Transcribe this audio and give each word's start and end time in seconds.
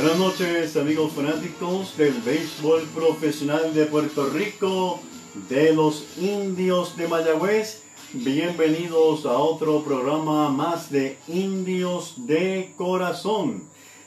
Buenas 0.00 0.18
noches 0.18 0.76
amigos 0.78 1.12
fanáticos 1.12 1.94
del 1.98 2.14
béisbol 2.22 2.84
profesional 2.94 3.74
de 3.74 3.84
Puerto 3.84 4.30
Rico, 4.30 4.98
de 5.50 5.74
los 5.74 6.06
indios 6.18 6.96
de 6.96 7.06
Mayagüez. 7.06 7.82
Bienvenidos 8.14 9.26
a 9.26 9.36
otro 9.36 9.84
programa 9.84 10.48
más 10.48 10.90
de 10.90 11.18
Indios 11.28 12.14
de 12.26 12.72
Corazón. 12.78 13.64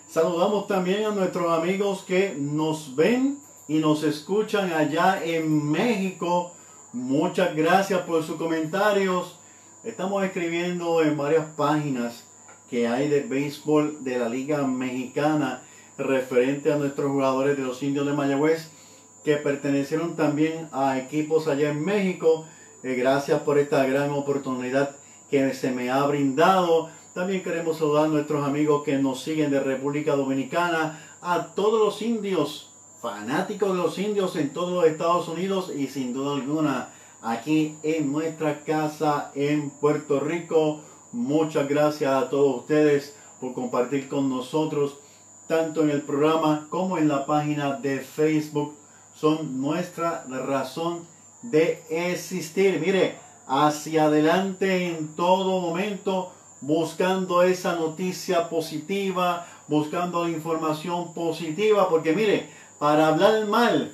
Saludamos 0.09 0.65
también 0.65 1.05
a 1.05 1.11
nuestros 1.11 1.55
amigos 1.55 2.01
que 2.01 2.35
nos 2.39 2.95
ven 2.95 3.37
y 3.67 3.77
nos 3.77 4.01
escuchan 4.01 4.73
allá 4.73 5.23
en 5.23 5.69
México. 5.69 6.53
Muchas 6.91 7.55
gracias 7.55 8.01
por 8.01 8.23
sus 8.23 8.37
comentarios. 8.37 9.35
Estamos 9.83 10.23
escribiendo 10.23 11.03
en 11.03 11.15
varias 11.15 11.45
páginas 11.55 12.23
que 12.67 12.87
hay 12.87 13.09
de 13.09 13.19
béisbol 13.19 14.03
de 14.03 14.17
la 14.17 14.27
Liga 14.27 14.65
Mexicana 14.65 15.61
referente 15.97 16.71
a 16.71 16.77
nuestros 16.77 17.11
jugadores 17.11 17.57
de 17.57 17.63
los 17.63 17.81
indios 17.83 18.05
de 18.05 18.13
Mayagüez 18.13 18.69
que 19.23 19.37
pertenecieron 19.37 20.15
también 20.15 20.67
a 20.71 20.99
equipos 20.99 21.47
allá 21.47 21.69
en 21.69 21.83
México. 21.83 22.45
Eh, 22.83 22.95
gracias 22.95 23.41
por 23.41 23.57
esta 23.57 23.85
gran 23.85 24.11
oportunidad 24.11 24.95
que 25.29 25.53
se 25.53 25.71
me 25.71 25.89
ha 25.89 26.05
brindado. 26.05 26.89
También 27.13 27.43
queremos 27.43 27.77
saludar 27.77 28.05
a 28.05 28.09
nuestros 28.09 28.45
amigos 28.45 28.83
que 28.83 28.97
nos 28.97 29.23
siguen 29.23 29.51
de 29.51 29.59
República 29.59 30.15
Dominicana, 30.15 30.99
a 31.21 31.47
todos 31.55 31.79
los 31.79 32.01
indios, 32.01 32.71
fanáticos 33.01 33.69
de 33.69 33.77
los 33.77 33.97
indios 33.97 34.35
en 34.35 34.51
todos 34.51 34.73
los 34.73 34.85
Estados 34.85 35.27
Unidos 35.27 35.71
y 35.75 35.87
sin 35.87 36.13
duda 36.13 36.35
alguna 36.35 36.89
aquí 37.21 37.77
en 37.83 38.11
nuestra 38.11 38.63
casa 38.63 39.31
en 39.35 39.69
Puerto 39.69 40.19
Rico. 40.19 40.81
Muchas 41.11 41.69
gracias 41.69 42.11
a 42.11 42.29
todos 42.29 42.61
ustedes 42.61 43.15
por 43.39 43.53
compartir 43.53 44.09
con 44.09 44.29
nosotros 44.29 44.97
tanto 45.53 45.83
en 45.83 45.91
el 45.91 46.01
programa 46.01 46.65
como 46.71 46.97
en 46.97 47.07
la 47.07 47.27
página 47.27 47.73
de 47.73 47.99
Facebook, 47.99 48.75
son 49.13 49.61
nuestra 49.61 50.23
razón 50.27 51.05
de 51.43 51.83
existir. 51.91 52.79
Mire, 52.83 53.19
hacia 53.45 54.05
adelante 54.05 54.87
en 54.87 55.15
todo 55.15 55.61
momento, 55.61 56.33
buscando 56.61 57.43
esa 57.43 57.75
noticia 57.75 58.49
positiva, 58.49 59.45
buscando 59.67 60.27
información 60.27 61.13
positiva, 61.13 61.87
porque 61.87 62.13
mire, 62.13 62.49
para 62.79 63.09
hablar 63.09 63.45
mal 63.45 63.93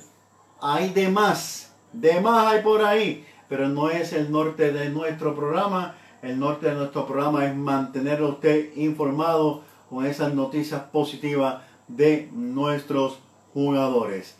hay 0.62 0.94
de 0.94 1.10
más, 1.10 1.74
de 1.92 2.22
más 2.22 2.54
hay 2.54 2.62
por 2.62 2.82
ahí, 2.82 3.26
pero 3.50 3.68
no 3.68 3.90
es 3.90 4.14
el 4.14 4.32
norte 4.32 4.72
de 4.72 4.88
nuestro 4.88 5.34
programa. 5.34 5.94
El 6.22 6.38
norte 6.38 6.70
de 6.70 6.74
nuestro 6.74 7.06
programa 7.06 7.44
es 7.44 7.54
mantener 7.54 8.20
a 8.20 8.28
usted 8.28 8.74
informado 8.76 9.68
con 9.90 10.06
esas 10.06 10.32
noticias 10.32 10.82
positivas 10.84 11.62
de 11.88 12.30
nuestros 12.32 13.18
jugadores. 13.52 14.36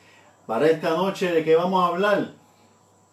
Para 0.47 0.69
esta 0.69 0.91
noche, 0.91 1.33
¿de 1.33 1.45
qué 1.45 1.57
vamos 1.57 1.83
a 1.83 1.89
hablar? 1.89 2.35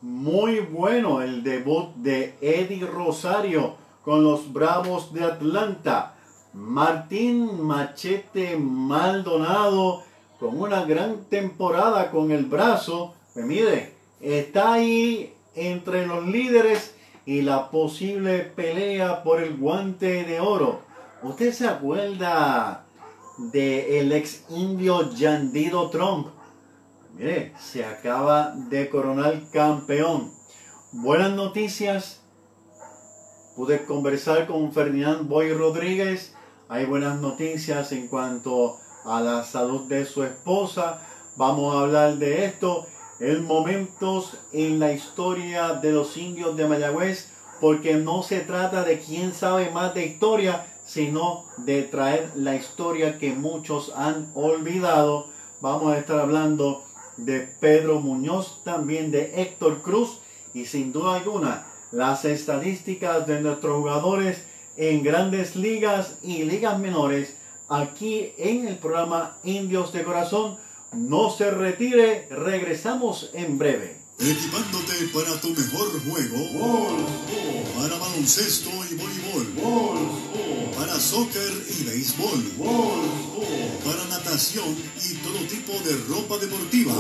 Muy 0.02 0.60
bueno 0.60 1.24
el 1.24 1.44
debut 1.44 1.96
de 1.96 2.36
Eddie 2.40 2.86
Rosario 2.86 3.76
con 4.06 4.24
los 4.24 4.54
Bravos 4.54 5.12
de 5.12 5.24
Atlanta. 5.24 6.14
Martín 6.54 7.62
Machete 7.64 8.56
Maldonado 8.58 10.04
con 10.40 10.60
una 10.60 10.86
gran 10.86 11.26
temporada 11.26 12.12
con 12.12 12.32
el 12.32 12.46
brazo. 12.46 13.16
Me 13.36 13.42
pues 13.42 13.46
mire, 13.48 13.94
está 14.22 14.74
ahí 14.74 15.34
entre 15.56 16.06
los 16.06 16.26
líderes 16.28 16.96
y 17.26 17.42
la 17.42 17.70
posible 17.72 18.40
pelea 18.40 19.24
por 19.24 19.42
el 19.42 19.58
guante 19.58 20.24
de 20.24 20.40
oro. 20.40 20.87
¿Usted 21.24 21.52
se 21.52 21.68
acuerda 21.68 22.86
del 23.40 23.86
el 23.86 24.12
ex 24.12 24.44
indio 24.50 25.12
Yandido 25.16 25.90
Trump? 25.90 26.28
Mire, 27.16 27.54
se 27.60 27.84
acaba 27.84 28.54
de 28.56 28.88
coronar 28.88 29.42
campeón. 29.52 30.32
Buenas 30.92 31.32
noticias. 31.32 32.22
Pude 33.56 33.84
conversar 33.86 34.46
con 34.46 34.72
Ferdinand 34.72 35.28
Boy 35.28 35.54
Rodríguez. 35.54 36.36
Hay 36.70 36.86
buenas 36.86 37.20
noticias 37.20 37.92
en 37.94 38.08
cuanto 38.08 38.78
a 39.04 39.20
la 39.20 39.44
salud 39.44 39.88
de 39.88 40.06
su 40.06 40.24
esposa. 40.24 41.02
Vamos 41.36 41.76
a 41.76 41.80
hablar 41.80 42.18
de 42.18 42.46
esto. 42.46 42.86
El 43.20 43.42
momentos 43.42 44.38
en 44.54 44.80
la 44.80 44.92
historia 44.92 45.74
de 45.74 45.94
los 45.94 46.16
indios 46.16 46.56
de 46.56 46.68
Mayagüez. 46.68 47.32
Porque 47.60 47.96
no 47.96 48.22
se 48.22 48.42
trata 48.42 48.84
de 48.84 49.00
quién 49.00 49.34
sabe 49.34 49.72
más 49.72 49.96
de 49.96 50.06
historia, 50.06 50.64
sino 50.88 51.46
de 51.58 51.84
traer 51.84 52.32
la 52.36 52.56
historia 52.56 53.20
que 53.20 53.34
muchos 53.34 53.92
han 53.96 54.32
olvidado. 54.34 55.28
Vamos 55.62 55.94
a 55.94 56.00
estar 56.00 56.20
hablando 56.20 56.86
de 57.18 57.42
Pedro 57.42 58.00
Muñoz, 58.00 58.62
también 58.64 59.12
de 59.12 59.42
Héctor 59.42 59.82
Cruz 59.82 60.20
y 60.54 60.66
sin 60.66 60.94
duda 60.94 61.18
alguna 61.18 61.68
las 61.92 62.26
estadísticas 62.26 63.28
de 63.28 63.42
nuestros 63.42 63.78
jugadores 63.78 64.44
en 64.76 65.04
grandes 65.04 65.56
ligas 65.56 66.16
y 66.24 66.44
ligas 66.44 66.80
menores 66.80 67.34
aquí 67.70 68.32
en 68.38 68.68
el 68.68 68.78
programa 68.78 69.38
Indios 69.44 69.92
de 69.94 70.04
Corazón. 70.04 70.58
No 70.94 71.30
se 71.30 71.52
retire, 71.52 72.28
regresamos 72.30 73.30
en 73.34 73.58
breve. 73.58 73.98
Equipándote 74.20 74.94
para 75.14 75.40
tu 75.42 75.50
mejor 75.50 75.90
juego. 76.10 76.98
Para 77.76 77.98
baloncesto 78.00 78.70
y 78.90 78.96
voleibol 78.96 80.67
para 80.78 81.00
soccer 81.00 81.52
y 81.80 81.84
béisbol, 81.86 82.44
para 83.84 84.06
natación 84.06 84.76
y 85.04 85.16
todo 85.16 85.40
tipo 85.48 85.74
de 85.84 85.98
ropa 86.08 86.38
deportiva. 86.38 86.94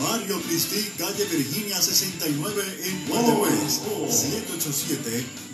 Barrio 0.00 0.40
Cristi, 0.42 0.90
calle 0.98 1.24
Virginia 1.26 1.80
69 1.80 2.80
en 2.84 3.06
Guatemala. 3.08 3.52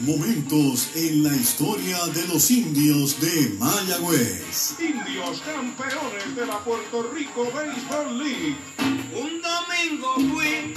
Momentos 0.02 0.90
en 0.94 1.24
la 1.24 1.36
historia 1.36 1.98
de 2.14 2.28
los 2.28 2.52
indios 2.52 3.20
de 3.20 3.56
Mayagüez. 3.58 4.76
Indios 4.80 5.42
campeones 5.42 6.36
de 6.36 6.46
la 6.46 6.64
Puerto 6.64 7.12
Rico 7.12 7.46
Baseball 7.52 8.20
League. 8.20 8.56
Un 9.16 9.42
domingo 9.42 10.14
fui 10.32 10.76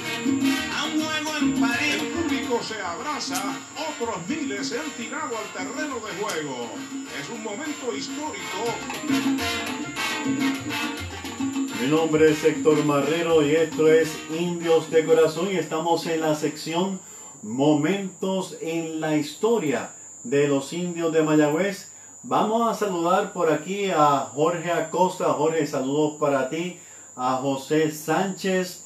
a 0.74 0.84
un 0.84 1.02
juego 1.02 1.36
en 1.36 1.60
París. 1.60 2.11
Se 2.60 2.80
abraza, 2.80 3.58
otros 3.90 4.28
miles 4.28 4.68
se 4.68 4.78
han 4.78 4.90
tirado 4.90 5.36
al 5.36 5.52
terreno 5.52 5.96
de 5.96 6.12
juego. 6.22 6.68
Es 7.18 7.28
un 7.30 7.42
momento 7.42 7.96
histórico. 7.96 8.58
Mi 11.80 11.88
nombre 11.88 12.30
es 12.30 12.44
Héctor 12.44 12.84
Marrero 12.84 13.42
y 13.42 13.56
esto 13.56 13.90
es 13.90 14.16
Indios 14.38 14.90
de 14.90 15.04
Corazón 15.04 15.50
y 15.50 15.56
estamos 15.56 16.06
en 16.06 16.20
la 16.20 16.36
sección 16.36 17.00
Momentos 17.42 18.58
en 18.60 19.00
la 19.00 19.16
Historia 19.16 19.92
de 20.22 20.46
los 20.46 20.72
indios 20.74 21.10
de 21.12 21.22
Mayagüez. 21.22 21.90
Vamos 22.22 22.70
a 22.70 22.74
saludar 22.74 23.32
por 23.32 23.50
aquí 23.50 23.90
a 23.90 24.30
Jorge 24.32 24.70
Acosta. 24.70 25.32
Jorge, 25.32 25.66
saludos 25.66 26.16
para 26.20 26.50
ti. 26.50 26.78
A 27.16 27.38
José 27.38 27.90
Sánchez, 27.90 28.84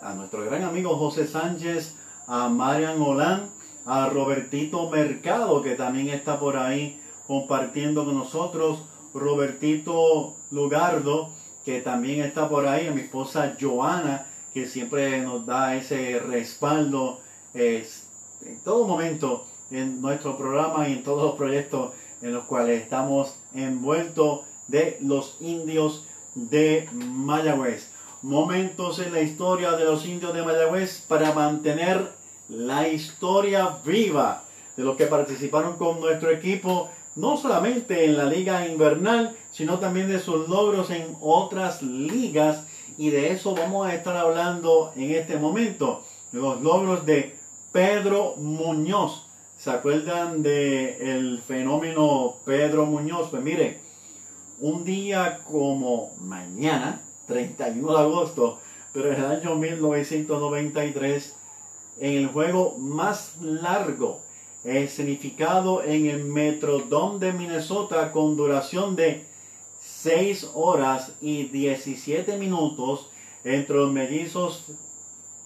a 0.00 0.14
nuestro 0.14 0.44
gran 0.44 0.64
amigo 0.64 0.96
José 0.96 1.26
Sánchez, 1.26 1.96
a 2.32 2.48
Marian 2.48 2.98
Olán, 3.02 3.50
a 3.84 4.08
Robertito 4.08 4.88
Mercado, 4.88 5.60
que 5.60 5.74
también 5.74 6.08
está 6.08 6.40
por 6.40 6.56
ahí 6.56 6.98
compartiendo 7.26 8.06
con 8.06 8.14
nosotros. 8.14 8.84
Robertito 9.12 10.34
Lugardo, 10.50 11.28
que 11.62 11.82
también 11.82 12.22
está 12.22 12.48
por 12.48 12.66
ahí. 12.66 12.88
A 12.88 12.92
mi 12.92 13.02
esposa 13.02 13.54
Joana, 13.60 14.28
que 14.54 14.66
siempre 14.66 15.20
nos 15.20 15.44
da 15.44 15.76
ese 15.76 16.20
respaldo 16.20 17.20
en 17.52 17.84
todo 18.64 18.86
momento 18.86 19.44
en 19.70 20.00
nuestro 20.00 20.38
programa 20.38 20.88
y 20.88 20.94
en 20.94 21.02
todos 21.02 21.22
los 21.22 21.34
proyectos 21.34 21.92
en 22.22 22.32
los 22.32 22.44
cuales 22.44 22.82
estamos 22.82 23.36
envueltos 23.54 24.40
de 24.68 24.96
los 25.02 25.36
indios 25.40 26.06
de 26.34 26.88
Mayagüez. 26.92 27.90
Momentos 28.22 29.00
en 29.00 29.12
la 29.12 29.20
historia 29.20 29.72
de 29.72 29.84
los 29.84 30.06
indios 30.06 30.32
de 30.32 30.42
Mayagüez 30.42 31.04
para 31.06 31.34
mantener 31.34 32.21
la 32.52 32.88
historia 32.88 33.78
viva 33.84 34.44
de 34.76 34.84
los 34.84 34.96
que 34.96 35.06
participaron 35.06 35.76
con 35.76 36.00
nuestro 36.00 36.30
equipo, 36.30 36.90
no 37.16 37.36
solamente 37.36 38.04
en 38.04 38.16
la 38.16 38.24
liga 38.24 38.66
invernal, 38.66 39.34
sino 39.50 39.78
también 39.78 40.08
de 40.08 40.20
sus 40.20 40.48
logros 40.48 40.90
en 40.90 41.16
otras 41.20 41.82
ligas. 41.82 42.64
Y 42.98 43.10
de 43.10 43.32
eso 43.32 43.54
vamos 43.54 43.86
a 43.86 43.94
estar 43.94 44.16
hablando 44.16 44.92
en 44.96 45.12
este 45.12 45.38
momento. 45.38 46.04
Los 46.30 46.60
logros 46.60 47.06
de 47.06 47.36
Pedro 47.72 48.34
Muñoz, 48.36 49.28
¿Se 49.62 49.70
acuerdan 49.70 50.42
del 50.42 50.96
el 51.00 51.40
fenómeno 51.40 52.38
Pedro 52.44 52.84
Muñoz? 52.84 53.28
Pues 53.30 53.44
mire, 53.44 53.78
un 54.58 54.84
día 54.84 55.38
como 55.48 56.16
mañana, 56.18 57.00
31 57.28 57.92
de 57.92 57.98
agosto, 58.00 58.58
pero 58.92 59.12
en 59.12 59.22
el 59.22 59.26
año 59.30 59.54
1993, 59.54 61.36
en 61.98 62.12
el 62.14 62.26
juego 62.28 62.76
más 62.78 63.36
largo 63.40 64.20
escenificado 64.64 65.82
en 65.82 66.06
el 66.06 66.24
Metrodome 66.24 67.18
de 67.18 67.32
Minnesota 67.32 68.12
con 68.12 68.36
duración 68.36 68.94
de 68.94 69.26
6 69.80 70.50
horas 70.54 71.12
y 71.20 71.44
17 71.44 72.36
minutos 72.38 73.08
entre 73.44 73.76
los 73.76 73.92
mellizos 73.92 74.64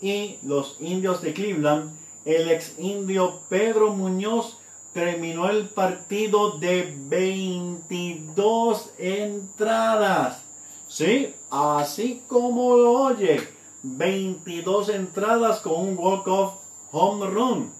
y 0.00 0.36
los 0.42 0.76
indios 0.80 1.22
de 1.22 1.32
Cleveland, 1.32 1.96
el 2.26 2.50
ex 2.50 2.74
indio 2.78 3.40
Pedro 3.48 3.92
Muñoz 3.92 4.58
terminó 4.92 5.48
el 5.48 5.68
partido 5.68 6.58
de 6.58 6.94
22 6.96 8.90
entradas. 8.98 10.42
Sí, 10.88 11.34
así 11.50 12.22
como 12.28 12.76
lo 12.76 12.92
oye, 12.92 13.40
22 13.88 14.88
entradas 14.88 15.60
con 15.60 15.74
un 15.74 15.96
walk-off 15.96 16.54
home 16.90 17.26
run. 17.26 17.72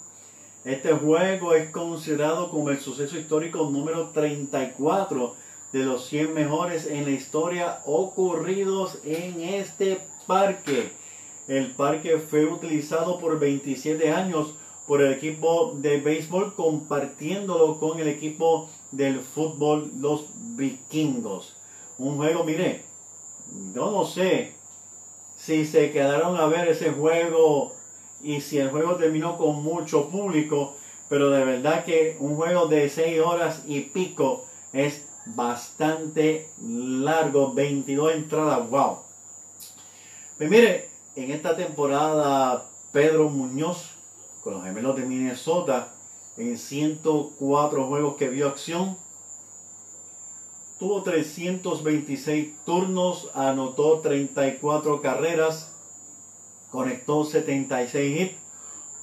Este 0.64 0.92
juego 0.92 1.52
es 1.52 1.70
considerado 1.70 2.48
como 2.52 2.70
el 2.70 2.78
suceso 2.78 3.18
histórico 3.18 3.68
número 3.70 4.10
34 4.10 5.34
de 5.72 5.80
los 5.80 6.06
100 6.06 6.32
mejores 6.32 6.86
en 6.86 7.06
la 7.06 7.10
historia 7.10 7.80
ocurridos 7.86 9.00
en 9.02 9.40
este 9.40 10.00
parque. 10.28 10.92
El 11.48 11.72
parque 11.72 12.18
fue 12.18 12.44
utilizado 12.44 13.18
por 13.18 13.40
27 13.40 14.12
años 14.12 14.54
por 14.86 15.02
el 15.02 15.12
equipo 15.12 15.74
de 15.76 16.00
béisbol 16.00 16.54
compartiéndolo 16.54 17.80
con 17.80 17.98
el 17.98 18.06
equipo 18.06 18.70
del 18.92 19.20
fútbol 19.20 19.90
los 19.98 20.26
vikingos. 20.56 21.56
Un 21.98 22.16
juego, 22.16 22.44
mire, 22.44 22.84
yo 23.74 23.90
no 23.90 24.04
sé 24.04 24.55
si 25.46 25.64
se 25.64 25.92
quedaron 25.92 26.36
a 26.36 26.46
ver 26.46 26.66
ese 26.66 26.90
juego 26.90 27.76
y 28.20 28.40
si 28.40 28.58
el 28.58 28.68
juego 28.70 28.96
terminó 28.96 29.38
con 29.38 29.62
mucho 29.62 30.08
público, 30.08 30.74
pero 31.08 31.30
de 31.30 31.44
verdad 31.44 31.84
que 31.84 32.16
un 32.18 32.34
juego 32.34 32.66
de 32.66 32.88
6 32.88 33.20
horas 33.20 33.62
y 33.64 33.82
pico 33.82 34.44
es 34.72 35.06
bastante 35.24 36.48
largo, 36.60 37.54
22 37.54 38.14
entradas, 38.14 38.68
wow. 38.68 38.98
Pues 40.36 40.50
mire, 40.50 40.88
en 41.14 41.30
esta 41.30 41.56
temporada 41.56 42.66
Pedro 42.90 43.28
Muñoz 43.28 43.90
con 44.42 44.54
los 44.54 44.64
gemelos 44.64 44.96
de 44.96 45.02
Minnesota 45.04 45.92
en 46.36 46.58
104 46.58 47.86
juegos 47.86 48.16
que 48.16 48.28
vio 48.28 48.48
acción. 48.48 48.98
Tuvo 50.78 51.02
326 51.02 52.64
turnos, 52.64 53.30
anotó 53.34 54.00
34 54.00 55.00
carreras, 55.00 55.74
conectó 56.70 57.24
76 57.24 58.20
hits, 58.20 58.38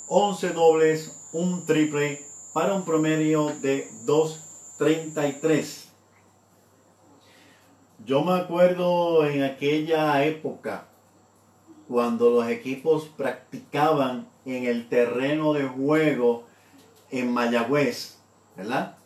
11 0.07 0.49
dobles, 0.49 1.29
un 1.33 1.65
triple 1.65 2.23
para 2.53 2.75
un 2.75 2.85
promedio 2.85 3.47
de 3.61 3.89
2.33. 4.05 5.85
Yo 8.05 8.23
me 8.23 8.33
acuerdo 8.33 9.25
en 9.25 9.41
aquella 9.41 10.23
época 10.25 10.89
cuando 11.87 12.29
los 12.29 12.47
equipos 12.49 13.05
practicaban 13.17 14.29
en 14.45 14.65
el 14.65 14.89
terreno 14.89 15.53
de 15.53 15.63
juego 15.63 16.43
en 17.09 17.31
Mayagüez, 17.31 18.19
¿verdad? 18.55 18.97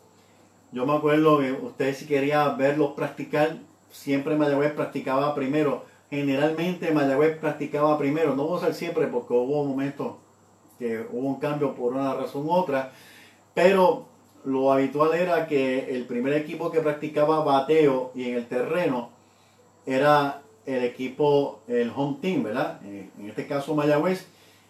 Yo 0.71 0.85
me 0.85 0.93
acuerdo 0.93 1.39
que 1.39 1.51
usted 1.51 1.95
si 1.95 2.05
quería 2.05 2.49
verlos 2.49 2.91
practicar, 2.91 3.57
siempre 3.89 4.35
Mayagüez 4.35 4.73
practicaba 4.73 5.33
primero. 5.33 5.85
Generalmente 6.09 6.91
Mayagüez 6.91 7.37
practicaba 7.37 7.97
primero, 7.97 8.35
no 8.35 8.45
voy 8.45 8.57
a 8.57 8.65
ser 8.65 8.73
siempre 8.73 9.07
porque 9.07 9.33
hubo 9.33 9.63
momentos 9.63 10.15
que 10.77 11.05
hubo 11.11 11.27
un 11.27 11.39
cambio 11.39 11.73
por 11.73 11.93
una 11.93 12.13
razón 12.13 12.45
u 12.45 12.51
otra, 12.51 12.91
pero 13.53 14.05
lo 14.43 14.71
habitual 14.71 15.13
era 15.13 15.47
que 15.47 15.95
el 15.95 16.05
primer 16.05 16.33
equipo 16.33 16.71
que 16.71 16.81
practicaba 16.81 17.43
bateo 17.43 18.11
y 18.13 18.29
en 18.29 18.35
el 18.35 18.47
terreno 18.47 19.09
era 19.85 20.41
el 20.65 20.83
equipo, 20.83 21.61
el 21.67 21.91
home 21.95 22.17
team, 22.21 22.43
¿verdad? 22.43 22.79
En 22.83 23.27
este 23.27 23.47
caso 23.47 23.73
Mayagüez. 23.73 24.27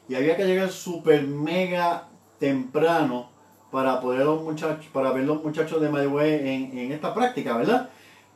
Y 0.07 0.15
había 0.15 0.38
que 0.38 0.45
llegar 0.45 0.69
súper 0.69 1.24
mega 1.27 2.07
temprano 2.39 3.29
para 3.71 4.00
poder 4.00 4.25
los 4.25 4.41
muchachos, 4.41 4.86
para 4.93 5.12
ver 5.12 5.24
los 5.25 5.43
muchachos 5.43 5.81
de 5.81 5.89
Mayagüez 5.89 6.41
en, 6.41 6.91
esta 6.91 7.13
práctica, 7.13 7.57
¿verdad? 7.57 7.89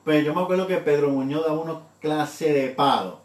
Pues 0.03 0.25
yo 0.25 0.33
me 0.33 0.41
acuerdo 0.41 0.67
que 0.67 0.77
Pedro 0.77 1.09
Muñoz 1.09 1.45
daba 1.45 1.59
una 1.59 1.79
clase 1.99 2.51
de 2.51 2.69
palo. 2.69 3.19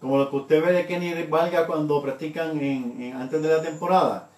Como 0.00 0.18
lo 0.18 0.30
que 0.30 0.36
usted 0.36 0.64
ve 0.64 0.72
de 0.72 0.86
Kenny 0.86 1.24
Valga 1.24 1.66
cuando 1.66 2.02
practican 2.02 2.60
en, 2.60 3.14
antes 3.16 3.42
de 3.42 3.48
la 3.48 3.62
temporada. 3.62 4.28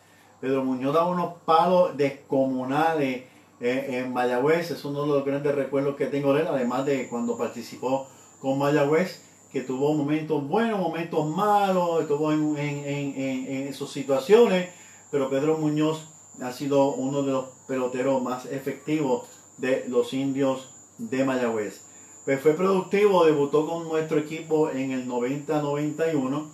Pedro 0.41 0.65
Muñoz 0.65 0.95
daba 0.95 1.09
unos 1.09 1.35
palos 1.45 1.97
descomunales 1.97 3.25
eh, 3.61 3.87
en 3.91 4.13
Mayagüez. 4.13 4.71
Es 4.71 4.85
uno 4.85 5.03
de 5.03 5.09
los 5.09 5.25
grandes 5.25 5.55
recuerdos 5.55 5.97
que 5.97 6.07
tengo 6.07 6.33
de 6.33 6.43
él, 6.43 6.47
además 6.49 6.87
de 6.87 7.09
cuando 7.09 7.37
participó 7.37 8.07
con 8.41 8.57
Mayagüez, 8.59 9.25
que 9.53 9.63
tuvo 9.63 9.95
momentos 9.95 10.47
buenos, 10.47 10.79
momentos 10.79 11.27
malos, 11.27 12.03
estuvo 12.03 12.33
en, 12.33 12.57
en, 12.57 13.75
sus 13.75 13.91
situaciones, 13.91 14.71
pero 15.11 15.29
Pedro 15.29 15.59
Muñoz 15.59 16.05
ha 16.41 16.53
sido 16.53 16.95
uno 16.95 17.23
de 17.23 17.33
los 17.33 17.47
peloteros 17.67 18.23
más 18.23 18.47
efectivos 18.47 19.27
de 19.57 19.85
los 19.89 20.13
indios 20.13 20.69
de 20.99 21.25
Mayagüez. 21.25 21.81
Pues 22.25 22.41
fue 22.41 22.55
productivo, 22.55 23.25
debutó 23.25 23.67
con 23.67 23.89
nuestro 23.89 24.19
equipo 24.19 24.71
en 24.71 24.93
el 24.93 25.09
90-91, 25.09 26.47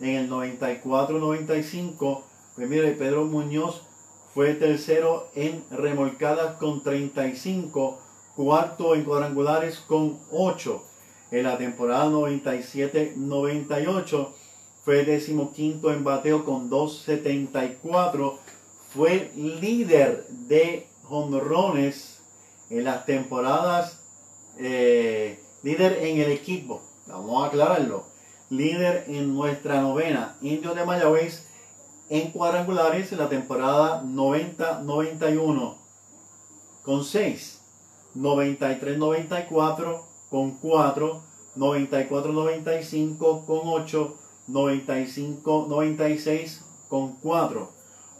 en 0.00 0.16
el 0.16 0.30
94-95, 0.30 2.22
pues 2.54 2.68
mire, 2.68 2.92
Pedro 2.92 3.24
Muñoz 3.24 3.82
fue 4.34 4.52
tercero 4.54 5.28
en 5.34 5.64
remolcadas 5.70 6.56
con 6.56 6.82
35, 6.82 7.98
cuarto 8.36 8.94
en 8.94 9.04
cuadrangulares 9.04 9.78
con 9.78 10.18
8 10.30 10.82
en 11.30 11.44
la 11.44 11.56
temporada 11.56 12.10
97-98. 12.10 14.28
Fue 14.84 15.04
decimoquinto 15.04 15.90
en 15.92 16.04
bateo 16.04 16.44
con 16.44 16.68
2.74. 16.68 18.38
Fue 18.94 19.32
líder 19.34 20.26
de 20.28 20.86
jonrones 21.02 22.20
en 22.70 22.84
las 22.84 23.04
temporadas, 23.06 24.00
eh, 24.58 25.40
líder 25.64 26.04
en 26.04 26.20
el 26.20 26.30
equipo. 26.30 26.80
Vamos 27.08 27.42
a 27.42 27.48
aclararlo. 27.48 28.04
Líder 28.50 29.06
en 29.08 29.34
nuestra 29.34 29.80
novena. 29.80 30.36
Indio 30.42 30.76
de 30.76 30.84
Mayagüez 30.84 31.44
en 32.08 32.30
cuadrangulares 32.30 33.10
en 33.10 33.18
la 33.18 33.28
temporada 33.28 34.04
90-91 34.04 35.76
con 36.84 37.04
6. 37.04 37.62
93-94 38.14 40.02
con 40.30 40.52
4, 40.52 41.20
94-95 41.56 43.44
con 43.44 43.60
8, 43.64 44.16
95-96 44.48 46.60
con 46.88 47.16
4, 47.16 47.74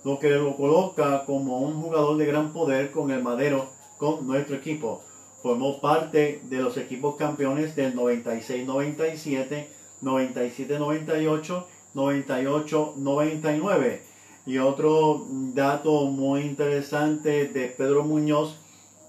lo 0.05 0.19
que 0.19 0.31
lo 0.31 0.57
coloca 0.57 1.25
como 1.25 1.61
un 1.61 1.81
jugador 1.81 2.17
de 2.19 2.27
gran 2.27 2.53
poder 2.53 2.91
con 2.91 3.11
el 3.11 3.23
madero 3.23 3.69
con 3.97 4.27
nuestro 4.27 4.57
equipo. 4.57 5.03
Formó 5.43 5.81
parte 5.81 6.43
de 6.45 6.59
los 6.59 6.77
equipos 6.77 7.17
campeones 7.17 7.75
del 7.75 7.97
96-97, 7.97 9.67
97-98, 10.03 11.65
98-99. 11.95 14.01
Y 14.47 14.59
otro 14.59 15.27
dato 15.55 16.05
muy 16.05 16.43
interesante 16.43 17.49
de 17.49 17.69
Pedro 17.69 18.05
Muñoz 18.05 18.59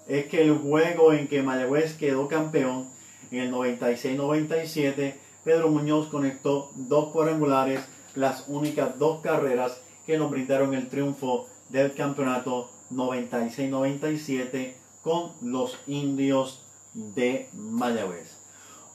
es 0.07 0.27
que 0.27 0.43
el 0.43 0.57
juego 0.57 1.11
en 1.11 1.27
que 1.27 1.43
Mayagüez 1.43 1.97
quedó 1.97 2.29
campeón 2.29 2.87
en 3.31 3.39
el 3.39 3.51
96-97, 3.51 5.15
Pedro 5.43 5.67
Muñoz 5.69 6.07
conectó 6.07 6.71
dos 6.75 7.11
cuadrangulares, 7.11 7.81
las 8.15 8.45
únicas 8.47 8.97
dos 8.97 9.19
carreras 9.21 9.81
que 10.05 10.17
nos 10.17 10.31
brindaron 10.31 10.73
el 10.73 10.87
triunfo 10.89 11.47
del 11.69 11.93
campeonato 11.93 12.69
96-97 12.91 14.75
con 15.01 15.31
los 15.41 15.77
indios 15.87 16.63
de 16.93 17.49
Mayagüez. 17.53 18.37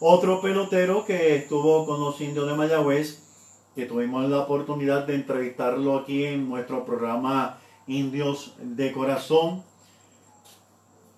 Otro 0.01 0.41
pelotero 0.41 1.05
que 1.05 1.37
estuvo 1.37 1.85
con 1.85 2.01
los 2.01 2.21
indios 2.21 2.47
de 2.47 2.55
Mayagüez, 2.55 3.23
que 3.75 3.87
tuvimos 3.87 4.29
la 4.29 4.41
oportunidad 4.41 5.07
de 5.07 5.15
entrevistarlo 5.15 5.99
aquí 5.99 6.25
en 6.25 6.49
nuestro 6.49 6.85
programa 6.85 7.59
Indios 7.87 8.55
de 8.63 8.93
Corazón. 8.93 9.63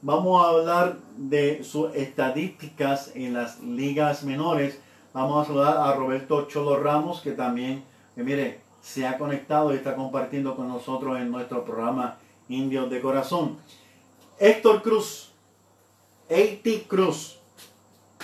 Vamos 0.00 0.44
a 0.44 0.48
hablar 0.48 0.98
de 1.16 1.62
sus 1.62 1.94
estadísticas 1.94 3.12
en 3.14 3.34
las 3.34 3.60
ligas 3.60 4.24
menores. 4.24 4.80
Vamos 5.12 5.44
a 5.44 5.46
saludar 5.46 5.76
a 5.76 5.94
Roberto 5.94 6.48
Cholo 6.48 6.82
Ramos, 6.82 7.20
que 7.20 7.32
también, 7.32 7.84
que 8.16 8.24
mire, 8.24 8.61
se 8.82 9.06
ha 9.06 9.16
conectado 9.16 9.72
y 9.72 9.76
está 9.76 9.94
compartiendo 9.94 10.54
con 10.56 10.68
nosotros 10.68 11.18
en 11.18 11.30
nuestro 11.30 11.64
programa 11.64 12.18
Indios 12.48 12.90
de 12.90 13.00
Corazón. 13.00 13.56
Héctor 14.38 14.82
Cruz, 14.82 15.30
A.T. 16.28 16.84
Cruz. 16.88 17.38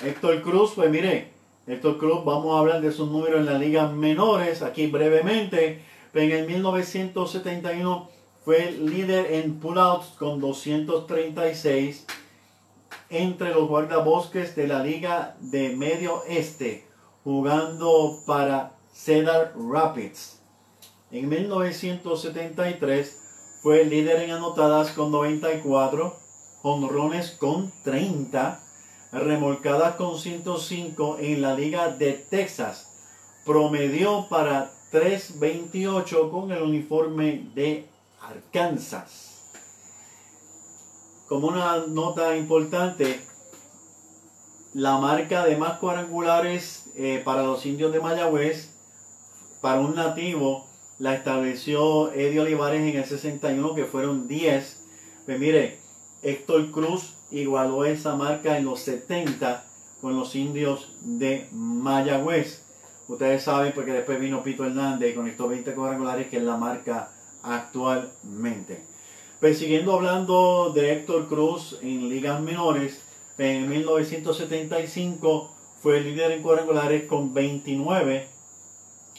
Héctor 0.05 0.43
Cruz, 0.43 0.73
pues 0.75 0.91
mire, 0.91 1.33
Héctor 1.67 1.99
Cruz, 1.99 2.25
vamos 2.25 2.55
a 2.55 2.61
hablar 2.61 2.81
de 2.81 2.93
sus 2.93 3.09
números 3.11 3.41
en 3.41 3.47
las 3.47 3.61
ligas 3.61 3.93
menores 3.93 4.63
aquí 4.63 4.89
brevemente. 4.89 5.83
En 6.13 6.33
el 6.33 6.47
1971 6.47 8.09
fue 8.45 8.73
líder 8.73 9.33
en 9.35 9.61
pullouts 9.61 10.07
con 10.19 10.41
236 10.41 12.07
entre 13.11 13.55
los 13.55 13.69
guardabosques 13.69 14.57
de 14.57 14.67
la 14.67 14.83
Liga 14.83 15.37
de 15.41 15.77
Medio 15.77 16.25
Este, 16.27 16.87
jugando 17.25 18.21
para 18.27 18.73
Cedar 18.93 19.53
Rapids. 19.57 20.38
En 21.11 21.29
1973 21.31 23.17
fue 23.63 23.85
líder 23.85 24.23
en 24.23 24.33
anotadas 24.33 24.91
con 24.91 25.11
94, 25.11 26.19
honrones 26.63 27.31
con 27.31 27.73
30, 27.83 28.61
remolcadas 29.13 29.95
con 29.97 30.19
105 30.19 31.17
en 31.21 31.41
la 31.41 31.55
Liga 31.55 31.89
de 31.89 32.13
Texas. 32.13 32.89
Promedió 33.47 34.27
para 34.29 34.71
3.28 34.93 36.31
con 36.31 36.53
el 36.53 36.63
uniforme 36.63 37.51
de 37.55 37.89
Arkansas. 38.21 39.39
Como 41.27 41.49
una 41.49 41.87
nota 41.87 42.37
importante, 42.37 43.23
la 44.75 44.99
marca 44.99 45.47
de 45.47 45.57
más 45.57 45.79
cuadrangulares 45.79 46.91
eh, 46.97 47.23
para 47.25 47.45
los 47.45 47.65
indios 47.65 47.93
de 47.95 48.01
Mayagüez, 48.01 48.75
para 49.63 49.81
un 49.81 49.95
nativo, 49.95 50.68
la 50.99 51.15
estableció 51.15 52.13
Eddie 52.13 52.41
Olivares 52.41 52.81
en 52.81 52.97
el 52.97 53.05
61, 53.05 53.75
que 53.75 53.85
fueron 53.85 54.27
10. 54.27 54.85
Pues 55.27 55.39
mire, 55.39 55.79
Héctor 56.23 56.71
Cruz 56.71 57.15
igualó 57.31 57.85
esa 57.85 58.17
marca 58.17 58.59
en 58.59 58.65
los 58.65 58.81
70 58.81 59.65
con 60.01 60.17
los 60.17 60.35
indios 60.35 60.89
de 61.01 61.49
Mayagüez. 61.53 62.65
Ustedes 63.07 63.43
saben 63.43 63.73
porque 63.75 63.93
después 63.93 64.21
vino 64.21 64.43
Pito 64.43 64.65
Hernández 64.65 65.13
y 65.13 65.15
conectó 65.15 65.49
20 65.49 65.73
cuadrangulares, 65.75 66.29
que 66.29 66.39
es 66.39 66.43
la 66.43 66.57
marca 66.57 67.11
actualmente. 67.43 68.85
Pues 69.41 69.59
siguiendo 69.59 69.95
hablando 69.95 70.73
de 70.75 70.93
Héctor 70.93 71.29
Cruz 71.29 71.79
en 71.81 72.09
ligas 72.09 72.41
menores, 72.41 73.01
en 73.39 73.69
1975 73.69 75.55
fue 75.81 76.01
líder 76.01 76.33
en 76.33 76.43
cuadrangulares 76.43 77.05
con 77.05 77.33
29 77.33 78.29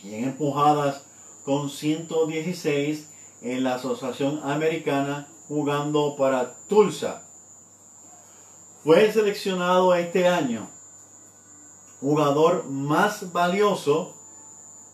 y 0.03 0.13
en 0.13 0.25
empujadas 0.25 1.05
con 1.49 1.71
116 1.71 3.09
en 3.41 3.63
la 3.63 3.73
Asociación 3.73 4.39
Americana 4.43 5.27
jugando 5.47 6.15
para 6.15 6.53
Tulsa. 6.67 7.23
Fue 8.83 9.11
seleccionado 9.11 9.95
este 9.95 10.27
año 10.27 10.69
jugador 12.01 12.65
más 12.65 13.33
valioso 13.33 14.13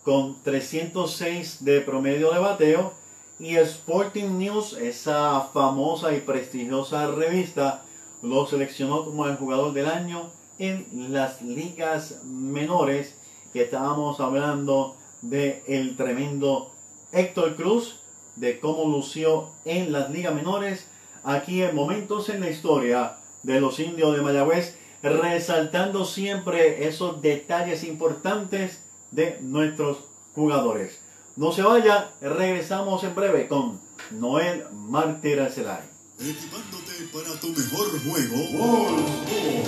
con 0.02 0.42
306 0.44 1.62
de 1.62 1.82
promedio 1.82 2.32
de 2.32 2.38
bateo 2.38 2.94
y 3.38 3.56
Sporting 3.56 4.38
News, 4.38 4.72
esa 4.80 5.42
famosa 5.52 6.14
y 6.14 6.22
prestigiosa 6.22 7.08
revista, 7.08 7.84
lo 8.22 8.46
seleccionó 8.46 9.04
como 9.04 9.26
el 9.26 9.36
jugador 9.36 9.74
del 9.74 9.88
año 9.88 10.30
en 10.58 11.12
las 11.12 11.42
ligas 11.42 12.22
menores 12.24 13.14
que 13.52 13.64
estábamos 13.64 14.20
hablando 14.20 14.96
de 15.22 15.62
el 15.66 15.96
tremendo 15.96 16.72
Héctor 17.12 17.56
Cruz, 17.56 18.00
de 18.36 18.60
cómo 18.60 18.84
lució 18.90 19.50
en 19.64 19.92
las 19.92 20.10
ligas 20.10 20.34
menores, 20.34 20.86
aquí 21.24 21.62
en 21.62 21.74
momentos 21.74 22.28
en 22.28 22.40
la 22.40 22.50
historia 22.50 23.16
de 23.42 23.60
los 23.60 23.80
indios 23.80 24.14
de 24.14 24.22
Mayagüez, 24.22 24.76
resaltando 25.02 26.04
siempre 26.04 26.86
esos 26.86 27.22
detalles 27.22 27.84
importantes 27.84 28.82
de 29.10 29.38
nuestros 29.40 29.98
jugadores. 30.34 31.00
No 31.36 31.52
se 31.52 31.62
vaya, 31.62 32.12
regresamos 32.20 33.04
en 33.04 33.14
breve 33.14 33.48
con 33.48 33.80
Noel 34.10 34.64
Mártir 34.72 35.40
Arcelay. 35.40 35.95
Equipándote 36.18 36.92
para 37.12 37.38
tu 37.38 37.48
mejor 37.48 38.00
juego. 38.02 38.96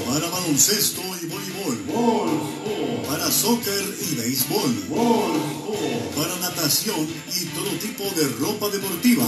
Para 0.06 0.30
baloncesto 0.30 1.02
y 1.20 1.26
voleibol. 1.26 1.78
Para 3.06 3.30
soccer 3.30 3.84
y 4.00 4.14
béisbol. 4.14 4.74
Para 6.16 6.36
natación 6.36 7.06
y 7.36 7.44
todo 7.48 7.70
tipo 7.78 8.04
de 8.18 8.28
ropa 8.40 8.70
deportiva. 8.70 9.26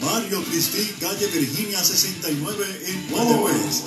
Barrio 0.00 0.42
Cristín, 0.44 0.88
calle 1.00 1.26
Virginia 1.26 1.82
69 1.82 2.64
en 2.86 3.10
Mayagüez. 3.10 3.82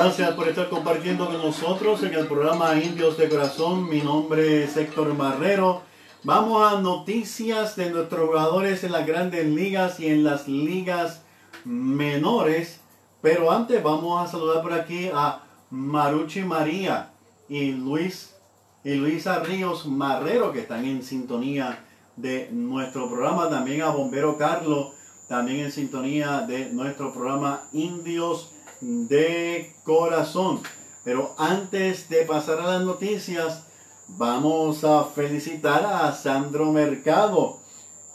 Gracias 0.00 0.30
por 0.34 0.46
estar 0.46 0.68
compartiendo 0.68 1.26
con 1.26 1.38
nosotros 1.38 2.04
en 2.04 2.14
el 2.14 2.28
programa 2.28 2.78
Indios 2.78 3.18
de 3.18 3.28
Corazón. 3.28 3.90
Mi 3.90 4.00
nombre 4.00 4.62
es 4.62 4.76
Héctor 4.76 5.12
Marrero. 5.12 5.82
Vamos 6.22 6.72
a 6.72 6.80
noticias 6.80 7.74
de 7.74 7.90
nuestros 7.90 8.28
jugadores 8.28 8.84
en 8.84 8.92
las 8.92 9.04
grandes 9.04 9.44
ligas 9.44 9.98
y 9.98 10.06
en 10.06 10.22
las 10.22 10.46
ligas 10.46 11.22
menores. 11.64 12.78
Pero 13.22 13.50
antes 13.50 13.82
vamos 13.82 14.24
a 14.24 14.30
saludar 14.30 14.62
por 14.62 14.72
aquí 14.72 15.10
a 15.12 15.42
Maruchi 15.70 16.42
María 16.42 17.10
y 17.48 17.72
Luis 17.72 18.36
y 18.84 18.94
Luisa 18.94 19.40
Ríos 19.40 19.84
Marrero 19.86 20.52
que 20.52 20.60
están 20.60 20.84
en 20.84 21.02
sintonía 21.02 21.84
de 22.14 22.50
nuestro 22.52 23.10
programa. 23.10 23.50
También 23.50 23.82
a 23.82 23.90
Bombero 23.90 24.38
Carlos, 24.38 24.92
también 25.28 25.58
en 25.58 25.72
sintonía 25.72 26.42
de 26.42 26.72
nuestro 26.72 27.12
programa 27.12 27.64
Indios 27.72 28.52
de 28.80 29.74
corazón. 29.84 30.60
Pero 31.04 31.34
antes 31.38 32.08
de 32.08 32.24
pasar 32.24 32.60
a 32.60 32.66
las 32.72 32.82
noticias, 32.82 33.64
vamos 34.08 34.84
a 34.84 35.04
felicitar 35.04 35.84
a 35.84 36.12
Sandro 36.12 36.72
Mercado, 36.72 37.60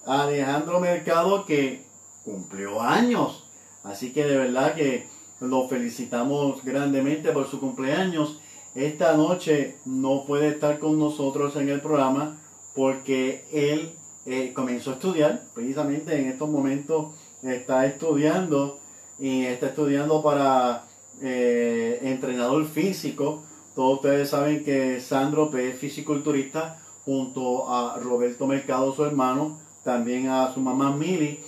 Alejandro 0.06 0.80
Mercado 0.80 1.46
que 1.46 1.86
cumplió 2.24 2.82
años. 2.82 3.46
Así 3.84 4.14
que 4.14 4.26
de 4.26 4.38
verdad 4.38 4.76
que 4.76 5.08
lo 5.40 5.68
felicitamos 5.68 6.64
grandemente 6.64 7.32
por 7.32 7.50
su 7.50 7.60
cumpleaños. 7.60 8.40
Esta 8.76 9.16
noche 9.16 9.78
no 9.86 10.26
puede 10.26 10.50
estar 10.50 10.80
con 10.80 10.98
nosotros 10.98 11.56
en 11.58 11.70
el 11.70 11.82
programa 11.82 12.38
porque 12.74 13.46
él 13.52 13.94
eh, 14.26 14.52
comenzó 14.54 14.92
a 14.92 14.94
estudiar, 14.94 15.44
precisamente 15.54 16.18
en 16.18 16.28
estos 16.28 16.50
momentos 16.50 17.14
está 17.44 17.86
estudiando 17.86 18.80
y 19.20 19.46
está 19.46 19.68
estudiando 19.68 20.22
para 20.22 20.84
eh, 21.22 22.00
entrenador 22.04 22.66
físico. 22.66 23.44
Todos 23.76 23.96
ustedes 23.96 24.30
saben 24.30 24.64
que 24.64 25.00
Sandro 25.00 25.52
es 25.58 25.78
fisiculturista 25.78 26.80
junto 27.06 27.70
a 27.70 27.98
Roberto 28.00 28.48
Mercado, 28.48 28.94
su 28.94 29.04
hermano, 29.04 29.60
también 29.84 30.30
a 30.30 30.54
su 30.54 30.60
mamá 30.60 30.96
Mili. 30.96 31.40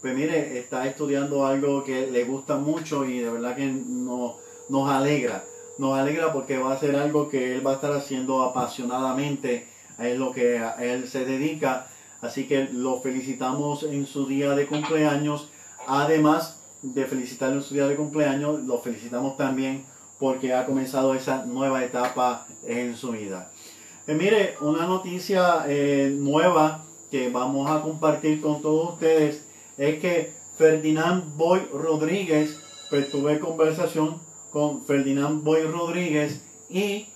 Pues 0.00 0.14
mire, 0.14 0.58
está 0.58 0.86
estudiando 0.86 1.46
algo 1.46 1.84
que 1.84 2.08
le 2.08 2.24
gusta 2.24 2.56
mucho 2.56 3.04
y 3.04 3.20
de 3.20 3.30
verdad 3.30 3.56
que 3.56 3.66
no, 3.66 4.36
nos 4.68 4.90
alegra. 4.90 5.44
Nos 5.78 5.98
alegra 5.98 6.32
porque 6.32 6.58
va 6.58 6.72
a 6.72 6.78
ser 6.78 6.96
algo 6.96 7.28
que 7.28 7.54
él 7.54 7.66
va 7.66 7.72
a 7.72 7.74
estar 7.74 7.92
haciendo 7.92 8.42
apasionadamente. 8.42 9.68
Es 9.98 10.18
lo 10.18 10.32
que 10.32 10.58
a 10.58 10.76
él 10.84 11.08
se 11.08 11.24
dedica. 11.24 11.86
Así 12.20 12.46
que 12.46 12.68
lo 12.72 13.00
felicitamos 13.00 13.82
en 13.82 14.06
su 14.06 14.26
día 14.26 14.54
de 14.54 14.66
cumpleaños. 14.66 15.50
Además, 15.86 16.61
de 16.82 17.06
felicitarlo 17.06 17.56
en 17.56 17.62
su 17.62 17.74
día 17.74 17.86
de 17.86 17.96
cumpleaños, 17.96 18.60
lo 18.64 18.78
felicitamos 18.78 19.36
también 19.36 19.84
porque 20.18 20.52
ha 20.52 20.66
comenzado 20.66 21.14
esa 21.14 21.46
nueva 21.46 21.84
etapa 21.84 22.46
en 22.64 22.96
su 22.96 23.12
vida. 23.12 23.50
Eh, 24.06 24.14
mire, 24.14 24.56
una 24.60 24.86
noticia 24.86 25.64
eh, 25.68 26.14
nueva 26.16 26.84
que 27.10 27.28
vamos 27.28 27.70
a 27.70 27.82
compartir 27.82 28.40
con 28.40 28.60
todos 28.62 28.94
ustedes 28.94 29.44
es 29.78 30.00
que 30.00 30.32
Ferdinand 30.56 31.36
Boy 31.36 31.60
Rodríguez, 31.72 32.58
pues 32.90 33.10
tuve 33.10 33.38
conversación 33.38 34.20
con 34.50 34.84
Ferdinand 34.84 35.42
Boy 35.42 35.62
Rodríguez 35.62 36.44
y 36.68 37.08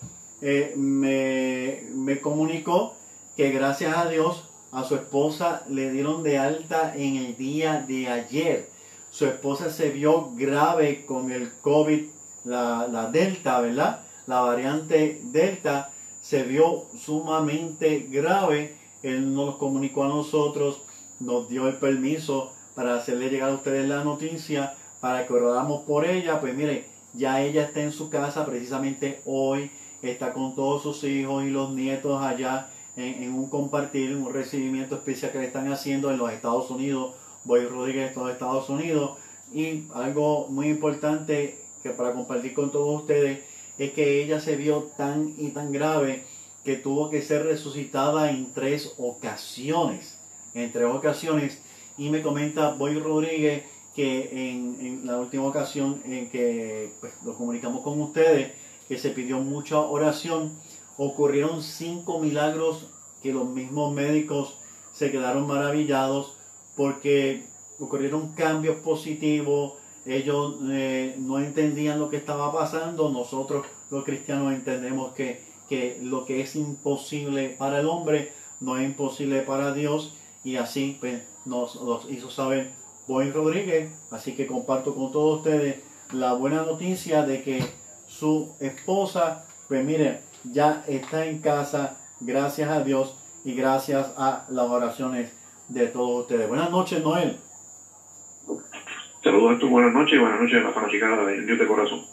eh, 0.43 0.75
me, 0.77 1.89
me 1.95 2.21
comunicó 2.21 2.97
que 3.37 3.51
gracias 3.51 3.97
a 3.97 4.09
Dios 4.09 4.49
a 4.73 4.85
su 4.85 4.95
esposa 4.95 5.65
le 5.69 5.91
dieron 5.91 6.23
de 6.23 6.39
alta 6.39 6.95
en 6.97 7.17
el 7.17 7.37
día 7.37 7.85
de 7.87 8.09
ayer 8.09 8.76
su 9.17 9.25
esposa 9.25 9.71
se 9.71 9.89
vio 9.89 10.33
grave 10.35 11.07
con 11.07 11.33
el 11.33 11.51
COVID, 11.63 12.05
la, 12.45 13.09
Delta, 13.11 13.61
¿verdad? 13.63 14.03
La 14.27 14.41
variante 14.41 15.23
Delta 15.25 15.91
se 16.21 16.43
vio 16.43 16.85
sumamente 16.95 18.09
grave. 18.11 18.77
Él 19.03 19.35
nos 19.35 19.57
comunicó 19.57 20.05
a 20.05 20.09
nosotros, 20.09 20.83
nos 21.19 21.49
dio 21.49 21.67
el 21.67 21.77
permiso 21.77 22.53
para 22.75 22.97
hacerle 22.97 23.31
llegar 23.31 23.49
a 23.49 23.55
ustedes 23.55 23.89
la 23.89 24.05
noticia, 24.05 24.75
para 25.01 25.27
que 25.27 25.33
oráramos 25.33 25.85
por 25.85 26.05
ella. 26.05 26.39
Pues 26.39 26.55
mire, 26.55 26.87
ya 27.15 27.41
ella 27.41 27.63
está 27.63 27.81
en 27.81 27.93
su 27.93 28.11
casa 28.11 28.45
precisamente 28.45 29.23
hoy, 29.25 29.71
está 30.03 30.35
con 30.35 30.55
todos 30.55 30.83
sus 30.83 31.05
hijos 31.05 31.43
y 31.43 31.49
los 31.49 31.71
nietos 31.71 32.23
allá 32.23 32.69
en, 32.97 33.23
en 33.23 33.33
un 33.33 33.49
compartir, 33.49 34.15
un 34.15 34.31
recibimiento 34.31 34.97
especial 34.97 35.33
que 35.33 35.39
le 35.39 35.47
están 35.47 35.73
haciendo 35.73 36.11
en 36.11 36.19
los 36.19 36.31
Estados 36.31 36.71
Unidos 36.71 37.15
Boy 37.47 37.65
Rodríguez 37.67 38.15
de 38.15 38.33
Estados 38.33 38.69
Unidos. 38.69 39.19
Y 39.55 39.85
algo 39.95 40.49
muy 40.49 40.69
importante 40.69 41.59
que 41.83 41.91
para 41.91 42.13
compartir 42.13 42.53
con 42.53 42.73
todos 42.73 43.03
ustedes 43.03 43.45
es 43.79 43.93
que 43.93 44.23
ella 44.23 44.41
se 44.41 44.57
vio 44.57 44.91
tan 44.97 45.35
y 45.39 45.51
tan 45.51 45.73
grave 45.73 46.25
que 46.65 46.77
tuvo 46.77 47.11
que 47.11 47.23
ser 47.23 47.45
resucitada 47.45 48.31
en 48.31 48.53
tres 48.53 48.95
ocasiones. 48.99 50.19
En 50.55 50.73
tres 50.73 50.87
ocasiones. 50.87 51.63
Y 51.97 52.11
me 52.11 52.23
comenta 52.23 52.73
Boy 52.73 52.99
Rodríguez 52.99 53.65
que 53.95 54.51
en, 54.53 55.07
la 55.07 55.19
última 55.19 55.45
ocasión 55.45 56.03
en 56.05 56.29
que 56.29 56.93
pues, 57.01 57.15
lo 57.25 57.35
comunicamos 57.35 57.83
con 57.83 58.01
ustedes, 58.01 58.53
que 58.89 58.99
se 58.99 59.11
pidió 59.11 59.39
mucha 59.39 59.81
oración, 59.81 60.53
ocurrieron 60.99 61.63
cinco 61.63 62.19
milagros 62.19 62.89
que 63.23 63.33
los 63.33 63.49
mismos 63.49 63.95
médicos 63.95 64.59
se 64.93 65.11
quedaron 65.11 65.47
maravillados 65.47 66.36
porque 66.77 67.45
ocurrieron 67.81 68.29
cambios 68.35 68.77
positivos, 68.77 69.75
ellos 70.05 70.57
eh, 70.71 71.17
no 71.19 71.41
entendían 71.41 71.99
lo 71.99 72.09
que 72.09 72.17
estaba 72.17 72.53
pasando, 72.53 73.11
nosotros 73.11 73.67
los 73.91 74.05
cristianos 74.05 74.53
entendemos 74.53 75.13
que, 75.15 75.45
lo 76.03 76.25
que 76.25 76.43
es 76.43 76.55
imposible 76.55 77.51
para 77.51 77.81
el 77.81 77.87
hombre 77.87 78.33
no 78.61 78.79
es 78.79 78.87
imposible 78.87 79.43
para 79.43 79.73
Dios. 79.73 80.15
Y 80.45 80.57
así 80.57 80.97
pues, 81.01 81.23
nos, 81.45 81.77
hizo 82.09 82.31
saber 82.31 82.71
Boy 83.09 83.31
Rodríguez, 83.33 83.91
así 84.13 84.37
que 84.37 84.47
comparto 84.47 84.95
con 84.95 85.11
todos 85.11 85.39
ustedes 85.39 85.83
la 86.13 86.35
buena 86.35 86.63
noticia 86.63 87.23
de 87.25 87.43
que 87.43 87.65
su 88.07 88.55
esposa, 88.61 89.45
pues 89.67 89.85
mire, 89.85 90.21
ya 90.45 90.85
está 90.87 91.27
en 91.27 91.41
casa, 91.41 91.97
gracias 92.21 92.71
a 92.71 92.85
Dios 92.85 93.15
y 93.45 93.55
gracias 93.55 94.07
a 94.17 94.47
las 94.49 94.71
oraciones 94.71 95.31
de 95.69 95.87
todos 95.89 96.23
ustedes. 96.23 96.49
Buenas 96.49 96.71
noches, 96.71 97.03
Noel. 97.03 97.39
Saludos 99.23 99.57
a 99.57 99.59
tu 99.59 99.69
buenas 99.69 99.93
noches 99.93 100.15
y 100.15 100.19
buenas 100.19 100.41
noches 100.41 100.61
a 100.61 100.69
la 100.69 100.73
fanaticada 100.73 101.25
de 101.27 101.41
Dios 101.43 101.59
de 101.59 101.67
Corazón. 101.67 102.07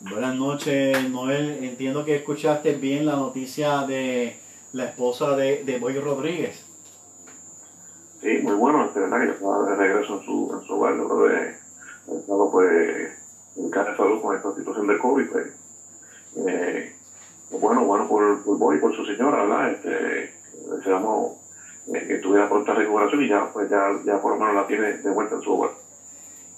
Buenas 0.00 0.34
noches, 0.36 1.10
Noel. 1.10 1.62
Entiendo 1.62 2.04
que 2.04 2.16
escuchaste 2.16 2.74
bien 2.74 3.06
la 3.06 3.16
noticia 3.16 3.86
de 3.86 4.40
la 4.72 4.86
esposa 4.86 5.36
de, 5.36 5.64
de 5.64 5.78
Boy 5.78 5.98
Rodríguez. 5.98 6.64
Sí, 8.22 8.38
muy 8.42 8.54
bueno. 8.54 8.86
Es 8.86 8.94
verdad 8.94 9.20
que 9.20 9.30
estaba 9.32 9.70
de 9.70 9.76
regreso 9.76 10.18
en 10.18 10.26
su, 10.26 10.58
en 10.58 10.66
su 10.66 10.74
hogar 10.74 10.94
luego 10.94 11.26
de 11.26 11.56
estado 12.18 12.50
pues, 12.50 13.12
en 13.56 13.70
casa 13.70 13.90
de 13.90 13.96
salud 13.96 14.22
con 14.22 14.36
esta 14.36 14.54
situación 14.54 14.86
de 14.86 14.98
COVID. 14.98 15.26
Pues, 15.30 15.46
eh, 16.48 16.96
pues 17.50 17.62
bueno, 17.62 17.84
bueno 17.84 18.08
por, 18.08 18.44
por 18.44 18.58
Boy, 18.58 18.78
por 18.78 18.94
su 18.96 19.04
señora, 19.04 19.42
¿verdad? 19.42 19.72
Este, 19.72 20.34
deseamos 20.74 21.45
que 21.92 22.18
tuviera 22.18 22.48
pronta 22.48 22.74
recuperación 22.74 23.22
y 23.22 23.28
ya, 23.28 23.50
pues 23.52 23.70
ya, 23.70 23.90
ya 24.04 24.20
por 24.20 24.32
lo 24.32 24.40
menos 24.40 24.54
la 24.54 24.66
tiene 24.66 24.98
de 24.98 25.10
vuelta 25.10 25.36
en 25.36 25.42
su 25.42 25.52
hogar. 25.54 25.70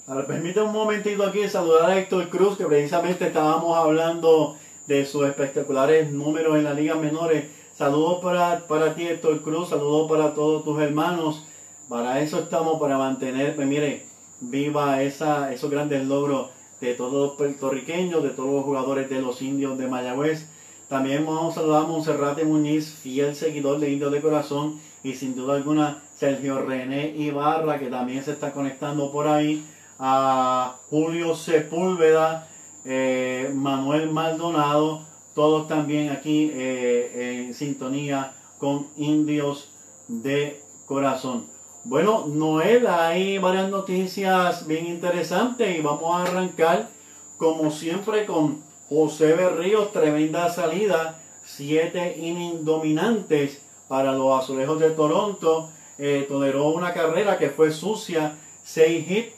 Ahora, 0.06 0.26
permítame 0.26 0.68
un 0.68 0.72
momentito 0.72 1.22
aquí 1.22 1.46
saludar 1.48 1.90
a 1.90 1.98
Héctor 1.98 2.28
Cruz, 2.30 2.56
que 2.56 2.64
precisamente 2.64 3.26
estábamos 3.26 3.76
hablando 3.76 4.56
de 4.86 5.04
sus 5.04 5.26
espectaculares 5.26 6.10
números 6.10 6.56
en 6.56 6.64
la 6.64 6.72
Liga 6.72 6.94
Menores. 6.94 7.44
Saludos 7.74 8.20
para, 8.22 8.66
para 8.66 8.94
ti, 8.94 9.06
Héctor 9.06 9.42
Cruz, 9.42 9.68
saludos 9.68 10.10
para 10.10 10.32
todos 10.32 10.64
tus 10.64 10.80
hermanos. 10.80 11.46
Para 11.90 12.20
eso 12.20 12.38
estamos, 12.38 12.80
para 12.80 12.96
mantener, 12.96 13.54
pues 13.54 13.68
mire, 13.68 14.06
viva 14.40 15.02
esa, 15.02 15.52
esos 15.52 15.70
grandes 15.70 16.06
logros 16.06 16.50
de 16.80 16.94
todos 16.94 17.12
los 17.12 17.36
puertorriqueños, 17.36 18.22
de 18.22 18.30
todos 18.30 18.52
los 18.52 18.64
jugadores 18.64 19.10
de 19.10 19.20
los 19.20 19.42
indios 19.42 19.76
de 19.76 19.88
Mayagüez. 19.88 20.46
También 20.88 21.26
vamos 21.26 21.56
a 21.56 21.60
saludar 21.60 21.82
a 21.82 21.86
Monserrate 21.86 22.44
Muñiz, 22.44 22.90
fiel 22.90 23.34
seguidor 23.34 23.78
de 23.78 23.90
Indios 23.90 24.10
de 24.10 24.22
Corazón, 24.22 24.80
y 25.02 25.14
sin 25.14 25.34
duda 25.34 25.56
alguna 25.56 26.02
Sergio 26.16 26.61
René 26.62 27.14
Ibarra, 27.16 27.78
que 27.78 27.87
también 27.87 28.24
se 28.24 28.32
está 28.32 28.52
conectando 28.52 29.12
por 29.12 29.28
ahí, 29.28 29.64
a 29.98 30.76
Julio 30.90 31.34
Sepúlveda, 31.34 32.48
eh, 32.84 33.50
Manuel 33.54 34.11
Maldonado, 34.11 35.06
todos 35.34 35.68
también 35.68 36.11
aquí 36.11 36.50
eh, 36.52 37.44
en 37.46 37.54
sintonía 37.54 38.34
con 38.58 38.88
Indios 38.96 39.70
de 40.08 40.62
Corazón. 40.87 41.46
Bueno, 41.84 42.26
Noel, 42.26 42.87
hay 42.87 43.38
varias 43.38 43.70
noticias 43.70 44.66
bien 44.66 44.87
interesantes 44.87 45.78
y 45.78 45.80
vamos 45.80 46.14
a 46.14 46.24
arrancar 46.24 46.88
como 47.37 47.70
siempre 47.70 48.26
con 48.26 48.62
José 48.88 49.34
Berríos, 49.34 49.92
tremenda 49.92 50.50
salida, 50.50 51.20
siete 51.44 52.16
innings 52.18 52.64
dominantes 52.64 53.62
para 53.88 54.12
los 54.12 54.42
azulejos 54.42 54.79
de 54.81 54.90
Toronto. 54.90 55.70
Eh, 55.98 56.27
toleró 56.29 56.68
una 56.68 56.92
carrera 56.92 57.38
que 57.38 57.48
fue 57.51 57.72
sucia, 57.72 58.37
seis 58.62 59.11
hits, 59.11 59.35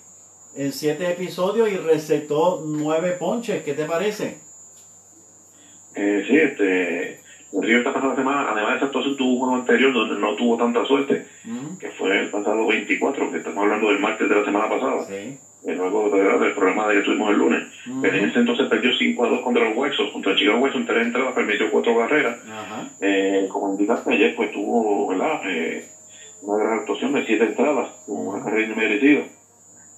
en 0.55 0.73
siete 0.73 1.09
episodios 1.11 1.71
y 1.71 1.77
recetó 1.77 2.63
nueve 2.67 3.13
ponches. 3.13 3.63
¿Qué 3.63 3.73
te 3.75 3.85
parece? 3.85 4.41
Eh, 5.95 6.25
sí, 6.29 6.37
este, 6.37 7.21
el 7.53 7.63
Río 7.63 7.79
esta 7.79 7.93
pasada 7.93 8.15
semana, 8.15 8.51
además 8.51 8.73
de 8.73 8.77
esa 8.77 8.87
actuación, 8.87 9.17
tuvo 9.17 9.33
un 9.33 9.39
juego 9.41 9.55
anterior 9.57 9.93
donde 9.93 10.21
no 10.21 10.35
tuvo 10.37 10.57
tanta 10.57 10.85
suerte, 10.85 11.27
que 11.79 11.91
fue 11.91 12.21
el 12.21 12.31
pasado 12.31 12.67
24, 12.67 13.31
que 13.31 13.39
estamos 13.39 13.59
hablando 13.63 13.89
del 13.89 13.99
martes 13.99 14.29
de 14.29 14.35
la 14.37 14.45
semana 14.45 14.69
pasada, 14.69 15.05
Sí. 15.07 15.39
Luego 15.65 16.09
de- 16.11 16.39
del 16.39 16.53
programa 16.55 16.89
de 16.89 16.97
que 16.97 17.03
tuvimos 17.03 17.31
el 17.31 17.37
lunes. 17.37 17.63
Ujú. 17.89 18.05
En 18.07 18.15
ese 18.25 18.39
entonces 18.39 18.67
perdió 18.69 18.93
5 18.97 19.25
a 19.25 19.29
2 19.29 19.41
contra 19.43 19.69
los 19.69 19.97
Sox, 19.97 20.11
contra 20.13 20.33
el 20.33 20.39
Chicago 20.39 20.59
White 20.59 20.73
Sox 20.73 20.81
en 20.81 20.87
tres 20.87 21.07
entradas, 21.07 21.35
permitió 21.35 21.71
cuatro 21.71 21.97
carreras. 21.97 22.37
Ajá. 22.51 22.89
Eh, 23.01 23.47
como 23.51 23.71
indicaste 23.71 24.13
ayer, 24.13 24.35
pues 24.35 24.51
tuvo 24.53 25.07
¿verdad? 25.09 25.41
Eh, 25.47 25.87
una 26.43 26.63
gran 26.65 26.79
actuación 26.79 27.13
de 27.13 27.25
siete 27.27 27.45
entradas, 27.45 27.89
tuvo 28.07 28.31
una 28.31 28.43
carrera 28.45 28.73
inmerecida. 28.73 29.21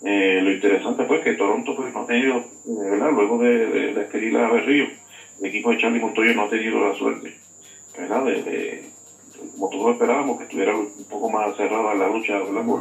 Eh, 0.04 0.40
lo 0.42 0.50
interesante 0.50 1.04
fue 1.04 1.20
que 1.20 1.34
Toronto 1.34 1.76
pues, 1.76 1.92
no 1.94 2.00
ha 2.00 2.06
tenido, 2.06 2.38
eh, 2.38 2.90
¿verdad? 2.90 3.10
luego 3.12 3.38
de, 3.38 3.66
de, 3.68 3.92
de 3.94 4.00
adquirir 4.00 4.36
a 4.36 4.50
Berrío, 4.50 4.86
el 5.40 5.46
equipo 5.46 5.70
de 5.70 5.78
Charlie 5.78 6.00
Montoya 6.00 6.32
no 6.34 6.42
ha 6.42 6.48
tenido 6.48 6.80
la 6.80 6.92
suerte, 6.94 7.36
¿verdad? 7.96 8.24
De, 8.24 8.42
de- 8.42 8.90
como 9.54 9.68
todos 9.70 9.92
esperábamos, 9.92 10.38
que 10.38 10.44
estuviera 10.44 10.74
un 10.74 10.88
poco 11.10 11.28
más 11.28 11.56
cerrada 11.56 11.94
la 11.94 12.08
lucha 12.08 12.38
¿verdad? 12.38 12.64
por. 12.64 12.80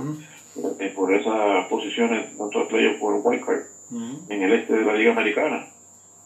Eh, 0.79 0.89
por 0.93 1.13
esas 1.13 1.63
posiciones, 1.65 2.25
tanto 2.37 2.59
de 2.59 2.65
playoff 2.65 2.97
como 2.97 3.11
el 3.11 3.21
wild 3.23 3.39
card 3.41 3.61
Ujú. 3.91 4.21
en 4.29 4.41
el 4.41 4.53
este 4.53 4.73
de 4.73 4.83
la 4.83 4.93
Liga 4.93 5.11
Americana. 5.11 5.63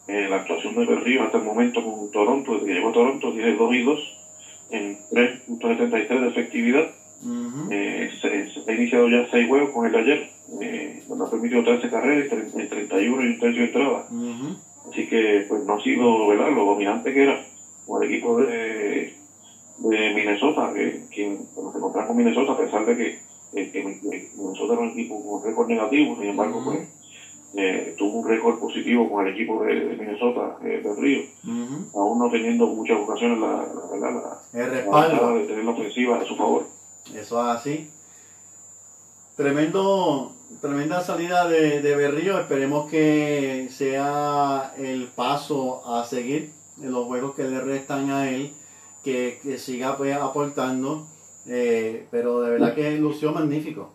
Eh, 0.06 0.28
la 0.28 0.36
actuación 0.36 0.74
de 0.74 0.84
Berrío 0.84 1.22
hasta 1.22 1.36
el 1.38 1.42
momento 1.42 1.82
con 1.82 2.08
Toronto, 2.08 2.52
desde 2.52 2.66
que 2.66 2.72
llegó 2.74 2.88
a 2.88 2.92
Toronto, 2.92 3.30
tiene 3.32 3.52
2 3.52 3.74
y 3.74 3.80
2 3.80 3.98
en 4.70 4.96
3.73 5.10 6.20
de 6.20 6.26
efectividad. 6.26 6.86
Ujú. 7.22 7.68
Eh, 7.70 8.06
se, 8.20 8.46
se 8.46 8.70
ha 8.70 8.74
iniciado 8.74 9.08
ya 9.08 9.24
6 9.30 9.46
juegos 9.46 9.70
con 9.70 9.84
el 9.86 9.94
ayer, 9.94 10.22
eh, 10.60 11.00
donde 11.06 11.24
ha 11.24 11.28
permitido 11.28 11.62
13 11.62 11.88
carreras 11.88 12.24
y 12.24 12.28
30 12.28 12.60
y 12.62 12.66
31 12.66 13.24
y 13.24 13.28
un 13.28 13.36
tercio 13.36 13.62
de 13.62 13.66
entrada. 13.66 14.04
Ujú. 14.08 14.54
Así 14.90 15.04
que 15.04 15.42
pues 15.48 15.60
no 15.62 15.74
ha 15.74 15.80
sido 15.80 16.26
¿verdad? 16.28 16.50
lo 16.52 16.64
dominante 16.64 17.12
que 17.12 17.22
era 17.22 17.36
con 17.84 18.02
el 18.02 18.08
equipo 18.08 18.36
de, 18.36 19.12
de 19.78 20.10
Minnesota, 20.10 20.70
que, 20.72 21.00
quien 21.10 21.36
cuando 21.54 21.72
se 21.72 21.78
encontraba 21.78 22.06
con 22.06 22.16
Minnesota, 22.16 22.52
a 22.52 22.56
pesar 22.56 22.84
de 22.84 22.94
que, 22.94 23.12
eh, 23.56 23.70
que 23.72 23.78
era 23.80 24.78
un 24.80 24.90
equipo 24.90 25.22
con 25.24 25.42
récord 25.44 25.68
negativo, 25.68 26.16
sin 26.16 26.26
embargo, 26.28 26.62
pues 26.64 26.88
eh, 27.54 27.94
tuvo 27.96 28.18
un 28.20 28.28
récord 28.28 28.58
positivo 28.58 29.10
con 29.10 29.26
el 29.26 29.32
equipo 29.34 29.62
de, 29.64 29.74
de 29.74 29.96
Minnesota, 29.96 30.58
eh, 30.62 30.80
del 30.84 30.96
Río, 30.96 31.22
aún 31.94 32.18
no 32.18 32.30
teniendo 32.30 32.66
muchas 32.66 32.98
ocasiones 33.00 33.38
la, 33.38 33.66
la, 33.98 34.10
la, 34.10 34.40
El 34.52 34.58
la 34.60 34.66
respaldo. 34.68 35.34
de 35.36 35.44
tener 35.46 35.64
la 35.64 35.70
ofensiva 35.70 36.18
a 36.20 36.24
su 36.24 36.36
favor. 36.36 36.66
Eso 37.14 37.40
es 37.40 37.56
así. 37.56 37.90
Tremendo, 39.36 40.32
tremenda 40.60 41.02
salida 41.02 41.48
de, 41.48 41.82
de 41.82 41.96
Berrío. 41.96 42.38
Esperemos 42.40 42.90
que 42.90 43.68
sea 43.70 44.72
el 44.78 45.08
paso 45.08 45.82
a 45.86 46.04
seguir 46.04 46.52
en 46.82 46.90
los 46.92 47.06
juegos 47.06 47.34
que 47.34 47.44
le 47.44 47.60
restan 47.60 48.10
a 48.10 48.30
él, 48.30 48.52
que, 49.04 49.38
que 49.42 49.58
siga 49.58 49.96
pues, 49.96 50.16
aportando. 50.16 51.06
Eh, 51.48 52.06
pero 52.10 52.40
de 52.42 52.50
verdad 52.52 52.74
que 52.74 52.98
lució 52.98 53.32
magnífico. 53.32 53.92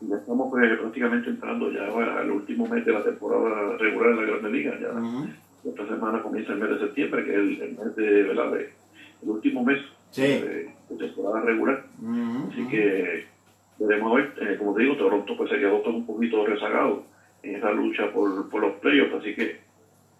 Ya 0.00 0.16
estamos 0.16 0.50
pues, 0.50 0.78
prácticamente 0.80 1.30
entrando 1.30 1.70
ya 1.70 1.84
al 1.86 2.30
último 2.30 2.66
mes 2.66 2.84
de 2.84 2.92
la 2.92 3.04
temporada 3.04 3.76
regular 3.78 4.16
de 4.16 4.22
la 4.22 4.30
Grande 4.32 4.50
Liga. 4.50 4.76
Ya 4.80 5.70
esta 5.70 5.86
semana 5.86 6.20
comienza 6.22 6.52
el 6.54 6.58
mes 6.58 6.70
de 6.70 6.78
septiembre, 6.80 7.24
que 7.24 7.30
es 7.30 7.36
el, 7.36 7.62
el 7.62 7.78
mes 7.78 7.94
de, 7.96 8.22
¿verdad? 8.24 8.50
de- 8.52 8.70
el 9.22 9.28
último 9.28 9.64
mes 9.64 9.78
Sí. 10.10 10.22
de, 10.22 10.70
de 10.90 10.96
temporada 10.98 11.40
regular. 11.44 11.84
Así 12.50 12.66
que 12.68 13.24
veremos 13.78 14.12
a 14.12 14.16
ver, 14.16 14.32
eh, 14.42 14.56
como 14.58 14.74
te 14.74 14.82
digo, 14.82 14.96
Toronto 14.96 15.36
pues 15.36 15.48
se 15.50 15.58
quedó 15.58 15.78
todo 15.78 15.94
un 15.96 16.04
poquito 16.06 16.44
rezagado 16.44 17.04
en 17.44 17.56
esa 17.56 17.70
lucha 17.70 18.12
por, 18.12 18.48
por 18.50 18.60
los 18.60 18.74
playoffs, 18.74 19.14
así 19.14 19.34
que 19.34 19.60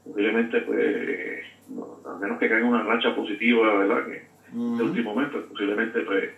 posiblemente 0.05 0.61
pues, 0.63 1.45
no, 1.69 1.99
a 2.09 2.17
menos 2.19 2.39
que 2.39 2.49
caiga 2.49 2.67
una 2.67 2.83
racha 2.85 3.15
positiva, 3.15 3.75
¿verdad? 3.79 4.07
Que 4.07 4.23
Ujú. 4.55 4.85
último 4.85 5.15
pues 5.15 5.45
posiblemente 5.51 6.01
pues 6.03 6.31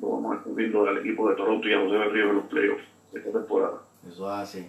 lo 0.00 0.10
vamos 0.10 0.32
a 0.32 0.38
estar 0.38 0.54
viendo 0.54 0.88
al 0.88 0.98
equipo 0.98 1.28
de 1.28 1.36
Toronto 1.36 1.68
y 1.68 1.72
a 1.74 1.80
José 1.80 1.98
Berrío 1.98 2.30
en 2.30 2.36
los 2.36 2.44
playoffs 2.46 2.84
de 3.12 3.18
esta 3.20 3.32
temporada. 3.32 3.82
Eso 4.08 4.32
es 4.32 4.38
así. 4.38 4.66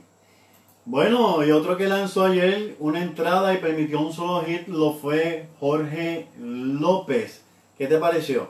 Bueno, 0.83 1.45
y 1.45 1.51
otro 1.51 1.77
que 1.77 1.87
lanzó 1.87 2.25
ayer 2.25 2.75
una 2.79 3.03
entrada 3.03 3.53
y 3.53 3.57
permitió 3.57 4.01
un 4.01 4.11
solo 4.11 4.41
hit 4.43 4.67
lo 4.67 4.93
fue 4.93 5.45
Jorge 5.59 6.27
López. 6.39 7.45
¿Qué 7.77 7.87
te 7.87 7.97
pareció? 7.99 8.49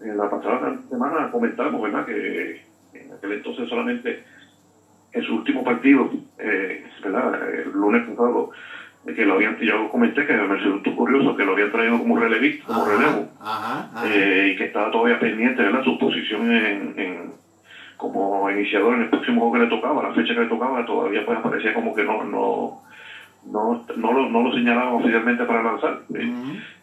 En 0.00 0.18
la 0.18 0.28
pasada 0.28 0.78
semana 0.90 1.30
comentamos, 1.30 1.80
¿verdad?, 1.80 2.04
que 2.04 2.62
en 2.92 3.12
aquel 3.12 3.32
entonces 3.32 3.68
solamente 3.68 4.22
en 5.12 5.22
su 5.22 5.34
último 5.36 5.64
partido, 5.64 6.10
eh, 6.38 6.84
¿verdad?, 7.02 7.50
el 7.54 7.72
lunes 7.72 8.06
pasado, 8.10 8.50
que 9.14 9.24
lo 9.24 9.34
habían, 9.34 9.54
yo 9.56 9.86
comenté 9.88 10.24
que 10.24 10.32
me 10.34 10.54
resultó 10.56 10.90
curioso 10.92 11.32
que 11.34 11.44
lo 11.44 11.52
habían 11.52 11.70
traído 11.70 11.96
como 11.98 12.16
relevista, 12.16 12.64
como 12.64 12.84
relevo, 12.84 13.24
Ajá, 13.38 13.86
ajá. 13.92 14.06
eh, 14.06 14.48
y 14.50 14.54
que 14.54 14.64
estaba 14.64 14.90
todavía 14.90 15.16
pendiente, 15.16 15.62
¿verdad?, 15.62 15.80
su 15.82 15.96
posición 15.96 16.50
en, 16.50 16.92
en- 16.96 17.30
como 17.96 18.50
iniciador 18.50 18.94
en 18.94 19.00
el 19.00 19.06
próximo 19.06 19.38
juego 19.40 19.52
que 19.52 19.58
le 19.60 19.66
tocaba, 19.66 20.02
la 20.02 20.10
fecha 20.10 20.34
que 20.34 20.40
le 20.40 20.46
tocaba, 20.46 20.82
todavía 20.82 21.22
pues 21.22 21.38
aparecía 21.38 21.72
como 21.72 21.94
que 21.94 22.04
no, 22.04 22.22
no, 22.24 22.76
no, 23.44 23.78
no, 23.94 24.12
lo, 24.12 24.26
no 24.26 24.42
lo 24.42 24.50
señalaban 24.50 24.92
oficialmente 24.92 25.46
para 25.46 25.62
lanzar. 25.62 25.96
Eh, 26.14 26.26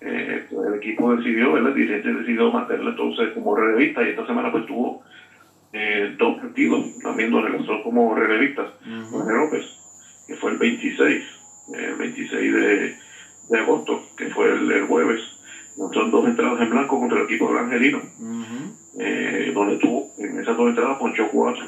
eh, 0.02 0.40
pues 0.50 0.68
el 0.68 0.74
equipo 0.74 1.14
decidió, 1.14 1.52
¿verdad? 1.52 1.68
el 1.70 1.76
dirigente 1.76 2.12
decidió 2.12 2.50
mantenerlo 2.50 2.90
entonces 2.90 3.30
como 3.30 3.54
relevista 3.54 4.04
y 4.04 4.08
esta 4.08 4.24
semana 4.24 4.50
pues 4.50 4.64
tuvo 4.66 4.96
eh, 5.72 6.10
dos 6.18 6.34
partidos 6.34 6.84
también 7.02 7.30
donde 7.30 7.50
lanzó 7.50 7.80
como 7.80 8.14
relevistas 8.16 8.68
Ujú. 8.82 9.18
Jorge 9.18 9.34
López, 9.34 9.64
que 10.26 10.34
fue 10.36 10.50
el 10.52 10.58
26, 10.58 11.20
eh, 11.20 11.20
el 11.72 11.96
26 11.96 12.52
de, 12.54 12.92
de 13.50 13.58
agosto, 13.58 13.98
que 14.18 14.30
fue 14.30 14.52
el, 14.52 14.72
el 14.72 14.84
jueves. 14.84 15.20
Lanzó 15.78 16.04
dos 16.06 16.26
entradas 16.26 16.60
en 16.60 16.70
blanco 16.70 16.98
contra 17.00 17.18
el 17.18 17.24
equipo 17.24 17.48
del 17.48 17.58
Angelino, 17.58 17.98
Ujú. 18.20 18.72
eh, 19.00 19.50
donde 19.54 19.76
tuvo 19.78 20.04
en 20.18 20.38
esas 20.40 20.56
dos 20.56 20.68
entradas 20.68 20.96
ponchó 20.98 21.26
cuatro. 21.28 21.66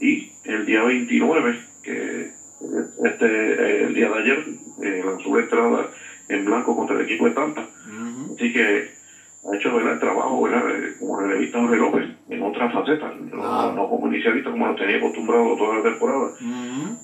Y 0.00 0.26
el 0.44 0.64
día 0.64 0.82
29, 0.82 1.56
que 1.82 2.26
este, 3.04 3.26
eh, 3.52 3.84
el 3.84 3.92
día 3.92 4.08
de 4.08 4.18
ayer, 4.18 4.42
eh, 4.82 5.02
lanzó 5.04 5.28
una 5.28 5.40
entrada 5.40 5.86
en 6.28 6.44
blanco 6.44 6.74
contra 6.74 6.96
el 6.96 7.02
equipo 7.02 7.24
de 7.24 7.30
Tampa. 7.30 7.64
Así 8.34 8.50
que 8.50 8.82
ha 9.46 9.54
hecho 9.54 9.72
¿verdad? 9.72 9.92
el 9.92 9.98
trabajo 9.98 10.40
¿verdad? 10.42 10.68
Eh, 10.74 10.90
como 10.98 11.16
relevista 11.20 11.60
Jorge 11.60 11.76
López 11.76 12.04
en 12.28 12.42
otras 12.42 12.72
facetas, 12.72 13.14
no, 13.14 13.42
Ah. 13.44 13.70
no 13.72 13.86
como 13.86 14.06
inicialista 14.08 14.50
como 14.50 14.66
lo 14.66 14.74
tenía 14.74 14.96
acostumbrado 14.96 15.54
toda 15.54 15.76
la 15.76 15.82
temporada. 15.82 16.30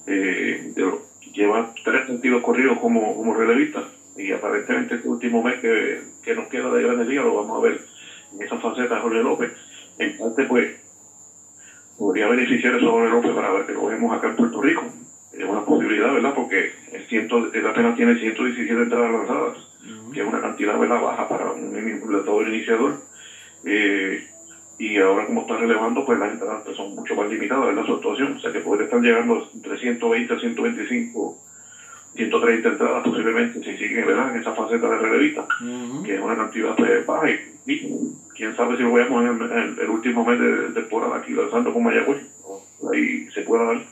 Eh, 0.07 0.57
de 0.75 0.91
lleva 1.33 1.67
tres 1.85 2.07
sentidos 2.07 2.41
corridos 2.41 2.79
como, 2.79 3.15
como 3.15 3.33
relevista 3.33 3.83
y 4.17 4.33
aparentemente 4.33 4.95
este 4.95 5.09
último 5.09 5.41
mes 5.43 5.59
que, 5.59 6.01
que 6.23 6.35
nos 6.35 6.49
queda 6.49 6.71
de 6.71 6.83
Grandes 6.83 7.07
Ligas 7.07 7.25
lo 7.25 7.35
vamos 7.35 7.57
a 7.57 7.61
ver 7.61 7.79
en 8.33 8.43
esa 8.43 8.57
faceta 8.57 8.95
de 8.95 9.01
Jorge 9.01 9.23
López. 9.23 9.51
En 9.99 10.17
parte 10.17 10.45
pues 10.45 10.69
podría 11.97 12.27
beneficiar 12.27 12.75
eso 12.75 12.89
a 12.89 12.93
Jorge 12.93 13.11
López 13.11 13.33
para 13.33 13.51
ver 13.51 13.65
que 13.65 13.73
lo 13.73 13.85
vemos 13.87 14.13
acá 14.13 14.29
en 14.29 14.37
Puerto 14.37 14.61
Rico. 14.61 14.87
Es 15.33 15.45
una 15.45 15.65
posibilidad, 15.65 16.13
¿verdad? 16.13 16.33
Porque 16.35 16.71
el 16.93 17.03
ciento, 17.03 17.51
él 17.53 17.67
apenas 17.67 17.95
tiene 17.95 18.17
117 18.17 18.81
entradas 18.81 19.11
lanzadas 19.11 19.71
que 20.13 20.21
es 20.21 20.27
una 20.27 20.41
cantidad 20.41 20.79
¿verdad? 20.79 21.01
baja 21.01 21.27
para 21.27 21.51
un 21.51 21.73
lanzador 22.11 22.47
iniciador. 22.47 22.97
Eh, 23.65 24.21
y 24.81 24.97
ahora 24.97 25.27
como 25.27 25.43
está 25.43 25.59
relevando, 25.59 26.07
pues 26.07 26.19
las 26.19 26.33
entradas 26.33 26.63
son 26.75 26.95
mucho 26.95 27.15
más 27.15 27.29
limitadas 27.29 27.77
en 27.77 27.85
su 27.85 27.93
actuación. 27.93 28.37
O 28.39 28.41
sea 28.41 28.51
que 28.51 28.61
puede 28.61 28.85
estar 28.85 28.99
llegando 28.99 29.47
entre 29.53 29.79
120 29.79 30.33
a 30.33 30.41
125, 30.41 31.39
130 32.15 32.69
entradas 32.71 33.05
posiblemente 33.05 33.63
si 33.63 33.77
sigue 33.77 34.03
¿verdad? 34.07 34.35
en 34.35 34.41
esa 34.41 34.55
faceta 34.55 34.89
de 34.89 34.97
relevista, 34.97 35.47
que 36.03 36.15
es 36.15 36.21
una 36.23 36.35
cantidad 36.35 36.75
pues, 36.75 37.05
baja. 37.05 37.31
Y, 37.31 37.61
y 37.67 38.15
quién 38.35 38.57
sabe 38.57 38.79
si 38.79 38.83
lo 38.83 38.95
veamos 38.95 39.23
en 39.23 39.43
el, 39.43 39.53
en 39.53 39.79
el 39.81 39.91
último 39.91 40.25
mes 40.25 40.41
de, 40.41 40.51
de 40.51 40.73
temporada 40.81 41.19
aquí 41.19 41.35
lanzando 41.35 41.75
con 41.75 41.85
Mayagüez. 41.85 42.23
Ahí 42.91 43.31
se 43.35 43.43
pueda 43.43 43.65
dar. 43.65 43.83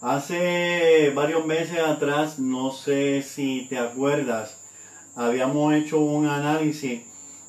Hace 0.00 1.12
varios 1.14 1.46
meses 1.46 1.78
atrás, 1.78 2.40
no 2.40 2.72
sé 2.72 3.22
si 3.22 3.68
te 3.68 3.78
acuerdas, 3.78 4.60
habíamos 5.14 5.72
hecho 5.74 6.00
un 6.00 6.26
análisis 6.26 7.02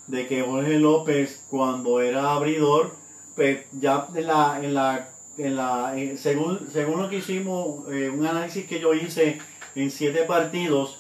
de 0.08 0.28
que 0.28 0.42
Jorge 0.42 0.80
López 0.80 1.44
cuando 1.50 2.02
era 2.02 2.34
abridor, 2.34 2.96
pues 3.36 3.66
ya 3.72 4.08
en 4.16 4.28
la, 4.28 4.60
en 4.62 4.74
la, 4.74 5.10
en 5.38 5.56
la 5.56 5.98
eh, 5.98 6.18
según, 6.18 6.68
según 6.72 7.02
lo 7.02 7.10
que 7.10 7.18
hicimos, 7.18 7.88
eh, 7.92 8.10
un 8.10 8.26
análisis 8.26 8.66
que 8.66 8.80
yo 8.80 8.94
hice 8.94 9.40
en 9.76 9.92
siete 9.92 10.24
partidos, 10.24 11.00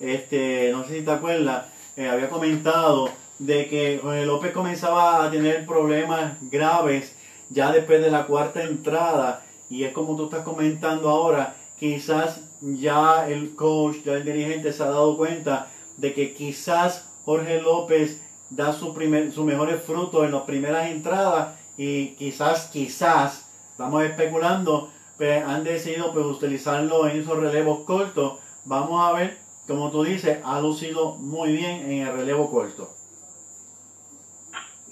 este, 0.00 0.70
no 0.72 0.84
sé 0.84 0.98
si 0.98 1.04
te 1.04 1.10
acuerdas, 1.10 1.66
eh, 1.96 2.08
había 2.08 2.28
comentado 2.28 3.10
de 3.38 3.68
que 3.68 3.98
Jorge 4.02 4.26
López 4.26 4.52
comenzaba 4.52 5.24
a 5.24 5.30
tener 5.30 5.66
problemas 5.66 6.36
graves 6.42 7.14
ya 7.50 7.72
después 7.72 8.00
de 8.00 8.10
la 8.10 8.26
cuarta 8.26 8.62
entrada. 8.62 9.44
Y 9.70 9.84
es 9.84 9.92
como 9.92 10.16
tú 10.16 10.24
estás 10.24 10.44
comentando 10.44 11.08
ahora, 11.08 11.54
quizás 11.78 12.40
ya 12.60 13.28
el 13.28 13.54
coach, 13.54 13.96
ya 14.04 14.14
el 14.14 14.24
dirigente 14.24 14.72
se 14.72 14.82
ha 14.82 14.86
dado 14.86 15.16
cuenta 15.16 15.68
de 15.96 16.14
que 16.14 16.34
quizás 16.34 17.08
Jorge 17.24 17.60
López 17.60 18.22
da 18.50 18.72
su 18.72 18.94
primer, 18.94 19.32
sus 19.32 19.44
mejores 19.44 19.82
frutos 19.82 20.24
en 20.24 20.32
las 20.32 20.42
primeras 20.42 20.88
entradas 20.90 21.56
y 21.76 22.08
quizás, 22.16 22.70
quizás 22.72 23.48
estamos 23.70 24.02
especulando, 24.04 24.90
pues 25.16 25.44
han 25.44 25.64
decidido 25.64 26.12
pues 26.12 26.26
utilizarlo 26.26 27.08
en 27.08 27.20
esos 27.20 27.38
relevos 27.38 27.84
cortos. 27.84 28.38
Vamos 28.64 29.02
a 29.04 29.12
ver, 29.12 29.38
como 29.66 29.90
tú 29.90 30.04
dices, 30.04 30.38
ha 30.44 30.60
lucido 30.60 31.16
muy 31.16 31.52
bien 31.52 31.90
en 31.90 32.06
el 32.06 32.12
relevo 32.12 32.50
corto. 32.50 32.94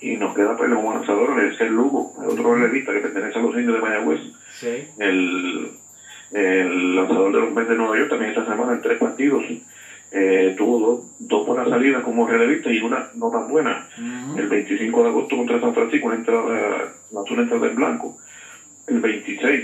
Y 0.01 0.17
nos 0.17 0.35
queda 0.35 0.57
pues 0.57 0.71
como 0.73 0.93
lanzador 0.93 1.41
el 1.41 1.57
ser 1.57 1.71
Lugo, 1.71 2.13
el 2.23 2.31
otro 2.31 2.55
relevista 2.55 2.93
que 2.93 3.01
pertenece 3.01 3.39
a 3.39 3.43
los 3.43 3.55
indios 3.55 3.75
de 3.75 3.81
Mayagüez. 3.81 4.21
Sí. 4.55 4.89
El, 4.99 5.79
el 6.33 6.97
lanzador 6.97 7.33
de 7.33 7.41
los 7.41 7.53
Mets 7.53 7.69
de 7.69 7.77
Nueva 7.77 7.97
York 7.97 8.11
también 8.11 8.31
esta 8.31 8.47
semana 8.47 8.75
en 8.75 8.83
tres 8.83 8.99
partidos. 8.99 9.43
Eh, 10.19 10.55
tuvo 10.57 10.79
dos, 10.79 10.99
dos 11.19 11.45
buenas 11.45 11.69
salidas 11.69 12.01
como 12.01 12.25
relevista 12.25 12.71
y 12.71 12.81
una 12.81 13.05
no 13.13 13.29
tan 13.29 13.47
buena. 13.47 13.83
El 14.35 14.47
25 14.47 15.03
de 15.03 15.09
agosto 15.09 15.37
contra 15.37 15.61
San 15.61 15.75
Francisco, 15.75 16.07
una 16.07 16.15
entrada, 16.15 16.89
lanzó 17.11 17.35
una 17.35 17.43
entrada 17.43 17.67
en 17.67 17.75
blanco. 17.75 18.15
El 18.87 18.99
26, 18.99 19.63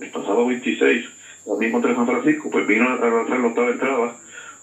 el 0.00 0.08
pasado 0.08 0.44
26, 0.44 1.02
también 1.46 1.70
contra 1.70 1.94
San 1.94 2.04
Francisco, 2.04 2.50
pues 2.50 2.66
vino 2.66 2.88
a 2.88 2.96
lanzar 2.96 3.38
la 3.38 3.46
octava 3.46 3.70
entrada 3.70 4.12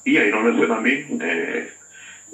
y 0.04 0.17
ahí 0.17 0.30
no 0.30 0.41
le 0.41 0.52
fue 0.52 0.67
también. 0.67 1.06
Eh, 1.21 1.65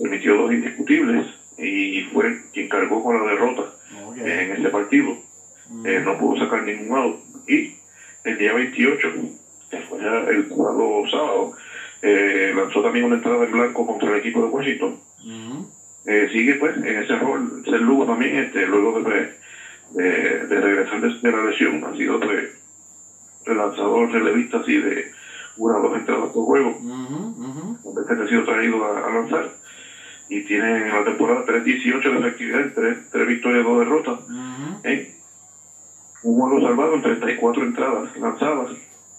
permitió 0.01 0.35
dos 0.35 0.51
indiscutibles 0.51 1.23
y 1.59 2.01
fue 2.11 2.33
quien 2.51 2.67
cargó 2.67 3.03
con 3.03 3.13
la 3.19 3.29
derrota 3.29 3.65
en 4.17 4.51
ese 4.51 4.69
partido. 4.69 5.15
Eh, 5.83 6.01
no 6.03 6.17
pudo 6.17 6.39
sacar 6.39 6.63
ningún 6.63 6.97
out. 6.97 7.15
Y 7.45 7.69
el 8.23 8.35
día 8.35 8.51
28, 8.53 9.11
que 9.69 9.79
fue 9.81 9.99
el 9.99 10.43
pasado 10.45 11.03
sábado, 11.07 11.51
eh, 12.01 12.53
lanzó 12.55 12.81
también 12.81 13.05
una 13.05 13.15
entrada 13.15 13.43
en 13.43 13.51
blanco 13.51 13.85
contra 13.85 14.11
el 14.11 14.17
equipo 14.17 14.41
de 14.41 14.47
Washington. 14.47 14.99
Eh, 16.05 16.29
sigue 16.31 16.55
pues 16.55 16.77
en 16.77 16.97
ese 16.99 17.17
rol, 17.17 17.63
ser 17.65 17.81
Lugo 17.81 18.05
también, 18.05 18.35
este, 18.37 18.65
luego 18.67 19.01
de, 19.01 19.31
de, 19.91 20.47
de 20.47 20.61
regresar 20.61 21.01
de, 21.01 21.19
de 21.19 21.31
la 21.31 21.43
lesión, 21.43 21.83
ha 21.83 21.97
sido 21.97 22.19
pues 22.19 22.49
el 23.45 23.57
lanzador 23.57 24.11
relevista 24.11 24.57
así 24.57 24.77
de 24.77 25.11
una 25.57 25.77
o 25.77 25.81
dos 25.81 25.97
entradas 25.97 26.29
por 26.29 26.45
juego, 26.45 26.69
ujú. 26.69 27.77
donde 27.83 28.01
este 28.01 28.23
ha 28.23 28.27
sido 28.27 28.43
traído 28.43 28.83
a, 28.85 29.07
a 29.07 29.09
lanzar. 29.13 29.49
Y 30.27 30.41
tiene 30.41 30.87
en 30.87 30.89
la 30.89 31.03
temporada 31.03 31.45
3-18 31.45 32.01
de 32.01 32.19
efectividad, 32.19 32.71
3, 32.73 32.97
tres 33.11 33.27
victorias, 33.27 33.63
2 33.63 33.79
derrotas. 33.79 34.19
Un 36.23 36.35
juego 36.39 36.61
salvado 36.61 36.95
en 36.95 37.01
34 37.03 37.63
entradas 37.63 38.17
lanzadas, 38.17 38.71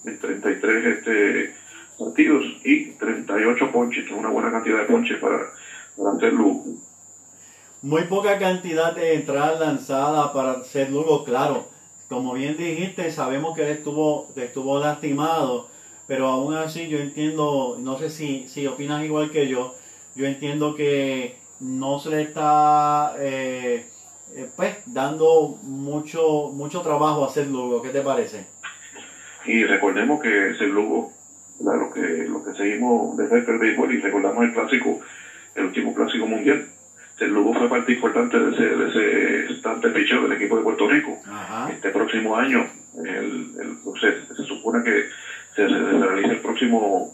en 0.05 0.19
33 0.19 0.87
este, 0.87 1.55
partidos 1.99 2.45
y 2.65 2.93
38 2.93 3.73
ponches, 3.73 4.05
que 4.05 4.13
es 4.13 4.19
una 4.19 4.31
buena 4.31 4.51
cantidad 4.51 4.79
de 4.79 4.85
ponches 4.85 5.19
para, 5.19 5.39
para 5.97 6.17
hacer 6.17 6.33
Lugo. 6.33 6.65
Muy 7.83 8.03
poca 8.05 8.39
cantidad 8.39 8.95
de 8.95 9.15
entradas 9.15 9.61
lanzadas 9.61 10.31
para 10.31 10.65
ser 10.65 10.91
Lugo, 10.91 11.25
claro. 11.25 11.69
Como 12.09 12.35
bien 12.35 12.57
dijiste, 12.57 13.11
sabemos 13.11 13.57
que 13.57 13.63
él 13.63 13.71
estuvo, 13.71 14.29
estuvo 14.37 14.79
lastimado, 14.79 15.69
pero 16.07 16.29
aún 16.29 16.55
así 16.55 16.89
yo 16.89 16.99
entiendo, 16.99 17.77
no 17.81 17.99
sé 17.99 18.11
si, 18.11 18.49
si 18.49 18.67
opinas 18.67 19.05
igual 19.05 19.31
que 19.31 19.49
yo, 19.49 19.75
yo 20.15 20.27
entiendo 20.27 20.75
que 20.75 21.37
no 21.61 21.99
se 21.99 22.11
le 22.11 22.23
está 22.23 23.15
eh, 23.19 23.87
eh, 24.35 24.51
pues 24.55 24.77
dando 24.87 25.59
mucho, 25.63 26.51
mucho 26.53 26.81
trabajo 26.83 27.25
a 27.25 27.31
ser 27.31 27.47
Lugo. 27.49 27.83
¿Qué 27.83 27.91
te 27.91 28.01
parece? 28.01 28.47
Y 29.45 29.65
recordemos 29.65 30.21
que 30.21 30.51
ese 30.51 30.67
Lugo, 30.67 31.13
¿verdad? 31.59 31.79
lo 31.81 31.89
que, 31.89 32.25
lo 32.27 32.43
que 32.43 32.53
seguimos 32.53 33.17
de 33.17 33.27
cerca 33.27 33.53
el 33.53 33.59
béisbol 33.59 33.93
y 33.93 33.97
recordamos 33.97 34.43
el 34.45 34.51
clásico, 34.51 34.99
el 35.55 35.65
último 35.65 35.93
clásico 35.93 36.27
mundial. 36.27 36.63
El 37.19 37.31
Lugo 37.31 37.55
fue 37.55 37.67
parte 37.67 37.91
importante 37.93 38.39
de 38.39 38.51
ese, 38.51 38.63
de 38.77 38.85
ese 38.89 39.53
estante 39.53 39.89
picheo 39.91 40.21
del 40.21 40.33
equipo 40.33 40.55
de 40.57 40.63
Puerto 40.63 40.87
Rico. 40.87 41.17
Ajá. 41.27 41.71
este 41.71 41.91
próximo 41.91 42.37
año, 42.37 42.63
el, 43.03 43.49
el- 43.59 43.75
se, 44.01 44.13
se 44.35 44.43
supone 44.43 44.83
que 44.83 45.03
se, 45.55 45.67
se 45.67 45.79
realiza 46.07 46.33
el 46.33 46.41
próximo 46.41 47.09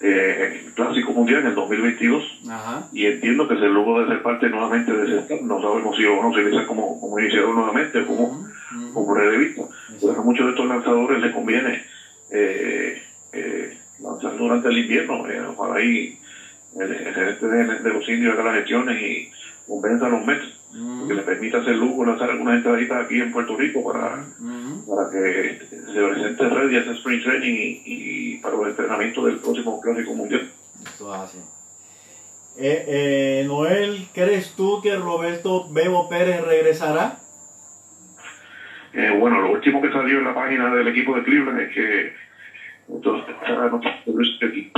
eh, 0.00 0.62
Clásico 0.74 1.12
Mundial 1.12 1.40
en 1.40 1.46
el 1.46 1.54
2022 1.54 2.38
Ajá. 2.50 2.82
y 2.92 3.06
entiendo 3.06 3.46
que 3.46 3.54
se 3.56 3.66
luego 3.68 4.00
de 4.00 4.06
ser 4.06 4.20
parte 4.20 4.48
nuevamente 4.48 4.92
de 4.92 5.04
ese 5.20 5.38
no 5.40 5.60
sabemos 5.60 5.94
si 5.96 6.02
lo 6.02 6.16
van 6.16 6.26
a 6.26 6.28
utilizar 6.28 6.64
como, 6.66 6.98
como 6.98 7.18
iniciador 7.18 7.54
nuevamente 7.54 8.00
o 8.00 8.04
como, 8.04 8.28
como 8.92 9.14
relevista. 9.14 9.62
Pero 10.00 10.18
a 10.18 10.22
muchos 10.22 10.44
de 10.44 10.50
estos 10.50 10.66
lanzadores 10.66 11.18
les 11.20 11.30
conviene 11.30 11.80
eh, 12.30 13.00
eh, 13.36 13.78
lanzar 14.00 14.36
durante 14.36 14.68
el 14.68 14.78
invierno, 14.78 15.28
eh, 15.28 15.40
ojalá 15.40 15.76
ahí 15.76 16.18
el 16.80 16.92
el 16.92 17.14
gerente 17.14 17.46
de, 17.46 17.64
de 17.80 17.90
los 17.90 18.08
indios 18.08 18.34
haga 18.34 18.44
las 18.44 18.54
gestiones 18.56 19.00
y 19.00 19.30
convenza 19.66 20.06
a 20.06 20.10
los 20.10 20.24
Mets 20.26 20.54
Ujú, 20.74 21.08
que 21.08 21.14
le 21.14 21.22
permita 21.22 21.58
hacer 21.58 21.76
lujo 21.76 22.04
lanzar 22.04 22.28
algunas 22.28 22.56
entraditas 22.56 23.04
aquí 23.04 23.20
en 23.20 23.32
Puerto 23.32 23.56
Rico 23.56 23.82
para 23.84 24.24
ujú. 24.38 24.84
para 24.94 25.10
que 25.10 25.58
se 25.70 26.08
presente 26.08 26.48
ready 26.48 26.76
ese 26.76 26.92
sprint 26.92 27.22
training 27.24 27.54
y, 27.54 27.80
y 27.84 28.36
para 28.38 28.56
los 28.56 28.68
entrenamientos 28.68 29.24
del 29.24 29.38
próximo 29.38 29.80
Clásico 29.80 30.12
Mundial. 30.14 30.50
Eso 30.94 31.14
es 31.14 31.20
así. 31.20 31.38
Eh, 32.58 32.84
eh, 32.88 33.44
Noel, 33.46 34.08
¿crees 34.12 34.54
tú 34.56 34.80
que 34.82 34.96
Roberto 34.96 35.68
Bebo 35.72 36.08
Pérez 36.08 36.42
regresará? 36.44 37.18
Eh, 38.92 39.14
bueno, 39.18 39.40
lo 39.40 39.52
último 39.52 39.80
que 39.82 39.92
salió 39.92 40.18
en 40.18 40.24
la 40.24 40.34
página 40.34 40.74
del 40.74 40.88
equipo 40.88 41.14
de 41.14 41.22
Cleveland 41.22 41.60
es 41.60 41.74
que 41.74 42.12
entonces, 42.88 43.34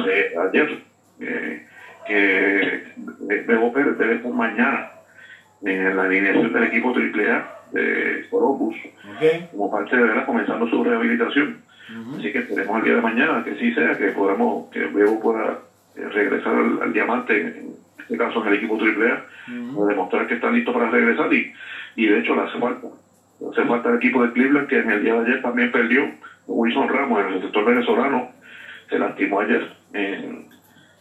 de 0.05 0.35
ayer 0.49 0.79
eh, 1.21 1.66
que 2.07 2.83
Bebo 3.47 3.73
Pérez 3.73 3.99
debe 3.99 4.21
mañana 4.31 4.90
en 5.62 5.97
la 5.97 6.05
alineación 6.05 6.53
del 6.53 6.64
equipo 6.64 6.90
AAA 6.90 7.55
de 7.73 8.25
Columbus 8.31 8.75
¿Ok? 8.77 9.51
como 9.51 9.71
parte 9.71 9.97
de 9.97 10.03
¿verdad? 10.03 10.25
comenzando 10.25 10.66
su 10.68 10.83
rehabilitación. 10.83 11.57
Así 12.18 12.31
que 12.33 12.38
esperemos 12.38 12.79
el 12.79 12.85
día 12.85 12.94
de 12.94 13.01
mañana 13.01 13.42
que 13.42 13.57
sí 13.57 13.71
sea, 13.73 13.97
que 13.97 14.09
podamos, 14.12 14.71
que 14.71 14.81
Bebo 14.87 15.21
pueda 15.21 15.59
eh, 15.97 16.09
regresar 16.11 16.55
al, 16.55 16.83
al 16.83 16.92
diamante, 16.92 17.37
en 17.37 17.75
este 17.99 18.16
caso 18.16 18.40
en 18.42 18.49
el 18.49 18.55
equipo 18.55 18.75
AAA, 18.77 19.25
Ujú. 19.49 19.77
para 19.81 19.88
demostrar 19.88 20.27
que 20.27 20.35
está 20.35 20.51
listo 20.51 20.73
para 20.73 20.90
regresar 20.90 21.33
y, 21.33 21.51
y 21.97 22.07
de 22.07 22.18
hecho 22.21 22.35
le 22.35 22.42
hace 22.42 22.59
falta. 22.59 22.88
Le 23.40 23.49
hace 23.49 23.64
falta 23.64 23.88
el 23.90 23.97
equipo 23.97 24.23
de 24.23 24.33
Cleveland 24.33 24.66
que 24.66 24.79
en 24.79 24.90
el 24.90 25.01
día 25.03 25.14
de 25.14 25.21
ayer 25.27 25.42
también 25.42 25.71
perdió. 25.73 26.11
Wilson 26.48 26.88
Ramos, 26.88 27.20
el 27.20 27.30
receptor 27.32 27.64
venezolano, 27.64 28.24
se 28.88 28.98
lastimó 28.98 29.38
ayer 29.40 29.66
en, 29.92 30.42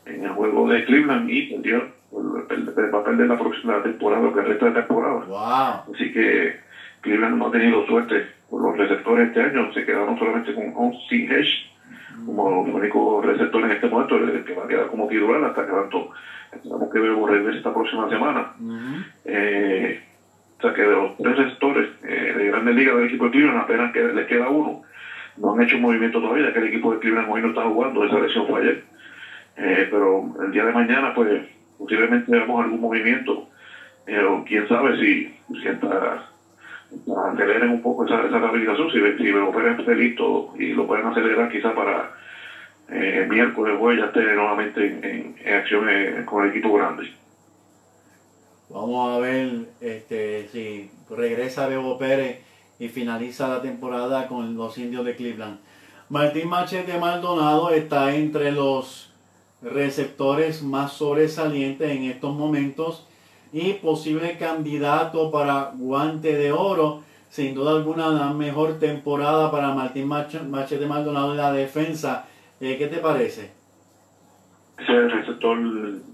en 0.05 0.23
el 0.23 0.29
juego 0.31 0.67
de 0.67 0.81
Cleveland 0.83 1.27
y 1.29 1.41
perdió, 1.43 1.85
el- 2.49 2.93
va 2.93 2.97
a 2.97 3.01
perder 3.01 3.27
la 3.27 3.35
próxima 3.35 3.79
temporada, 3.81 4.21
lo 4.21 4.31
que 4.31 4.41
resta 4.41 4.65
de 4.65 4.71
temporada. 4.71 5.19
Wow. 5.25 5.93
Así 5.93 6.09
que 6.09 6.53
Cleveland 7.01 7.35
no 7.37 7.45
ha 7.45 7.49
tenido 7.49 7.81
suerte 7.81 8.21
con 8.49 8.61
los 8.61 8.75
receptores 8.75 9.25
este 9.25 9.41
año, 9.41 9.69
se 9.71 9.83
quedaron 9.83 10.15
solamente 10.17 10.53
con 10.53 10.71
Austin 10.75 11.31
Hedge 11.31 11.61
como 12.25 12.49
los 12.49 12.73
únicos 12.73 13.23
receptores 13.23 13.67
en 13.69 13.71
este 13.73 13.87
momento, 13.87 14.15
el 14.15 14.41
que 14.41 14.53
va 14.53 14.63
a 14.63 14.67
quedar 14.67 14.87
como 14.87 15.07
titular 15.07 15.41
hasta 15.43 15.63
que 15.63 15.71
tanto 15.71 16.07
esperamos 16.51 16.89
que 16.89 16.99
Bebo 16.99 17.25
regrese 17.25 17.57
esta 17.57 17.71
próxima 17.71 18.07
semana. 18.09 18.49
Ujú. 18.59 18.75
Eh, 19.23 19.97
o 20.57 20.61
sea 20.61 20.71
que 20.71 20.81
de 20.81 20.93
los 20.93 21.15
tres 21.15 21.35
receptores 21.37 21.87
eh, 22.03 22.33
de 22.35 22.45
grandes 22.45 22.73
ligas 22.73 22.95
del 22.95 23.05
equipo 23.05 23.25
de 23.25 23.29
Cleveland 23.29 23.59
apenas 23.59 23.91
que 23.91 24.01
le 24.01 24.25
queda 24.25 24.47
uno. 24.49 24.77
No 25.37 25.51
han 25.51 25.61
hecho 25.61 25.75
un 25.75 25.81
movimiento 25.83 26.19
todavía, 26.19 26.51
que 26.51 26.59
el 26.59 26.65
equipo 26.65 26.91
de 26.91 26.97
Cleveland 26.97 27.27
hoy 27.29 27.41
no 27.41 27.47
está 27.47 27.63
jugando, 27.63 28.03
esa 28.03 28.19
lesión 28.19 28.45
fue 28.45 28.59
ayer. 28.59 28.77
Eh, 29.57 29.85
pero 29.89 30.21
el 30.41 30.51
día 30.51 30.63
de 30.65 30.71
mañana, 30.71 31.11
pues 31.11 31.41
posiblemente 31.77 32.31
veamos 32.31 32.59
algún 32.61 32.79
movimiento. 32.81 33.43
Eh, 34.05 34.21
o 34.21 34.41
quién 34.43 34.65
sabe 34.67 34.95
si, 34.95 35.25
si 35.61 35.67
hasta, 35.67 36.19
aceleren 37.31 37.69
un 37.69 37.79
poco 37.79 38.03
esa, 38.05 38.21
esa 38.25 38.39
rehabilitación, 38.39 38.89
si, 38.89 38.99
si 39.17 39.31
Bebo 39.31 39.51
Pérez 39.51 39.75
esté 39.77 39.95
listo 39.95 40.45
y 40.55 40.73
lo 40.73 40.85
pueden 40.85 41.05
acelerar 41.05 41.47
quizá 41.47 41.73
para 41.73 42.09
eh, 42.89 43.19
el 43.19 43.27
miércoles 43.27 43.75
o 43.77 43.91
ya 43.91 44.05
esté 44.05 44.35
nuevamente 44.35 44.85
en, 44.85 44.99
en- 45.03 45.33
en 45.37 45.55
acción 45.55 45.89
eh, 45.89 46.23
con 46.25 46.43
el 46.43 46.49
equipo 46.49 46.71
grande. 46.73 47.03
Vamos 48.69 49.07
a 49.13 49.17
ver 49.17 49.69
este, 49.79 50.45
si 50.45 50.89
regresa 51.09 51.65
Bebo 51.65 51.95
Pérez 51.97 52.37
y 52.79 52.89
finaliza 52.89 53.47
la 53.47 53.61
temporada 53.61 54.27
con 54.27 54.55
los 54.55 54.77
indios 54.77 55.05
de 55.05 55.15
Cleveland. 55.15 55.57
Martín 56.09 56.47
Machete 56.49 56.97
Maldonado 56.99 57.69
está 57.71 58.15
entre 58.15 58.51
los 58.51 59.11
receptores 59.61 60.61
más 60.63 60.93
sobresalientes 60.93 61.89
en 61.89 62.03
estos 62.03 62.35
momentos 62.35 63.05
y 63.51 63.73
posible 63.73 64.37
candidato 64.37 65.31
para 65.31 65.71
guante 65.75 66.35
de 66.35 66.51
oro. 66.51 67.01
Sin 67.29 67.55
duda 67.55 67.71
alguna, 67.71 68.07
la 68.09 68.31
mejor 68.33 68.79
temporada 68.79 69.51
para 69.51 69.73
Martín 69.73 70.07
Mach- 70.07 70.47
Machete 70.47 70.85
Maldonado 70.85 71.31
en 71.31 71.37
la 71.37 71.51
defensa. 71.51 72.25
Eh, 72.61 72.77
¿Qué 72.77 72.87
te 72.87 72.97
parece? 72.97 73.51
ese 74.77 75.07
receptor 75.09 75.57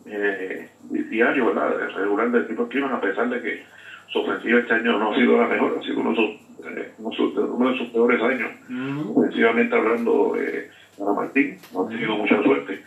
eh, 0.05 0.69
diario, 0.89 1.47
¿verdad? 1.47 1.81
El 1.81 1.93
regular 1.93 2.31
del 2.31 2.45
equipo 2.45 2.67
Cleveland, 2.69 2.95
a 2.95 3.01
pesar 3.01 3.29
de 3.29 3.41
que 3.41 3.63
su 4.07 4.19
ofensiva 4.19 4.59
este 4.59 4.73
año 4.73 4.97
no 4.97 5.11
ha 5.11 5.15
sido 5.15 5.37
la 5.37 5.47
mejor, 5.47 5.77
ha 5.79 5.83
sido 5.83 5.99
uno 5.99 6.11
de 6.11 6.15
sus, 6.15 6.52
eh, 6.65 6.91
uno 6.97 7.09
de 7.09 7.15
sus- 7.15 7.35
uno 7.37 7.69
de 7.71 7.77
sus 7.77 7.87
peores 7.89 8.21
años, 8.21 8.51
ofensivamente 9.15 9.75
hablando, 9.75 10.35
eh, 10.39 10.69
para 10.97 11.13
Martín, 11.13 11.57
no 11.73 11.85
ha 11.85 11.89
tenido 11.89 12.15
mucha 12.17 12.41
suerte. 12.43 12.81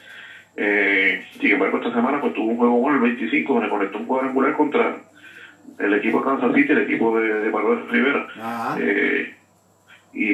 Eh, 0.56 1.22
sin 1.40 1.50
embargo, 1.52 1.78
esta 1.78 1.92
semana 1.92 2.20
pues 2.20 2.32
tuvo 2.34 2.46
un 2.46 2.56
juego 2.56 2.78
bueno, 2.78 2.96
el 2.96 3.02
25, 3.14 3.52
donde 3.54 3.68
conectó 3.68 3.98
un 3.98 4.06
cuadrangular 4.06 4.56
contra 4.56 4.96
el 5.78 5.94
equipo 5.94 6.18
de 6.18 6.24
Kansas 6.24 6.54
City, 6.54 6.72
el 6.72 6.78
equipo 6.78 7.18
de, 7.18 7.40
de 7.40 7.50
Manuel 7.50 7.88
Rivera. 7.90 8.26
Eh, 8.80 9.34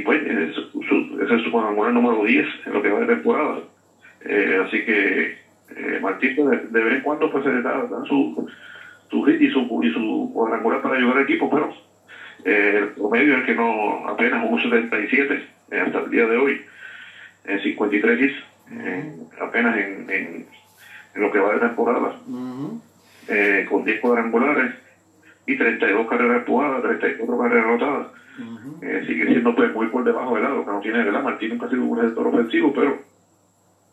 pues 0.04 0.22
es 0.22 0.54
su, 0.54 1.20
ese 1.20 1.34
es 1.34 1.42
su 1.42 1.50
cuadrangular 1.50 1.92
número 1.92 2.22
10 2.24 2.46
en 2.66 2.72
lo 2.72 2.82
que 2.82 2.90
va 2.90 3.00
de 3.00 3.06
temporada. 3.06 3.58
Eh, 4.24 4.62
así 4.64 4.84
que 4.84 5.38
eh, 5.76 5.98
Martín 6.00 6.34
pues, 6.36 6.72
de, 6.72 6.80
vez 6.84 6.94
en 6.94 7.00
cuando 7.00 7.30
pues 7.32 7.42
se 7.42 7.50
le 7.52 7.62
da, 7.62 7.88
su, 8.06 8.48
su 9.10 9.22
hit 9.24 9.40
y 9.40 9.50
su, 9.50 9.80
y 9.82 9.90
su 9.92 10.30
cuadrangular 10.32 10.82
para 10.82 10.96
ayudar 10.96 11.16
al 11.16 11.24
equipo, 11.24 11.50
pero 11.50 11.74
eh, 12.44 12.78
el 12.82 12.88
promedio 12.88 13.38
es 13.38 13.44
que 13.44 13.54
no 13.54 14.08
apenas 14.08 14.44
un 14.48 14.60
77 14.60 15.48
eh, 15.70 15.80
hasta 15.80 15.98
el 16.00 16.10
día 16.10 16.26
de 16.26 16.36
hoy, 16.36 16.60
en 17.44 17.60
53 17.60 18.20
hits, 18.20 18.34
apenas 19.40 19.76
en, 19.76 20.10
en, 20.10 20.46
lo 21.14 21.30
que 21.30 21.38
va 21.38 21.54
de 21.54 21.60
temporada, 21.60 22.16
con 23.68 23.84
10 23.84 24.00
cuadrangulares 24.00 24.74
y 25.46 25.56
32 25.56 26.08
carreras 26.08 26.38
empujadas, 26.38 26.82
34 26.82 27.38
carreras 27.38 27.66
rotadas. 27.66 28.06
sigue 29.06 29.26
siendo 29.26 29.54
pues 29.54 29.74
muy 29.74 29.88
por 29.88 30.04
debajo 30.04 30.34
del 30.34 30.44
lado 30.44 30.64
que 30.64 30.70
no 30.70 30.80
tiene, 30.80 31.04
¿verdad? 31.04 31.22
Martín 31.22 31.50
nunca 31.50 31.66
ha 31.66 31.70
sido 31.70 31.84
un 31.84 31.98
receptor 31.98 32.28
ofensivo, 32.28 32.72
pero 32.72 32.98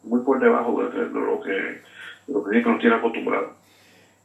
muy 0.04 0.22
por 0.22 0.40
debajo 0.40 0.82
de, 0.84 1.06
lo 1.10 1.42
que, 1.42 1.52
de 1.52 2.34
lo 2.34 2.44
que 2.44 2.62
nos 2.62 2.80
tiene 2.80 2.96
acostumbrado. 2.96 3.54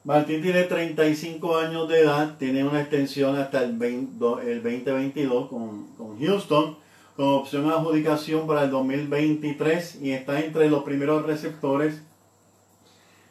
Martín 0.04 0.42
tiene 0.42 0.64
35 0.64 1.56
años 1.56 1.88
de 1.88 2.00
edad, 2.00 2.36
tiene 2.36 2.62
una 2.62 2.82
extensión 2.82 3.38
hasta 3.38 3.62
el, 3.62 3.78
2022 3.78 5.48
con, 5.48 6.18
Houston, 6.20 6.76
con 7.16 7.26
opción 7.32 7.70
a 7.70 7.76
adjudicación 7.76 8.46
para 8.46 8.64
el 8.64 8.70
2023 8.70 10.02
y 10.02 10.10
está 10.10 10.40
entre 10.40 10.68
los 10.68 10.82
primeros 10.82 11.24
receptores 11.24 12.02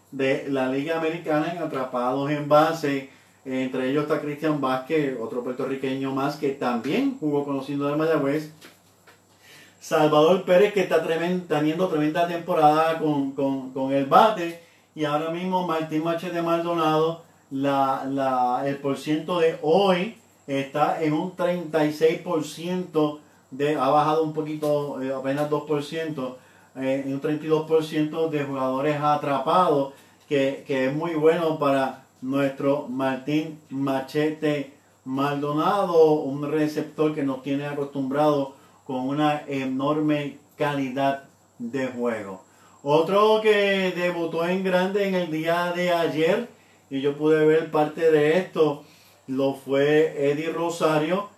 de 0.09 0.47
la 0.49 0.67
Liga 0.67 0.97
Americana 0.97 1.51
en 1.51 1.59
atrapados 1.59 2.31
en 2.31 2.49
base. 2.49 3.11
Entre 3.45 3.91
ellos 3.91 4.05
está 4.05 4.19
Cristian 4.19 4.59
Vázquez, 4.59 5.15
otro 5.21 5.43
puertorriqueño 5.43 6.11
más 6.11 6.37
que 6.37 6.49
también 6.49 7.19
jugó 7.19 7.45
conociendo 7.45 7.87
de 7.87 7.97
Mayagüez. 7.97 8.51
Salvador 9.79 10.43
Pérez 10.43 10.73
que 10.73 10.81
está 10.81 11.05
teniendo 11.47 11.87
tremenda 11.87 12.27
temporada 12.27 12.97
con, 12.97 13.33
con 13.33 13.91
el 13.91 14.07
bate 14.07 14.62
y 14.95 15.05
ahora 15.05 15.31
mismo 15.31 15.65
Martín 15.67 16.03
Machete 16.03 16.41
Maldonado, 16.41 17.23
la, 17.49 18.05
la, 18.09 18.63
el 18.67 18.77
porciento 18.77 19.39
de 19.39 19.57
hoy 19.61 20.17
está 20.47 21.01
en 21.03 21.13
un 21.13 21.35
36%, 21.35 23.19
de, 23.51 23.75
ha 23.75 23.89
bajado 23.89 24.23
un 24.23 24.33
poquito, 24.33 25.01
eh, 25.01 25.13
apenas 25.13 25.49
2%, 25.49 26.35
eh, 26.75 27.03
un 27.05 27.21
32% 27.21 28.29
de 28.29 28.43
jugadores 28.43 28.99
atrapados, 28.99 29.93
que, 30.27 30.63
que 30.65 30.87
es 30.87 30.95
muy 30.95 31.15
bueno 31.15 31.59
para 31.59 32.05
nuestro 32.21 32.87
Martín 32.87 33.59
Machete 33.69 34.73
Maldonado, 35.05 36.13
un 36.13 36.49
receptor 36.49 37.13
que 37.13 37.23
nos 37.23 37.43
tiene 37.43 37.65
acostumbrado 37.65 38.55
con 38.85 39.07
una 39.07 39.43
enorme 39.47 40.37
calidad 40.57 41.23
de 41.59 41.87
juego. 41.87 42.41
Otro 42.85 43.39
que 43.41 43.93
debutó 43.95 44.45
en 44.45 44.61
grande 44.61 45.07
en 45.07 45.15
el 45.15 45.31
día 45.31 45.71
de 45.71 45.93
ayer, 45.93 46.49
y 46.89 46.99
yo 46.99 47.15
pude 47.15 47.45
ver 47.45 47.71
parte 47.71 48.11
de 48.11 48.37
esto, 48.37 48.83
lo 49.27 49.53
fue 49.53 50.31
Eddie 50.31 50.51
Rosario, 50.51 51.29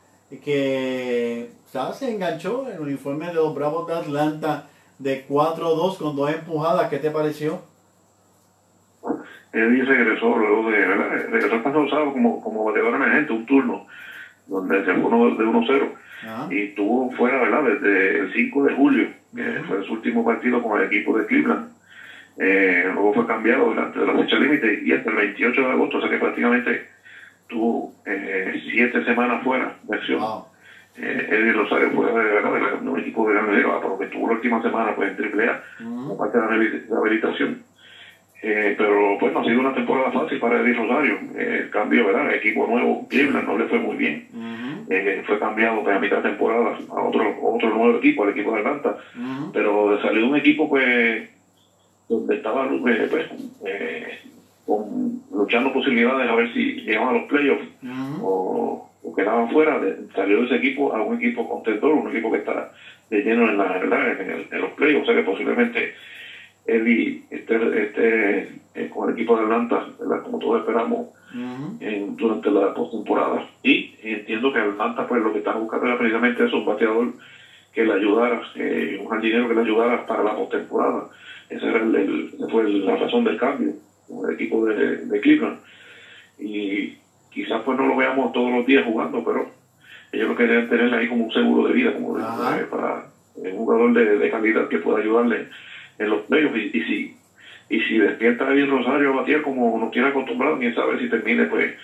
que 0.44 1.52
se 1.94 2.12
enganchó 2.12 2.68
en 2.68 2.74
el 2.74 2.80
uniforme 2.80 3.28
de 3.28 3.36
los 3.36 3.54
Bravos 3.54 3.86
de 3.86 3.94
Atlanta 3.94 4.68
de 4.98 5.28
4-2 5.28 5.98
con 6.00 6.16
dos 6.16 6.34
empujadas. 6.34 6.90
¿Qué 6.90 6.98
te 6.98 7.12
pareció? 7.12 7.62
Eddie 9.54 9.84
regresó 9.84 10.36
luego 10.36 10.72
de, 10.72 10.84
regresó 10.84 11.56
el 11.58 11.62
pasado 11.62 12.12
como, 12.12 12.42
como 12.42 12.66
bateador 12.66 12.96
emergente, 12.96 13.34
un 13.34 13.46
turno, 13.46 13.86
donde 14.48 14.84
se 14.84 14.94
fue 14.94 15.04
uno 15.04 15.36
de 15.36 15.46
1-0 15.46 15.92
y 16.50 16.70
estuvo 16.70 17.12
fuera, 17.12 17.40
¿verdad? 17.40 17.64
Desde 17.64 18.20
el 18.20 18.34
5 18.34 18.64
de 18.64 18.74
julio, 18.74 19.10
que 19.36 19.62
fue 19.68 19.84
su 19.84 19.94
último 19.94 20.24
partido 20.24 20.62
con 20.62 20.80
el 20.80 20.86
equipo 20.86 21.16
de 21.16 21.26
Cleveland. 21.26 21.68
Eh, 22.38 22.90
luego 22.94 23.14
fue 23.14 23.26
cambiado 23.26 23.66
durante 23.66 24.00
la 24.06 24.14
fecha 24.14 24.38
límite 24.38 24.80
y 24.82 24.92
hasta 24.92 25.10
el 25.10 25.16
28 25.16 25.62
de 25.62 25.70
agosto, 25.70 25.98
o 25.98 26.00
sea 26.00 26.10
que 26.10 26.18
prácticamente 26.18 26.82
tuvo 27.48 27.90
eh, 28.06 28.52
siete 28.72 29.02
semanas 29.04 29.42
fuera 29.42 29.72
de 29.84 29.96
acción. 29.96 30.20
Eh, 30.98 31.26
Eddie 31.28 31.52
Rosario 31.52 31.90
fue 31.92 32.12
de, 32.12 32.90
un 32.90 32.98
equipo 32.98 33.26
de 33.26 33.34
Gran 33.34 33.80
por 33.80 33.92
lo 33.92 33.98
que 33.98 34.06
estuvo 34.06 34.28
la 34.28 34.34
última 34.34 34.60
semana 34.62 34.94
pues, 34.94 35.12
en 35.12 35.40
AAA, 35.40 35.58
como 35.80 36.16
parte 36.16 36.38
de 36.38 36.44
la 36.44 36.50
rehabilitación. 36.90 37.58
Eh, 38.48 38.76
pero 38.78 39.18
pues 39.20 39.34
no 39.34 39.40
ha 39.40 39.44
sido 39.44 39.60
una 39.60 39.74
temporada 39.74 40.12
fácil 40.12 40.38
para 40.38 40.62
Eddie 40.62 40.76
Rosario. 40.76 41.18
Eh, 41.36 41.62
el 41.64 41.70
cambio, 41.72 42.06
¿verdad? 42.06 42.30
El 42.30 42.36
equipo 42.36 42.68
nuevo, 42.68 43.08
Cleveland, 43.10 43.48
no 43.48 43.58
le 43.58 43.66
fue 43.66 43.80
muy 43.80 43.96
bien. 43.96 44.28
Eh, 44.88 45.24
fue 45.26 45.40
cambiado 45.40 45.82
pues, 45.82 45.96
a 45.96 46.00
mitad 46.00 46.18
de 46.18 46.30
temporada 46.30 46.78
a 46.92 47.02
otro, 47.02 47.36
otro 47.42 47.70
nuevo 47.72 47.98
equipo, 47.98 48.24
al 48.24 48.30
equipo 48.30 48.52
de 48.52 48.60
Atlanta. 48.60 48.98
Pero 49.52 50.00
salió 50.00 50.28
un 50.28 50.36
equipo 50.36 50.70
pues 50.70 51.28
donde 52.08 52.36
estaba 52.36 52.70
pues, 52.70 53.26
con, 54.68 55.24
luchando 55.34 55.74
posibilidades 55.74 56.30
a 56.30 56.36
ver 56.36 56.54
si 56.54 56.82
llegaban 56.82 57.16
a 57.16 57.18
los 57.18 57.28
playoffs 57.28 57.66
o, 58.22 58.92
quedaban 59.16 59.50
fuera. 59.50 59.82
salió 60.14 60.44
ese 60.44 60.58
equipo 60.58 60.94
a 60.94 61.02
un 61.02 61.16
equipo 61.16 61.50
contendor, 61.50 61.94
un 61.94 62.12
equipo 62.12 62.32
que 62.32 62.40
está 62.40 62.74
de 63.10 63.24
lleno 63.24 63.50
en, 63.50 63.58
la, 63.58 63.82
en, 63.82 64.46
en 64.52 64.62
los 64.62 64.72
playoffs. 64.74 65.04
O 65.04 65.06
sea 65.12 65.16
que 65.16 65.32
posiblemente 65.32 65.96
él 66.66 67.24
este, 67.30 67.84
este, 67.84 68.60
eh, 68.74 68.90
con 68.94 69.10
el 69.10 69.16
equipo 69.16 69.38
de 69.38 69.44
Atlanta, 69.44 69.86
como 70.24 70.40
todos 70.40 70.60
esperamos, 70.60 71.08
durante 72.18 72.50
la 72.50 72.74
postemporada. 72.74 73.48
Y 73.62 73.96
entiendo 74.02 74.52
que 74.52 74.60
Atlanta, 74.60 75.08
pues 75.08 75.22
lo 75.22 75.32
que 75.32 75.40
están 75.40 75.60
buscando 75.60 75.86
era 75.86 75.98
precisamente 75.98 76.46
eso, 76.46 76.58
un 76.58 76.66
bateador 76.66 77.14
que 77.74 77.86
le 77.86 77.94
ayudara, 77.94 78.42
eh, 78.56 78.98
un 79.02 79.10
jardinero 79.10 79.48
que 79.48 79.54
le 79.54 79.62
ayudara 79.62 80.06
para 80.06 80.24
la 80.24 80.36
postemporada. 80.36 81.10
Esa 81.50 81.70
era 81.70 81.80
el, 81.80 82.34
fue 82.50 82.70
la 82.70 82.96
razón 82.96 83.26
del 83.26 83.38
cambio 83.38 83.74
con 84.08 84.30
el 84.30 84.36
equipo 84.36 84.66
de, 84.66 85.06
de 85.06 85.20
Cleveland. 85.20 85.60
Y 86.40 86.98
quizás 87.32 87.62
pues 87.64 87.78
no 87.78 87.86
lo 87.86 87.98
veamos 87.98 88.32
todos 88.32 88.52
los 88.52 88.66
días 88.66 88.86
jugando, 88.86 89.24
pero 89.24 89.50
ellos 90.12 90.30
lo 90.30 90.36
querían 90.36 90.70
tener 90.70 90.94
ahí 90.94 91.08
como 91.10 91.26
un 91.26 91.34
seguro 91.34 91.68
de 91.68 91.74
vida, 91.74 91.94
como 91.94 92.18
eh, 92.18 92.66
para 92.72 93.08
un 93.36 93.52
jugador 93.52 93.94
de, 93.94 94.18
de 94.18 94.32
calidad 94.32 94.70
que 94.70 94.80
pueda 94.80 95.00
ayudarle 95.00 95.48
en 95.98 96.10
los 96.10 96.30
medios 96.30 96.56
y, 96.58 96.72
si 96.72 97.18
y 97.70 97.80
si 97.82 97.98
despierta 97.98 98.46
bien 98.50 98.70
Rosario 98.70 99.20
a 99.20 99.44
como 99.44 99.78
nos 99.80 99.92
tiene 99.92 100.10
acostumbrado, 100.10 100.60
quién 100.60 100.76
sabe 100.76 101.00
si 101.00 101.10
termine 101.10 101.46
pues 101.46 101.76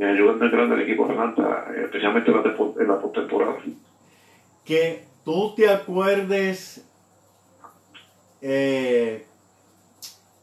ayudando 0.00 0.44
en 0.44 0.50
grande 0.50 0.74
al 0.74 0.80
equipo 0.82 1.06
de 1.06 1.12
Atlanta, 1.12 1.66
especialmente 1.76 2.30
en 2.30 2.88
la 2.88 3.00
postemporada. 3.00 3.56
Que 4.64 5.04
tú 5.24 5.54
te 5.56 5.68
acuerdes, 5.68 6.84
eh, 8.42 9.24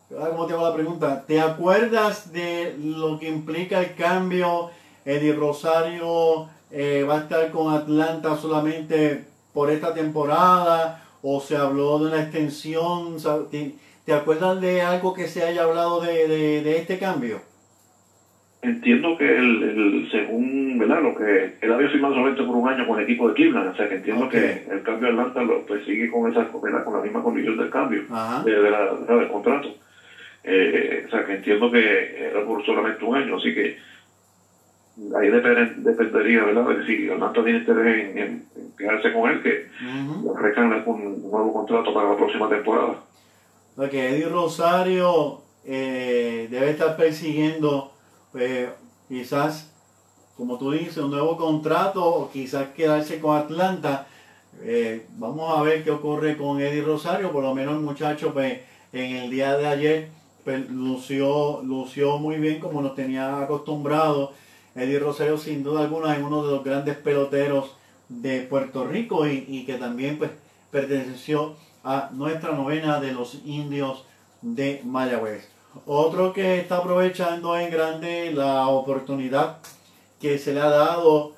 ¿cómo 0.10 0.46
te 0.46 0.54
hago 0.54 0.68
la 0.68 0.74
pregunta? 0.74 1.26
¿Te 1.26 1.40
acuerdas 1.40 2.32
de 2.34 2.76
lo 2.82 3.20
que 3.20 3.28
implica 3.28 3.80
el 3.80 3.96
cambio? 3.96 4.72
Eddie 5.06 5.34
Rosario 5.34 6.50
eh, 6.72 7.06
va 7.08 7.16
a 7.16 7.22
estar 7.22 7.52
con 7.52 7.74
Atlanta 7.74 8.36
solamente 8.36 9.26
por 9.54 9.70
esta 9.70 9.94
temporada 9.94 11.05
o 11.28 11.42
se 11.42 11.58
habló 11.58 11.98
de 11.98 12.06
una 12.06 12.22
extensión. 12.22 13.18
¿Te, 13.50 14.14
acuerdas 14.14 14.62
de 14.62 14.84
algo 14.84 15.16
que 15.16 15.28
se 15.28 15.44
haya 15.44 15.64
hablado 15.64 16.00
de, 16.00 16.28
de, 16.28 16.78
este 16.78 17.00
cambio? 17.00 17.42
Entiendo 18.62 19.18
que 19.18 19.36
el, 19.36 20.08
según 20.12 20.78
¿verdad? 20.78 21.02
lo 21.02 21.16
que 21.16 21.56
él 21.62 21.74
había 21.74 21.90
firmado 21.90 22.14
solamente 22.14 22.44
por 22.44 22.56
un 22.56 22.70
año 22.70 22.86
con 22.88 23.00
el 23.00 23.06
equipo 23.06 23.28
de 23.28 23.34
Cleveland, 23.34 23.70
o 23.70 23.76
sea 23.76 23.90
que 23.90 23.96
entiendo 23.96 24.30
que 24.30 24.68
el 24.70 24.84
cambio 24.84 25.08
de 25.08 25.14
Atlanta 25.20 25.44
lo 25.44 25.66
pues, 25.66 25.84
sigue 25.86 26.12
con 26.12 26.32
esa 26.32 26.48
con 26.48 26.94
la 26.94 27.02
misma 27.02 27.24
condición 27.24 27.58
del 27.58 27.72
cambio 27.72 28.04
de, 28.46 28.70
la, 28.70 28.94
del 28.94 29.28
contrato. 29.28 29.76
Eh, 30.44 31.06
o 31.08 31.10
sea 31.10 31.26
que 31.26 31.34
entiendo 31.34 31.72
que 31.72 32.28
era 32.30 32.46
por 32.46 32.64
solamente 32.64 33.04
un 33.04 33.16
año, 33.16 33.38
así 33.38 33.52
que 33.56 33.80
ahí 35.18 35.30
dependería, 35.30 36.46
¿verdad? 36.46 36.68
Si 36.86 37.10
Atlanta 37.10 37.44
tiene 37.44 37.60
interés 37.60 38.16
en, 38.16 38.46
quedarse 38.78 39.14
con 39.14 39.30
él, 39.30 39.42
que 39.42 39.68
uh 39.84 40.92
un 40.92 41.22
nuevo 41.32 41.54
contrato 41.54 41.94
para 41.94 42.10
la 42.10 42.18
próxima 42.18 42.50
temporada. 42.50 42.96
Porque 43.76 44.10
Eddie 44.10 44.30
Rosario 44.30 45.42
eh, 45.66 46.48
debe 46.50 46.72
estar 46.72 46.96
persiguiendo, 46.96 47.92
pues, 48.32 48.70
quizás, 49.10 49.72
como 50.38 50.58
tú 50.58 50.72
dices, 50.72 50.98
un 50.98 51.12
nuevo 51.12 51.36
contrato 51.38 52.06
o 52.06 52.32
quizás 52.32 52.70
quedarse 52.70 53.20
con 53.20 53.38
Atlanta. 53.38 54.08
Eh, 54.62 55.06
vamos 55.18 55.58
a 55.58 55.62
ver 55.64 55.84
qué 55.84 55.92
ocurre 55.92 56.38
con 56.38 56.62
Eddie 56.62 56.84
Rosario, 56.84 57.32
por 57.32 57.44
lo 57.44 57.54
menos 57.54 57.76
el 57.76 57.82
muchacho, 57.82 58.34
pues, 58.34 58.60
en 58.94 59.16
el 59.18 59.30
día 59.30 59.58
de 59.58 59.68
ayer, 59.68 60.10
pues, 60.44 60.70
lució, 60.70 61.62
lució 61.64 62.18
muy 62.18 62.38
bien 62.38 62.60
como 62.60 62.82
nos 62.82 62.96
tenía 62.96 63.42
acostumbrados 63.42 64.30
Eddie 64.76 65.00
Rosario 65.00 65.38
sin 65.38 65.64
duda 65.64 65.82
alguna 65.82 66.16
es 66.16 66.22
uno 66.22 66.46
de 66.46 66.52
los 66.52 66.64
grandes 66.64 66.98
peloteros 66.98 67.72
de 68.10 68.42
Puerto 68.42 68.86
Rico 68.86 69.26
y, 69.26 69.66
que 69.66 69.76
también 69.76 70.18
pues, 70.18 70.32
perteneció 70.70 71.56
a 71.84 72.10
nuestra 72.12 72.52
novena 72.52 73.00
de 73.00 73.14
los 73.14 73.36
indios 73.46 74.04
de 74.42 74.82
Mayagüez. 74.84 75.48
Otro 75.86 76.34
que 76.34 76.60
está 76.60 76.78
aprovechando 76.78 77.58
en 77.58 77.72
grande 77.72 78.32
la 78.34 78.68
oportunidad 78.68 79.58
que 80.20 80.38
se 80.38 80.54
le 80.54 80.62
ha 80.62 80.70
dado 80.70 81.34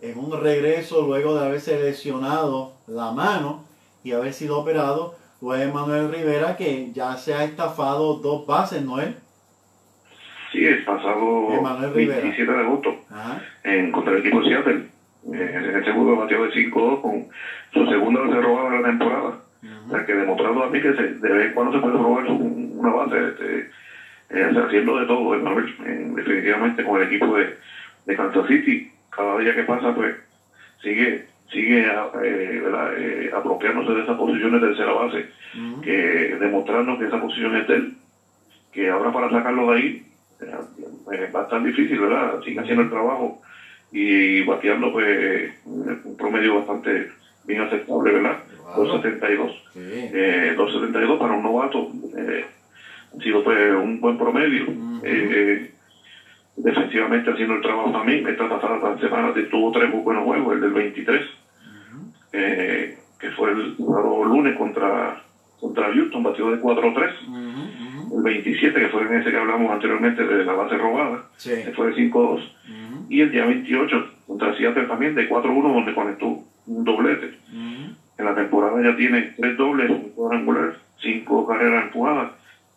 en 0.00 0.18
un 0.18 0.32
regreso 0.40 1.02
luego 1.02 1.34
de 1.34 1.44
haberse 1.44 1.78
lesionado 1.80 2.72
la 2.86 3.12
mano 3.12 3.64
y 4.04 4.12
haber 4.12 4.32
sido 4.32 4.58
operado, 4.58 5.16
fue 5.40 5.66
Manuel 5.66 6.12
Rivera 6.12 6.56
que 6.56 6.92
ya 6.92 7.16
se 7.16 7.34
ha 7.34 7.44
estafado 7.44 8.14
dos 8.14 8.46
bases, 8.46 8.82
¿no 10.62 10.68
es? 10.70 10.82
Pasado 10.82 11.52
Emanuel 11.54 11.92
Rivera. 11.92 12.20
27 12.22 12.52
de 12.52 12.58
agosto 12.60 12.94
Ajá. 13.10 13.40
en 13.62 13.90
contra 13.90 14.12
el 14.12 14.18
equipo 14.20 14.40
de 14.40 14.48
Seattle. 14.48 14.80
Eh, 15.32 15.52
en 15.68 15.74
el 15.74 15.84
segundo 15.84 16.14
batió 16.16 16.42
de 16.42 16.50
5-2 16.50 17.00
con 17.00 17.24
su 17.72 17.84
segunda 17.86 18.20
base 18.20 18.40
robada 18.40 18.68
de 18.70 18.76
la 18.80 18.82
temporada. 18.88 19.36
O 19.86 19.90
sea, 19.90 20.02
que 20.02 20.14
demostrando 20.14 20.62
a 20.62 20.68
mí 20.68 20.78
que 20.78 20.92
se, 20.92 21.02
de 21.14 21.28
vez 21.30 21.44
en 21.46 21.50
cuando 21.50 21.72
se 21.72 21.80
puede 21.80 21.96
robar 21.96 22.24
un- 22.26 22.68
una 22.78 22.90
base, 22.90 23.26
este, 23.28 23.64
eh, 24.28 24.48
haciendo 24.64 24.96
de 24.96 25.04
todo, 25.04 25.34
Emanuel, 25.34 25.66
eh, 25.84 26.06
definitivamente 26.14 26.82
con 26.84 26.96
el 26.96 27.02
equipo 27.02 27.34
de, 27.34 27.52
de 28.04 28.14
Kansas 28.14 28.46
City. 28.46 28.80
Cada 29.10 29.36
día 29.38 29.52
que 29.54 29.64
pasa, 29.64 29.92
pues 29.92 30.14
sigue 30.82 31.20
sigue 31.50 31.86
eh. 31.86 32.60
Eh, 32.96 33.28
apropiándose 33.32 33.92
de 33.92 34.00
esas 34.00 34.16
posiciones 34.16 34.60
de 34.60 34.66
tercera 34.68 34.92
base, 34.92 35.24
que 35.80 36.36
demostrando 36.38 36.96
que 36.96 37.04
esa 37.04 37.18
posición 37.18 37.54
es 37.54 37.64
de 37.66 37.74
él, 37.74 37.92
que 38.72 38.88
ahora 38.88 39.10
para 39.10 39.28
sacarlo 39.28 39.70
de 39.70 39.76
ahí 39.76 39.96
eh, 40.40 41.30
va 41.34 41.40
a 41.40 41.42
estar 41.44 41.62
difícil, 41.62 42.00
¿verdad? 42.00 42.40
Sigue 42.44 42.60
haciendo 42.60 42.82
el 42.82 42.88
trabajo 42.88 43.36
y 43.92 44.42
bateando 44.42 44.90
pues 44.90 45.50
un 45.64 46.16
promedio 46.16 46.54
bastante 46.54 47.06
bien 47.44 47.60
aceptable, 47.60 48.12
¿verdad? 48.12 48.36
Claro. 48.44 48.82
272. 48.82 49.50
Sí. 49.72 49.80
Eh, 49.82 50.54
272 50.56 51.18
para 51.18 51.34
un 51.34 51.42
novato 51.42 51.86
eh, 52.16 52.44
ha 53.16 53.22
sido 53.22 53.42
pues 53.42 53.74
un 53.74 54.00
buen 54.00 54.16
promedio. 54.16 54.64
Eh, 55.02 55.70
defensivamente 56.56 57.30
haciendo 57.30 57.54
el 57.54 57.60
trabajo 57.60 57.92
también. 57.92 58.26
Esta 58.26 58.48
pasada 58.48 58.96
semana 58.98 59.32
tuvo 59.50 59.70
tres 59.70 59.88
muy 59.88 60.00
buenos 60.00 60.24
juegos, 60.24 60.54
el 60.54 60.60
del 60.60 60.72
23, 60.72 61.22
eh, 62.32 62.96
que 63.18 63.30
fue 63.30 63.50
el 63.50 63.74
lunes 63.78 64.54
contra, 64.54 65.16
contra 65.60 65.92
Houston, 65.92 66.22
batió 66.22 66.50
de 66.50 66.58
4-3. 66.58 67.10
Ujú, 67.26 67.85
El 68.10 68.22
27, 68.22 68.78
que 68.78 68.88
fue 68.88 69.02
en 69.02 69.12
ese 69.14 69.30
que 69.30 69.36
hablamos 69.36 69.70
anteriormente 69.70 70.24
de 70.24 70.44
la 70.44 70.52
base 70.54 70.76
robada, 70.76 71.22
Sí. 71.36 71.50
que 71.64 71.70
fue 71.72 71.86
de 71.86 71.92
5-2. 71.92 72.40
Ujú, 72.40 73.04
Y 73.08 73.20
el 73.20 73.30
día 73.30 73.44
28 73.44 74.02
contra 74.26 74.52
Seattle 74.52 74.84
también 74.84 75.14
de 75.14 75.26
4-1, 75.26 75.72
donde 75.72 75.92
conectó 75.92 76.36
un 76.66 76.84
doblete. 76.84 77.30
En 78.18 78.24
la 78.24 78.32
temporada 78.32 78.80
ya 78.82 78.92
tiene 78.94 79.28
tres 79.36 79.54
dobles, 79.56 79.90
un 79.90 80.08
cuadrangular, 80.08 80.70
cinco 81.00 81.44
carreras 81.44 81.82
empujadas, 81.82 82.28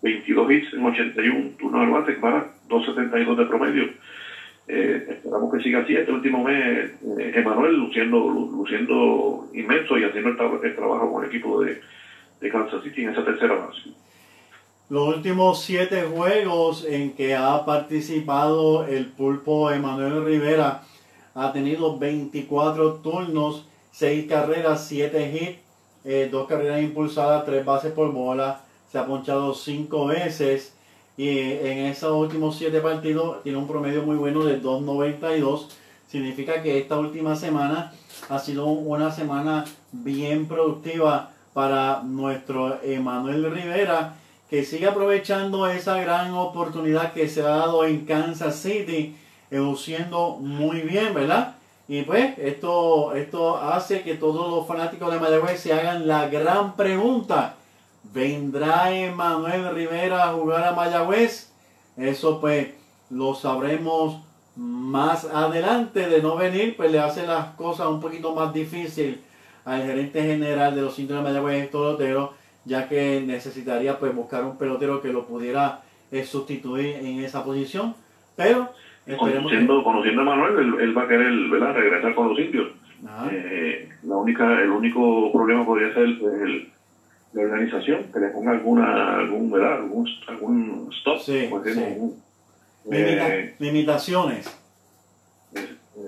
22 0.01 0.49
hits 0.51 0.73
en 0.73 0.83
81 0.83 1.49
turnos 1.57 1.81
al 1.81 1.89
bate 1.89 2.13
para 2.13 2.43
2.72 2.67 3.35
de 3.35 3.45
promedio. 3.45 3.87
Eh, 4.67 5.01
esperamos 5.07 5.49
que 5.51 5.59
siga 5.59 5.79
así. 5.79 5.95
Este 5.95 6.11
último 6.11 6.43
mes, 6.43 6.85
eh, 7.17 7.31
Emanuel 7.33 7.73
luciendo, 7.75 8.29
lu- 8.29 8.47
luciendo 8.51 9.45
inmenso 9.53 9.97
y 9.97 10.03
haciendo 10.03 10.29
el, 10.29 10.35
tra- 10.35 10.59
el 10.61 10.73
trabajo 10.73 11.09
con 11.09 11.23
el 11.23 11.27
equipo 11.27 11.59
de, 11.61 11.75
de 12.39 12.49
Kansas 12.49 12.81
City 12.81 13.01
en 13.01 13.09
esa 13.09 13.23
tercera 13.23 13.55
base. 13.55 13.81
Los 14.89 15.07
últimos 15.07 15.61
siete 15.61 16.01
juegos 16.01 16.83
en 16.83 17.13
que 17.13 17.35
ha 17.35 17.63
participado 17.63 18.87
el 18.87 19.05
pulpo 19.05 19.69
Emanuel 19.69 20.25
Rivera 20.25 20.81
ha 21.35 21.53
tenido 21.53 21.99
24 21.99 22.95
turnos, 22.95 23.65
6 23.91 24.27
carreras, 24.27 24.87
7 24.87 25.31
hits, 25.31 25.59
eh, 26.05 26.27
2 26.31 26.47
carreras 26.47 26.81
impulsadas, 26.81 27.45
3 27.45 27.63
bases 27.63 27.91
por 27.91 28.11
bola, 28.11 28.61
se 28.91 28.97
ha 28.97 29.05
ponchado 29.05 29.53
5 29.53 30.07
veces 30.07 30.73
y 31.17 31.37
en 31.37 31.85
esos 31.85 32.11
últimos 32.11 32.57
7 32.57 32.81
partidos 32.81 33.43
tiene 33.43 33.59
un 33.59 33.67
promedio 33.67 34.01
muy 34.01 34.15
bueno 34.15 34.43
de 34.43 34.59
2.92. 34.59 35.67
Significa 36.07 36.63
que 36.63 36.79
esta 36.79 36.97
última 36.97 37.35
semana 37.35 37.93
ha 38.27 38.39
sido 38.39 38.65
una 38.65 39.11
semana 39.11 39.65
bien 39.91 40.47
productiva 40.47 41.29
para 41.53 42.01
nuestro 42.01 42.79
Emanuel 42.81 43.51
Rivera 43.51 44.15
que 44.49 44.65
sigue 44.65 44.87
aprovechando 44.87 45.67
esa 45.67 46.01
gran 46.01 46.33
oportunidad 46.33 47.13
que 47.13 47.29
se 47.29 47.41
ha 47.41 47.49
dado 47.49 47.85
en 47.85 48.05
Kansas 48.05 48.55
City, 48.55 49.15
eh, 49.51 49.57
luciendo 49.57 50.37
muy 50.39 50.81
bien, 50.81 51.13
¿verdad? 51.13 51.55
Y 51.87 52.01
pues 52.03 52.37
esto, 52.37 53.15
esto 53.15 53.57
hace 53.57 54.01
que 54.01 54.15
todos 54.15 54.49
los 54.49 54.67
fanáticos 54.67 55.11
de 55.11 55.19
Mayagüez 55.19 55.59
se 55.59 55.73
hagan 55.73 56.07
la 56.07 56.27
gran 56.29 56.75
pregunta, 56.75 57.55
¿vendrá 58.13 58.91
Emanuel 58.91 59.73
Rivera 59.73 60.29
a 60.29 60.33
jugar 60.33 60.63
a 60.63 60.71
Mayagüez? 60.71 61.49
Eso 61.97 62.39
pues 62.39 62.69
lo 63.09 63.35
sabremos 63.35 64.17
más 64.55 65.25
adelante, 65.25 66.07
de 66.07 66.21
no 66.21 66.35
venir, 66.35 66.75
pues 66.75 66.91
le 66.91 66.99
hace 66.99 67.25
las 67.25 67.53
cosas 67.55 67.87
un 67.87 67.99
poquito 67.99 68.33
más 68.33 68.53
difícil 68.53 69.21
al 69.65 69.83
gerente 69.83 70.21
general 70.21 70.75
de 70.75 70.81
los 70.81 70.97
indios 70.97 71.19
de 71.19 71.23
Mayagüez, 71.23 71.63
Héctor 71.65 71.95
Otero, 71.95 72.33
ya 72.69 72.87
que 72.87 73.21
necesitaría 73.25 73.97
pues 73.99 74.15
buscar 74.15 74.43
un 74.45 74.57
pelotero 74.57 75.01
que 75.01 75.11
lo 75.11 75.25
pudiera 75.25 75.81
eh, 76.11 76.23
sustituir 76.23 76.95
en 76.97 77.19
esa 77.23 77.43
posición. 77.43 77.95
Pero 78.35 78.69
esperemos 79.05 79.51
que... 79.51 79.57
Conociendo, 79.57 79.83
conociendo 79.83 80.21
a 80.21 80.25
Manuel, 80.25 80.59
él, 80.59 80.73
él 80.81 80.97
va 80.97 81.03
a 81.03 81.07
querer 81.07 81.33
¿verdad? 81.49 81.73
regresar 81.73 82.13
con 82.15 82.29
los 82.29 82.39
indios. 82.39 82.69
Eh, 83.31 83.89
la 84.03 84.15
única, 84.17 84.61
el 84.61 84.69
único 84.69 85.31
problema 85.31 85.65
podría 85.65 85.93
ser 85.93 86.03
el, 86.03 86.69
la 87.33 87.41
organización, 87.41 88.03
que 88.13 88.19
le 88.19 88.27
ponga 88.29 88.51
alguna, 88.51 89.17
algún, 89.17 89.49
¿verdad? 89.51 89.77
algún, 89.77 90.07
algún 90.27 90.89
stop, 90.99 91.19
Sí, 91.19 91.49
sí. 91.49 91.79
algún- 91.83 92.21
eh, 92.91 93.55
limitaciones. 93.59 94.45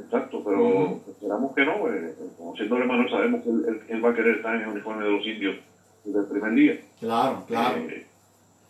exacto, 0.05 0.41
pero 0.43 0.59
Ujú. 0.63 1.01
esperamos 1.09 1.53
que 1.55 1.65
no, 1.65 1.87
eh, 1.93 2.13
conociéndole 2.37 2.83
a 2.83 2.87
Manuel 2.87 3.09
sabemos 3.09 3.43
que 3.43 3.49
él, 3.49 3.65
él- 3.67 3.81
él 3.89 4.05
va 4.05 4.09
a 4.11 4.15
querer 4.15 4.37
estar 4.37 4.55
en 4.55 4.61
el 4.61 4.67
uniforme 4.69 5.03
de 5.05 5.11
los 5.11 5.25
indios 5.25 5.55
desde 6.03 6.19
el 6.19 6.25
primer 6.25 6.53
día. 6.53 6.81
Claro, 6.99 7.43
claro. 7.47 7.77
Eh, 7.77 8.05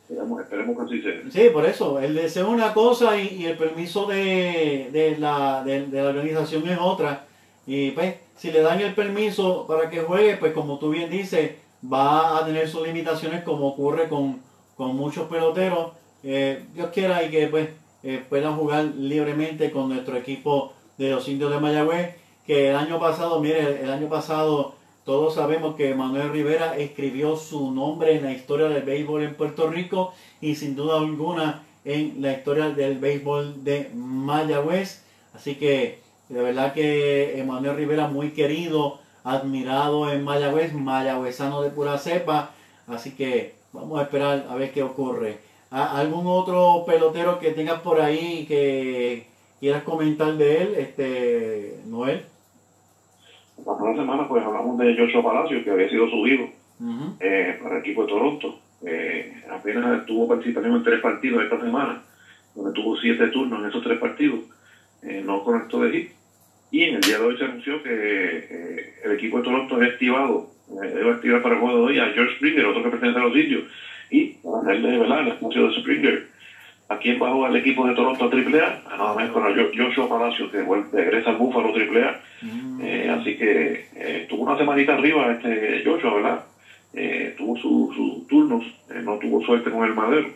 esperemos, 0.03 0.41
esperemos 0.41 0.77
que 0.77 0.84
así 0.84 1.01
sea. 1.01 1.32
Sí, 1.32 1.49
por 1.51 1.65
eso, 1.65 1.99
el 1.99 2.15
deseo 2.15 2.47
es 2.47 2.53
una 2.53 2.73
cosa 2.73 3.17
y, 3.17 3.27
y 3.41 3.45
el 3.45 3.57
permiso 3.57 4.05
de, 4.05 4.89
de 4.91 5.17
la, 5.17 5.63
de, 5.63 5.88
de 5.88 6.01
la 6.01 6.09
organización 6.09 6.67
es 6.67 6.77
otra. 6.79 7.25
Y 7.65 7.91
pues, 7.91 8.15
si 8.36 8.51
le 8.51 8.61
dan 8.61 8.82
el 8.82 8.93
permiso 8.93 9.65
para 9.67 9.89
que 9.89 10.01
juegue, 10.01 10.38
pues 10.38 10.53
como 10.53 10.79
tú 10.79 10.89
bien 10.89 11.09
dices, 11.09 11.51
va 11.91 12.38
a 12.38 12.45
tener 12.45 12.67
sus 12.67 12.86
limitaciones 12.86 13.43
como 13.43 13.67
ocurre 13.67 14.09
con, 14.09 14.41
con 14.75 14.95
muchos 14.95 15.27
peloteros. 15.29 15.93
Eh, 16.23 16.65
Dios 16.73 16.89
quiera 16.93 17.23
y 17.23 17.29
que 17.29 17.47
pues 17.47 17.69
eh, 18.03 18.23
puedan 18.27 18.55
jugar 18.55 18.86
libremente 18.86 19.71
con 19.71 19.89
nuestro 19.89 20.17
equipo 20.17 20.73
de 20.97 21.11
los 21.11 21.27
indios 21.27 21.51
de 21.51 21.59
Mayagüez, 21.59 22.15
que 22.45 22.69
el 22.69 22.75
año 22.75 22.99
pasado, 22.99 23.39
mire, 23.39 23.82
el 23.84 23.89
año 23.89 24.09
pasado 24.09 24.75
todos 25.05 25.35
sabemos 25.35 25.75
que 25.75 25.95
Manuel 25.95 26.31
Rivera 26.31 26.77
escribió 26.77 27.35
su 27.35 27.71
nombre 27.71 28.15
en 28.15 28.23
la 28.23 28.31
historia 28.33 28.67
del 28.69 28.83
béisbol 28.83 29.23
en 29.23 29.35
Puerto 29.35 29.69
Rico 29.69 30.13
y 30.41 30.55
sin 30.55 30.75
duda 30.75 30.97
alguna 30.99 31.63
en 31.85 32.21
la 32.21 32.33
historia 32.33 32.69
del 32.69 32.99
béisbol 32.99 33.63
de 33.63 33.89
Mayagüez. 33.95 35.03
Así 35.33 35.55
que 35.55 35.99
de 36.29 36.41
verdad 36.41 36.73
que 36.73 37.39
Emanuel 37.39 37.75
Rivera 37.77 38.07
muy 38.07 38.31
querido, 38.31 38.99
admirado 39.23 40.11
en 40.11 40.23
Mayagüez, 40.23 40.73
mayagüezano 40.73 41.61
de 41.61 41.69
pura 41.71 41.97
cepa. 41.97 42.51
Así 42.87 43.11
que 43.11 43.55
vamos 43.73 43.99
a 43.99 44.03
esperar 44.03 44.45
a 44.49 44.55
ver 44.55 44.71
qué 44.71 44.83
ocurre. 44.83 45.39
¿A- 45.71 45.99
¿Algún 45.99 46.27
otro 46.27 46.83
pelotero 46.85 47.39
que 47.39 47.51
tengas 47.51 47.81
por 47.81 47.99
ahí 48.01 48.45
que 48.47 49.27
quieras 49.59 49.83
comentar 49.83 50.33
de 50.37 50.61
él, 50.61 50.75
este 50.77 51.79
Noel? 51.85 52.25
La 53.66 53.74
pasada 53.74 53.95
semana 53.95 54.28
pues 54.28 54.43
hablamos 54.43 54.78
de 54.78 54.95
Joshua 54.97 55.24
Palacio, 55.24 55.64
que 55.64 55.72
había 55.72 55.89
sido 55.89 56.09
subido 56.09 56.47
eh, 57.20 57.59
para 57.62 57.76
el 57.76 57.82
equipo 57.82 58.03
de 58.03 58.07
Toronto. 58.07 58.59
Eh, 58.84 59.43
apenas 59.51 60.05
tuvo 60.05 60.28
participación 60.28 60.76
en 60.76 60.84
tres 60.84 60.99
partidos 60.99 61.43
esta 61.43 61.59
semana, 61.59 62.01
donde 62.55 62.74
tuvo 62.74 62.97
siete 62.97 63.28
turnos 63.28 63.59
en 63.62 63.70
esos 63.70 63.84
tres 63.84 63.99
partidos. 63.99 64.39
Eh, 65.03 65.22
no 65.26 65.43
conectó 65.43 65.82
de 65.82 65.91
hit. 65.91 66.12
Y 66.72 66.84
en 66.84 66.95
el 66.95 67.01
día 67.01 67.20
de 67.20 67.26
hoy 67.26 67.38
se 67.38 67.43
anunció 67.43 67.84
que 67.84 67.89
eh, 67.91 68.93
el 69.03 69.12
equipo 69.12 69.38
de 69.38 69.43
Toronto 69.43 69.76
ha 69.76 69.86
activado, 69.86 70.49
debe 70.70 71.12
activar 71.12 71.41
para 71.41 71.55
el 71.55 71.62
juego 71.62 71.78
de 71.78 71.84
hoy 71.84 71.99
a 71.99 72.14
George 72.14 72.36
Springer, 72.38 72.66
otro 72.66 72.84
que 72.84 72.89
pertenece 72.89 73.20
a 73.20 73.24
los 73.24 73.36
indios. 73.36 73.64
Y 74.09 74.26
para 74.41 74.64
darle 74.64 74.97
¿verdad? 74.97 75.22
el 75.22 75.28
espacio 75.30 75.68
de 75.68 75.80
Springer, 75.80 76.28
¿a 76.91 76.97
quién 76.97 77.19
va 77.21 77.27
a 77.27 77.31
jugar 77.31 77.51
el 77.51 77.57
equipo 77.57 77.85
de 77.87 77.93
Toronto 77.93 78.25
a 78.25 78.27
AAA? 78.27 78.81
A 78.93 78.97
nada 78.97 79.13
más 79.13 79.29
con 79.29 79.43
Jo- 79.43 79.69
Joshua 79.75 80.09
Palacio, 80.09 80.49
que 80.51 80.61
vuelve- 80.61 80.89
regresa 80.91 81.29
al 81.29 81.37
Búfalo 81.37 81.69
AAA. 81.73 82.19
Mm. 82.41 82.81
Eh, 82.81 83.09
así 83.09 83.35
que 83.35 83.85
eh, 83.95 84.25
tuvo 84.27 84.43
una 84.43 84.57
semanita 84.57 84.93
arriba 84.93 85.31
este 85.31 85.81
Joshua, 85.85 86.13
¿verdad? 86.13 86.39
Eh, 86.93 87.33
tuvo 87.37 87.55
sus 87.55 87.95
su 87.95 88.25
turnos, 88.27 88.63
eh, 88.89 89.01
no 89.03 89.17
tuvo 89.17 89.39
suerte 89.41 89.69
con 89.69 89.83
el 89.83 89.93
madero, 89.93 90.27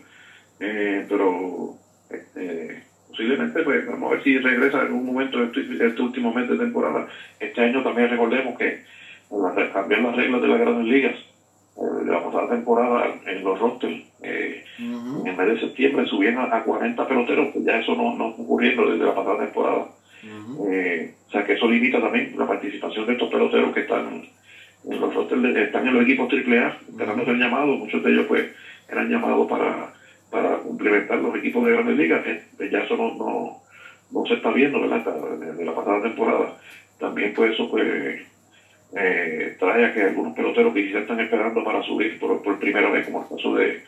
pero 0.58 1.74
este, 2.10 2.82
posiblemente 3.10 3.62
pues 3.64 3.86
vamos 3.86 4.08
a 4.08 4.16
ver 4.16 4.24
si 4.24 4.38
regresa 4.38 4.78
en 4.78 4.84
algún 4.88 5.06
momento 5.06 5.44
este, 5.44 5.62
este 5.86 6.02
último 6.02 6.32
mes 6.32 6.48
de 6.48 6.58
temporada. 6.58 7.06
Este 7.40 7.62
año 7.62 7.82
también 7.84 8.10
recordemos 8.10 8.58
que 8.58 8.80
cambian 9.74 10.04
las 10.04 10.16
reglas 10.16 10.42
de 10.42 10.48
las 10.48 10.60
grandes 10.60 10.86
ligas 10.86 11.16
de 11.76 12.10
la 12.12 12.24
pasada 12.24 12.48
temporada 12.48 13.06
en 13.26 13.44
los 13.44 13.60
rosters. 13.60 13.96
Eh, 14.26 14.64
Ujú. 14.80 15.22
en 15.22 15.28
el 15.28 15.36
mes 15.36 15.48
de 15.48 15.60
septiembre 15.60 16.06
subían 16.06 16.38
a, 16.38 16.48
a 16.50 16.62
40 16.62 17.06
peloteros, 17.06 17.50
pues 17.52 17.64
ya 17.64 17.78
eso 17.78 17.94
no, 17.96 18.12
no 18.12 18.28
está 18.28 18.42
ocurriendo 18.42 18.86
desde 18.90 19.06
la 19.06 19.14
pasada 19.14 19.38
temporada. 19.38 19.86
Eh, 20.68 21.12
o 21.28 21.32
sea 21.32 21.44
que 21.44 21.54
eso 21.54 21.68
limita 21.68 22.00
también 22.00 22.32
la 22.36 22.46
participación 22.46 23.06
de 23.06 23.12
estos 23.12 23.30
peloteros 23.30 23.72
que 23.72 23.82
están 23.82 24.22
en 24.90 25.00
los 25.00 25.56
están 25.56 25.88
en 25.88 25.94
los 25.94 26.04
equipos 26.04 26.28
AAA, 26.32 26.76
esperando 26.88 27.24
ser 27.24 27.36
llamados, 27.36 27.78
muchos 27.78 28.02
de 28.02 28.12
ellos 28.12 28.26
pues 28.28 28.46
eran 28.88 29.08
llamados 29.08 29.46
para, 29.48 29.92
para 30.30 30.58
complementar 30.58 31.18
los 31.18 31.36
equipos 31.36 31.66
de 31.66 31.72
grandes 31.72 31.96
ligas, 31.96 32.22
pues, 32.56 32.70
ya 32.70 32.80
eso 32.80 32.96
no, 32.96 33.58
no, 34.12 34.26
se 34.26 34.36
está 34.36 34.52
viendo, 34.52 34.80
¿verdad? 34.80 35.02
De, 35.38 35.66
la 35.66 35.74
pasada 35.74 36.00
temporada. 36.00 36.54
También 37.00 37.32
pues 37.34 37.54
eso 37.54 37.68
pues 37.68 38.22
eh, 38.96 39.54
trae 39.58 39.86
a 39.86 39.92
que 39.92 40.04
algunos 40.04 40.34
peloteros 40.34 40.72
que 40.72 40.84
quizás 40.84 41.02
están 41.02 41.20
esperando 41.20 41.64
para 41.64 41.82
subir 41.82 42.18
por, 42.18 42.42
por 42.42 42.58
primera 42.58 42.90
vez, 42.90 43.04
como 43.04 43.22
el 43.22 43.28
caso 43.28 43.54
de, 43.54 43.80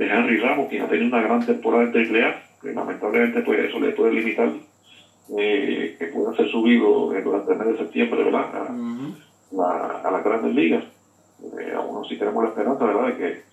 de 0.00 0.06
Henry 0.06 0.38
Ramos, 0.38 0.68
quien 0.70 0.82
ha 0.82 0.88
tenido 0.88 1.08
una 1.08 1.20
gran 1.20 1.44
temporada 1.44 1.82
en 1.82 1.94
AAA, 1.94 2.42
que 2.62 2.72
lamentablemente 2.72 3.42
pues 3.42 3.68
eso 3.68 3.78
le 3.78 3.92
puede 3.92 4.14
limitar 4.14 4.50
eh, 5.38 5.94
que 5.98 6.06
pueda 6.06 6.34
ser 6.34 6.48
subido 6.50 7.12
durante 7.22 7.52
el 7.52 7.58
mes 7.58 7.68
de 7.68 7.76
septiembre, 7.76 8.24
¿verdad? 8.24 8.46
A, 8.54 8.74
la, 9.52 10.00
a 10.02 10.10
las 10.10 10.24
grandes 10.24 10.54
ligas. 10.54 10.84
Eh, 11.58 11.72
aún 11.76 12.02
así 12.02 12.16
tenemos 12.16 12.42
la 12.42 12.48
esperanza, 12.48 12.82
¿verdad?, 12.82 13.06
de 13.08 13.16
que, 13.18 13.50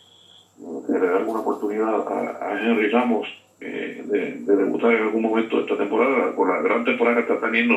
le 0.94 1.00
dé 1.00 1.16
alguna 1.18 1.42
oportunidad 1.42 2.08
a, 2.08 2.58
Henry 2.64 2.88
Ramos 2.88 3.28
eh, 3.60 4.04
de, 4.06 4.56
debutar 4.56 4.94
en 4.94 5.04
algún 5.04 5.24
momento 5.24 5.58
de 5.58 5.64
esta 5.64 5.76
temporada, 5.76 6.34
por 6.34 6.48
la 6.48 6.62
gran 6.62 6.86
temporada 6.86 7.18
que 7.18 7.34
está 7.34 7.46
teniendo 7.46 7.76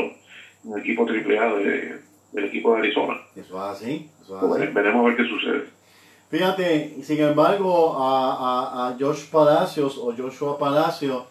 un 0.62 0.78
equipo 0.78 1.04
AAA 1.04 1.54
de, 1.56 1.98
del 2.30 2.44
equipo 2.44 2.72
de 2.72 2.78
Arizona. 2.78 3.14
Eso 3.34 3.56
es 3.56 3.76
así. 3.76 4.08
Pues 4.28 4.72
veremos 4.72 5.04
a 5.04 5.08
ver 5.08 5.16
qué 5.16 5.24
sucede. 5.24 5.79
Fíjate, 6.30 7.02
sin 7.02 7.20
embargo, 7.20 7.96
a, 7.98 8.86
a, 8.86 8.88
a 8.88 8.96
Josh 8.98 9.28
Palacios 9.30 9.98
o 9.98 10.14
Joshua 10.16 10.56
Palacios, 10.58 11.24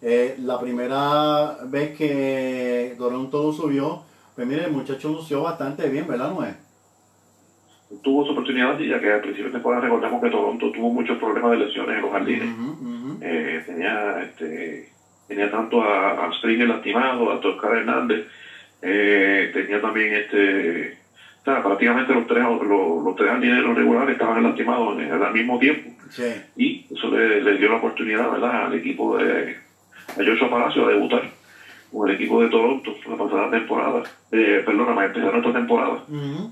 eh, 0.00 0.36
la 0.38 0.58
primera 0.58 1.58
vez 1.64 1.96
que 1.96 2.94
Toronto 2.96 3.42
lo 3.42 3.52
subió, 3.52 4.02
pues 4.34 4.46
mire, 4.46 4.64
el 4.64 4.72
muchacho 4.72 5.10
lució 5.10 5.42
bastante 5.42 5.88
bien, 5.90 6.06
¿verdad, 6.06 6.32
Noé? 6.32 6.54
Tuvo 8.02 8.24
su 8.24 8.32
oportunidad, 8.32 8.78
ya 8.78 8.98
que 8.98 9.12
al 9.12 9.20
principio 9.20 9.46
de 9.46 9.52
temporada 9.52 9.84
recordamos 9.84 10.22
que 10.22 10.30
Toronto 10.30 10.72
tuvo 10.72 10.90
muchos 10.90 11.18
problemas 11.18 11.50
de 11.52 11.58
lesiones 11.58 11.96
en 11.96 12.02
los 12.02 12.10
jardines. 12.12 12.48
Eh, 13.20 13.62
tenía, 13.66 14.22
este, 14.22 14.92
tenía 15.28 15.50
tanto 15.50 15.82
a, 15.82 16.26
a 16.26 16.32
Stringer 16.32 16.66
lastimado, 16.66 17.30
a 17.30 17.40
Toscar 17.40 17.76
Hernández, 17.76 18.26
eh, 18.82 19.50
tenía 19.52 19.80
también 19.80 20.14
este 20.14 20.98
prácticamente 21.46 22.12
los 22.12 22.26
tres 22.26 22.42
los, 22.42 23.04
los 23.04 23.16
tres 23.16 23.30
jardineros 23.30 23.76
regulares 23.76 24.14
estaban 24.14 24.42
lastimados 24.42 24.98
al 24.98 25.32
mismo 25.32 25.58
tiempo. 25.58 25.90
Y 26.56 26.86
eso 26.90 27.10
le, 27.10 27.56
dio 27.58 27.68
la 27.68 27.76
oportunidad 27.76 28.30
¿verdad? 28.30 28.66
al 28.66 28.74
equipo 28.74 29.16
de 29.16 29.56
a 30.08 30.24
Joshua 30.24 30.50
Palacio 30.50 30.86
a 30.86 30.90
debutar 30.90 31.22
con 31.92 32.08
el 32.08 32.14
equipo 32.14 32.42
de 32.42 32.48
Toronto 32.48 32.94
la 33.08 33.16
pasada 33.16 33.50
temporada 33.50 34.02
eh, 34.32 34.62
perdóname 34.64 35.06
empezaron 35.06 35.38
esta 35.38 35.52
temporada. 35.52 36.04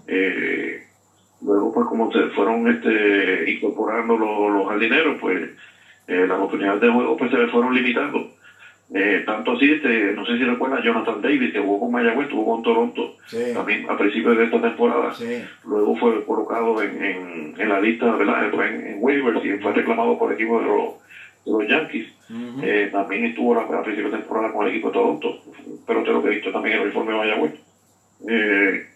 Eh, 0.07 0.87
luego 1.43 1.73
pues 1.75 1.87
como 1.87 2.13
se 2.13 2.27
fueron 2.29 2.69
este 2.69 3.51
incorporando 3.51 4.17
los, 4.17 4.53
los 4.53 4.69
jardineros 4.69 5.19
pues 5.21 5.51
eh, 6.07 6.27
las 6.27 6.39
oportunidades 6.39 6.81
de 6.81 6.91
juego 6.91 7.17
pues 7.17 7.31
se 7.31 7.39
le 7.39 7.49
fueron 7.49 7.75
limitando 7.75 8.31
eh, 8.97 9.25
tanto 9.27 9.53
así, 9.53 9.73
este, 9.73 10.13
no 10.13 10.25
sé 10.25 10.39
si 10.39 10.45
recuerda 10.45 10.81
Jonathan 10.81 11.21
Davis, 11.21 11.53
que 11.53 11.59
jugó 11.59 11.81
con 11.81 11.91
Mayagüez, 11.91 12.31
jugó 12.31 12.55
con 12.55 12.63
Toronto, 12.63 13.17
también 13.53 13.91
a 13.91 13.99
principios 13.99 14.39
de 14.39 14.45
esta 14.45 14.61
temporada. 14.61 15.13
Luego 15.65 15.97
fue 15.97 16.25
colocado 16.25 16.81
en, 16.81 17.55
en, 17.59 17.69
la 17.69 17.81
lista, 17.81 18.15
¿verdad? 18.15 18.55
En, 18.55 18.87
en, 18.87 18.99
waivers 19.01 19.45
y 19.45 19.59
fue 19.59 19.73
reclamado 19.73 20.17
por 20.17 20.31
el 20.31 20.37
equipo 20.37 20.61
de 20.61 20.67
los, 20.67 20.95
de 21.45 21.53
los 21.53 21.69
Yankees. 21.69 22.07
eh, 22.63 22.89
también 22.93 23.25
estuvo 23.25 23.59
a, 23.59 23.63
a 23.63 23.83
principios 23.83 24.13
de 24.13 24.19
temporada 24.19 24.53
con 24.53 24.65
el 24.65 24.71
equipo 24.71 24.87
de 24.87 24.93
Toronto, 24.95 25.43
pero 25.85 26.05
te 26.05 26.13
lo 26.13 26.23
que 26.23 26.29
he 26.29 26.35
visto 26.37 26.53
también 26.53 26.77
en 26.77 26.81
el 26.83 26.87
uniforme 26.87 27.13
de 27.13 27.19
Mayagüez. 27.19 27.53
Eh, 28.29 28.87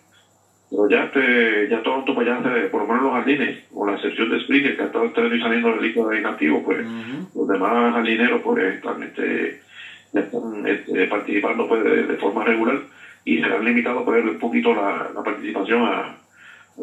pero 0.71 0.89
ya, 0.89 1.05
este, 1.05 1.69
ya 1.71 1.83
Toronto, 1.83 2.15
pues 2.15 2.25
ya, 2.25 2.41
por 2.71 2.83
lo 2.83 2.87
menos 2.87 3.03
los 3.03 3.13
jardines, 3.15 3.65
con 3.75 3.89
la 3.89 3.97
excepción 3.97 4.31
de 4.31 4.41
Springer, 4.41 4.77
que 4.77 4.83
ha 4.83 4.87
estado 4.87 5.13
saliendo 5.13 5.71
del 5.71 5.83
lista 5.83 6.07
de 6.07 6.19
inactivo, 6.21 6.63
pues 6.63 6.87
los 7.35 7.49
demás 7.49 7.95
jardineros, 7.95 8.43
pues 8.43 8.75
están, 8.75 9.03
este, 9.03 9.67
este, 10.13 11.07
participando 11.07 11.69
pues 11.69 11.85
de, 11.85 12.17
forma 12.17 12.45
regular 12.45 12.81
y 13.25 13.39
se 13.39 13.45
han 13.45 13.65
limitado 13.65 14.05
pues 14.05 14.25
un 14.25 14.39
poquito 14.39 14.75
la, 14.75 15.11
participación 15.23 15.83
al 15.83 16.17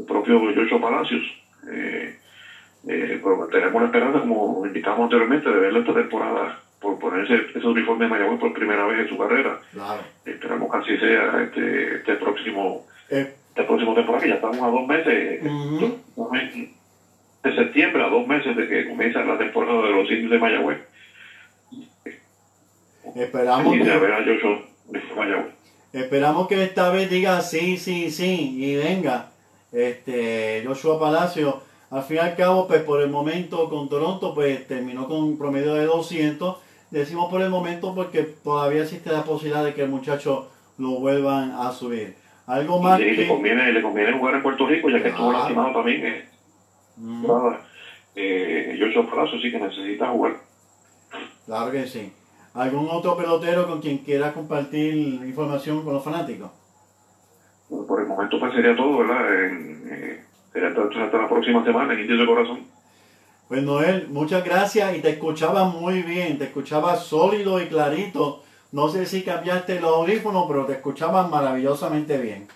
propio 0.08 0.40
Joshua 0.56 0.82
Palacios. 0.82 1.24
Eh, 1.72 2.20
eh, 2.88 3.20
pero 3.24 3.48
tenemos 3.48 3.82
la 3.82 3.88
esperanza, 3.88 4.20
como 4.20 4.66
indicamos 4.66 5.02
anteriormente, 5.02 5.50
de 5.50 5.60
verlo 5.60 5.80
esta 5.80 5.94
temporada 5.94 6.60
por 6.80 7.00
ponerse 7.00 7.48
ese 7.56 7.66
uniforme 7.66 8.06
de 8.06 8.12
Mayagüez 8.12 8.40
por 8.40 8.54
primera 8.54 8.86
vez 8.86 9.00
en 9.00 9.10
su 9.10 9.18
carrera. 9.18 9.60
Esperamos 10.24 10.72
que 10.72 10.78
así 10.78 10.98
sea 10.98 11.42
este, 11.42 11.96
este 11.96 12.16
próximo 12.16 12.86
eh. 13.10 13.34
este 13.50 13.64
próximo 13.64 13.96
temporada, 13.96 14.24
que 14.24 14.30
ya 14.30 14.36
estamos 14.36 14.62
a 14.62 14.68
dos 14.68 14.88
meses, 14.88 15.42
de 17.44 17.56
septiembre 17.56 18.04
a 18.04 18.10
dos 18.10 18.28
meses 18.28 18.56
de 18.56 18.68
que 18.68 18.90
comienza 18.90 19.24
la 19.24 19.38
temporada 19.38 19.82
de 19.84 19.92
los 19.92 20.12
indios 20.12 20.32
de 20.32 20.40
Mayagüez. 20.40 20.80
Esperamos 23.16 23.74
que, 23.74 24.60
esperamos 25.94 26.48
que 26.50 26.64
esta 26.64 26.90
vez 26.90 27.10
diga 27.10 27.40
sí, 27.42 27.78
sí, 27.78 28.12
sí 28.12 28.58
y 28.62 28.76
venga. 28.76 29.32
Este 29.72 30.64
Joshua 30.66 31.00
Palacio, 31.00 31.62
al 31.92 32.04
fin 32.04 32.18
y 32.18 32.20
al 32.20 32.36
cabo, 32.36 32.68
pues 32.68 32.84
por 32.84 33.02
el 33.02 33.10
momento 33.10 33.70
con 33.70 33.88
Toronto, 33.88 34.36
pues 34.36 34.68
terminó 34.68 35.08
con 35.08 35.24
un 35.24 35.38
promedio 35.38 35.76
de 35.76 35.86
200. 35.86 36.58
Decimos 36.92 37.30
por 37.30 37.42
el 37.42 37.50
momento 37.50 37.96
porque 37.96 38.24
todavía 38.24 38.84
existe 38.84 39.10
la 39.12 39.24
posibilidad 39.24 39.64
de 39.64 39.74
que 39.74 39.84
el 39.84 39.90
muchacho 39.90 40.52
lo 40.78 41.00
vuelvan 41.00 41.52
a 41.52 41.72
subir. 41.72 42.16
Algo 42.48 42.82
más. 42.82 43.00
Sí, 43.00 43.12
le, 43.12 43.28
conviene, 43.30 43.72
le 43.72 43.82
conviene 43.82 44.18
jugar 44.18 44.36
en 44.36 44.44
Puerto 44.44 44.68
Rico, 44.68 44.90
ya 44.90 45.02
que 45.02 45.10
estuvo 45.10 45.32
lastimado 45.32 45.72
también. 45.72 46.06
Eh. 46.06 46.26
Eh, 48.18 48.78
Joshua 48.80 49.10
Palacio 49.10 49.40
sí 49.40 49.52
que 49.52 49.60
necesita 49.60 50.08
jugar. 50.08 50.34
Claro 51.46 51.72
que 51.72 51.88
sí. 51.88 52.12
¿Algún 52.56 52.88
otro 52.90 53.18
pelotero 53.18 53.68
con 53.68 53.82
quien 53.82 53.98
quiera 53.98 54.32
compartir 54.32 54.96
información 54.96 55.84
con 55.84 55.94
los 55.94 56.04
fanáticos? 56.04 56.50
por 57.88 58.00
el 58.00 58.08
momento 58.08 58.40
pues 58.40 58.54
sería 58.54 58.76
todo, 58.76 59.00
¿verdad? 59.00 59.26
Eh, 59.34 60.22
sería 60.54 60.70
hasta, 60.70 61.18
la 61.18 61.28
próxima 61.28 61.66
semana 61.66 61.94
en 61.94 62.00
Indios 62.00 62.20
de 62.20 62.26
Corazón. 62.26 62.60
Pues 63.50 63.62
Noel, 63.62 64.08
muchas 64.10 64.46
gracias 64.46 64.96
y 64.96 65.02
te 65.02 65.10
escuchaba 65.10 65.66
muy 65.66 66.02
bien, 66.04 66.38
te 66.38 66.46
escuchaba 66.46 66.96
sólido 66.96 67.62
y 67.62 67.66
clarito. 67.66 68.44
No 68.72 68.88
sé 68.88 69.06
si 69.06 69.24
cambiaste 69.24 69.82
los 69.82 69.98
audífonos, 69.98 70.46
pero 70.48 70.66
te 70.66 70.74
escuchaba 70.74 71.28
maravillosamente 71.28 72.18
bien. 72.18 72.48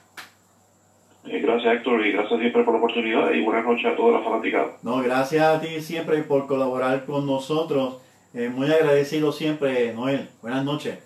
Eh, 1.26 1.40
gracias 1.40 1.74
Héctor 1.74 2.06
y 2.06 2.14
gracias 2.14 2.40
siempre 2.40 2.64
por 2.64 2.74
la 2.74 2.80
oportunidad 2.80 3.32
y 3.32 3.44
buenas 3.44 3.66
noches 3.66 3.86
a 3.86 3.96
toda 3.98 4.20
la 4.20 4.24
fanaticada. 4.24 4.78
No, 4.82 5.02
gracias 5.02 5.44
a 5.44 5.60
ti 5.60 5.82
siempre 5.82 6.24
por 6.24 6.48
colaborar 6.48 7.06
con 7.06 7.26
nosotros. 7.26 7.98
Eh, 8.34 8.48
muy 8.48 8.72
agradecido 8.72 9.32
siempre, 9.32 9.92
Noel. 9.94 10.30
Buenas 10.42 10.64
noches. 10.64 11.00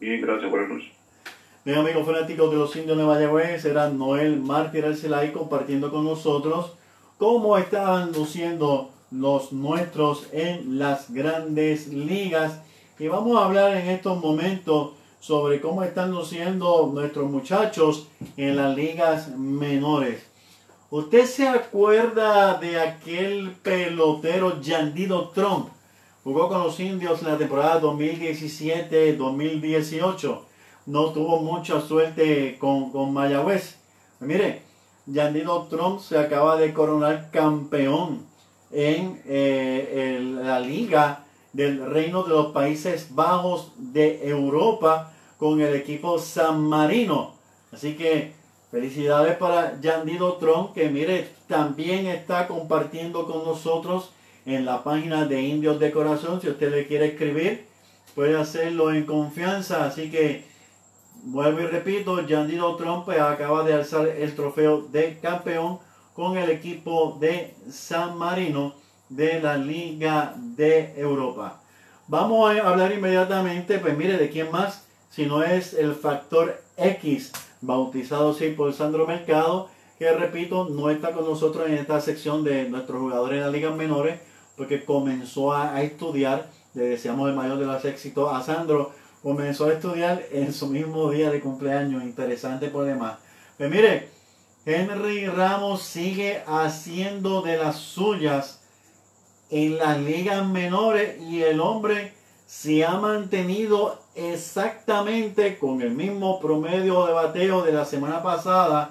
Bien, 0.00 0.20
gracias, 0.20 0.50
buenas 0.50 0.68
noches. 0.68 0.90
Bien, 1.64 1.78
amigos 1.78 2.04
fanáticos 2.04 2.50
de 2.50 2.56
los 2.56 2.74
indios 2.74 2.98
de 2.98 3.04
Mayagüez, 3.04 3.64
era 3.64 3.90
Noel 3.90 4.40
Mártir 4.40 4.84
Arcelay 4.84 5.32
compartiendo 5.32 5.90
con 5.90 6.04
nosotros 6.04 6.72
cómo 7.16 7.56
estaban 7.56 8.12
luciendo 8.12 8.90
los 9.12 9.52
nuestros 9.52 10.28
en 10.32 10.80
las 10.80 11.12
grandes 11.12 11.88
ligas. 11.88 12.60
Y 12.98 13.06
vamos 13.06 13.36
a 13.36 13.44
hablar 13.44 13.76
en 13.76 13.88
estos 13.88 14.20
momentos 14.20 14.94
sobre 15.20 15.60
cómo 15.60 15.84
están 15.84 16.10
luciendo 16.10 16.90
nuestros 16.92 17.30
muchachos 17.30 18.08
en 18.36 18.56
las 18.56 18.74
ligas 18.76 19.28
menores. 19.36 20.26
¿Usted 20.90 21.26
se 21.26 21.46
acuerda 21.48 22.58
de 22.58 22.80
aquel 22.80 23.52
pelotero 23.62 24.60
Yandido 24.60 25.28
Trump? 25.30 25.68
Jugó 26.26 26.48
con 26.48 26.62
los 26.64 26.80
indios 26.80 27.22
en 27.22 27.28
la 27.28 27.38
temporada 27.38 27.80
2017-2018. 27.82 30.40
No 30.86 31.12
tuvo 31.12 31.38
mucha 31.38 31.80
suerte 31.80 32.58
con, 32.58 32.90
con 32.90 33.12
Mayagüez. 33.12 33.76
Mire, 34.18 34.62
Yandido 35.06 35.68
Trump 35.70 36.00
se 36.00 36.18
acaba 36.18 36.56
de 36.56 36.74
coronar 36.74 37.30
campeón 37.30 38.26
en, 38.72 39.22
eh, 39.24 40.20
la 40.42 40.58
Liga 40.58 41.22
del 41.52 41.88
Reino 41.88 42.24
de 42.24 42.30
los 42.30 42.46
Países 42.46 43.14
Bajos 43.14 43.70
de 43.76 44.28
Europa 44.28 45.12
con 45.38 45.60
el 45.60 45.76
equipo 45.76 46.18
San 46.18 46.60
Marino. 46.60 47.34
Así 47.70 47.94
que 47.94 48.32
felicidades 48.72 49.36
para 49.36 49.80
Yandido 49.80 50.38
Trump, 50.38 50.74
que 50.74 50.88
mire, 50.88 51.30
también 51.46 52.06
está 52.06 52.48
compartiendo 52.48 53.26
con 53.26 53.44
nosotros 53.44 54.10
en 54.46 54.64
la 54.64 54.82
página 54.82 55.26
de 55.26 55.42
Indios 55.42 55.78
de 55.78 55.90
Corazón. 55.90 56.40
Si 56.40 56.48
usted 56.48 56.70
le 56.70 56.86
quiere 56.86 57.06
escribir, 57.06 57.66
puede 58.14 58.38
hacerlo 58.38 58.92
en 58.92 59.04
confianza. 59.04 59.84
Así 59.84 60.10
que, 60.10 60.44
vuelvo 61.24 61.60
y 61.60 61.66
repito, 61.66 62.26
Yandido 62.26 62.76
Trump 62.76 63.08
acaba 63.10 63.64
de 63.64 63.74
alzar 63.74 64.06
el 64.06 64.34
trofeo 64.34 64.82
de 64.82 65.18
campeón 65.20 65.80
con 66.14 66.38
el 66.38 66.48
equipo 66.48 67.18
de 67.20 67.54
San 67.70 68.16
Marino 68.16 68.74
de 69.08 69.40
la 69.40 69.58
Liga 69.58 70.34
de 70.36 70.94
Europa. 70.96 71.60
Vamos 72.08 72.48
a 72.48 72.68
hablar 72.68 72.92
inmediatamente, 72.92 73.78
pues 73.78 73.96
mire, 73.96 74.16
de 74.16 74.30
quién 74.30 74.50
más, 74.50 74.86
sino 75.10 75.42
es 75.42 75.74
el 75.74 75.94
factor 75.94 76.62
X, 76.76 77.32
bautizado 77.60 78.30
así 78.30 78.50
por 78.50 78.72
Sandro 78.72 79.06
Mercado, 79.06 79.68
que 79.98 80.12
repito, 80.12 80.68
no 80.70 80.90
está 80.90 81.12
con 81.12 81.24
nosotros 81.24 81.66
en 81.66 81.74
esta 81.74 82.00
sección 82.00 82.44
de 82.44 82.68
nuestros 82.68 83.00
jugadores 83.00 83.38
de 83.38 83.44
las 83.44 83.52
ligas 83.52 83.74
menores, 83.74 84.20
porque 84.56 84.84
comenzó 84.84 85.52
a, 85.52 85.82
estudiar, 85.82 86.50
le 86.74 86.84
deseamos 86.84 87.28
el 87.28 87.36
mayor 87.36 87.58
de 87.58 87.66
los 87.66 87.84
éxitos 87.84 88.32
a 88.32 88.42
Sandro, 88.42 88.92
comenzó 89.22 89.66
a 89.66 89.72
estudiar 89.72 90.24
en 90.32 90.52
su 90.52 90.68
mismo 90.68 91.10
día 91.10 91.30
de 91.30 91.40
cumpleaños, 91.40 92.02
interesante 92.02 92.68
por 92.68 92.84
demás. 92.84 93.18
Pues 93.58 93.70
mire, 93.70 94.08
Henry 94.64 95.26
Ramos 95.26 95.82
sigue 95.82 96.42
haciendo 96.46 97.42
de 97.42 97.56
las 97.56 97.76
suyas 97.76 98.60
en 99.50 99.78
las 99.78 99.98
ligas 100.00 100.46
menores 100.46 101.20
y 101.20 101.42
el 101.42 101.60
hombre 101.60 102.12
se 102.46 102.84
ha 102.84 102.98
mantenido 102.98 104.00
exactamente 104.14 105.58
con 105.58 105.82
el 105.82 105.90
mismo 105.90 106.40
promedio 106.40 107.06
de 107.06 107.12
bateo 107.12 107.62
de 107.62 107.72
la 107.72 107.84
semana 107.84 108.22
pasada. 108.22 108.90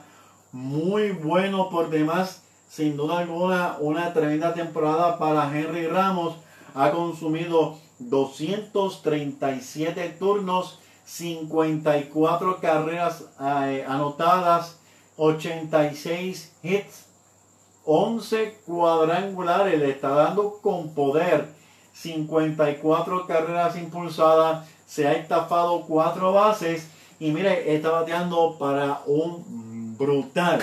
Muy 0.52 1.12
bueno 1.12 1.70
por 1.70 1.90
demás, 1.90 2.44
sin 2.70 2.96
duda 2.98 3.20
alguna, 3.20 3.78
una 3.80 4.12
tremenda 4.14 4.54
temporada 4.54 5.18
para 5.18 5.58
Henry 5.58 5.88
Ramos. 5.88 6.36
Ha 6.74 6.92
consumido 6.92 7.78
237 8.00 10.18
turnos, 10.20 10.80
54 11.06 12.60
carreras 12.60 13.24
eh, 13.40 13.86
anotadas, 13.88 14.78
86 15.18 16.52
hits, 16.64 17.06
11 17.86 18.60
cuadrangulares. 18.66 19.80
Le 19.80 19.92
está 19.92 20.10
dando 20.10 20.60
con 20.62 20.94
poder 20.94 21.48
54 21.94 23.26
carreras 23.26 23.78
impulsadas, 23.78 24.68
se 24.86 25.08
ha 25.08 25.14
estafado 25.14 25.86
4 25.88 26.34
bases 26.34 26.90
y 27.20 27.32
mire, 27.32 27.74
está 27.74 27.92
bateando 27.92 28.58
para 28.60 29.02
un 29.06 29.96
brutal 29.98 30.60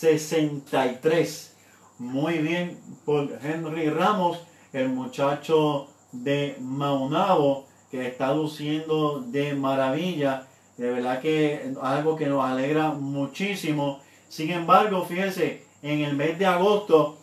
3.63. 0.00 1.50
Muy 1.98 2.38
bien 2.38 2.78
por 3.04 3.38
Henry 3.42 3.90
Ramos, 3.90 4.38
el 4.72 4.88
muchacho 4.88 5.88
de 6.12 6.56
Maunabo, 6.60 7.66
que 7.90 8.06
está 8.06 8.32
luciendo 8.32 9.20
de 9.20 9.54
maravilla. 9.54 10.46
De 10.78 10.90
verdad 10.90 11.20
que 11.20 11.74
algo 11.82 12.16
que 12.16 12.26
nos 12.26 12.42
alegra 12.44 12.92
muchísimo. 12.92 14.00
Sin 14.28 14.50
embargo, 14.50 15.04
fíjense, 15.04 15.64
en 15.82 16.00
el 16.00 16.16
mes 16.16 16.38
de 16.38 16.46
agosto 16.46 17.18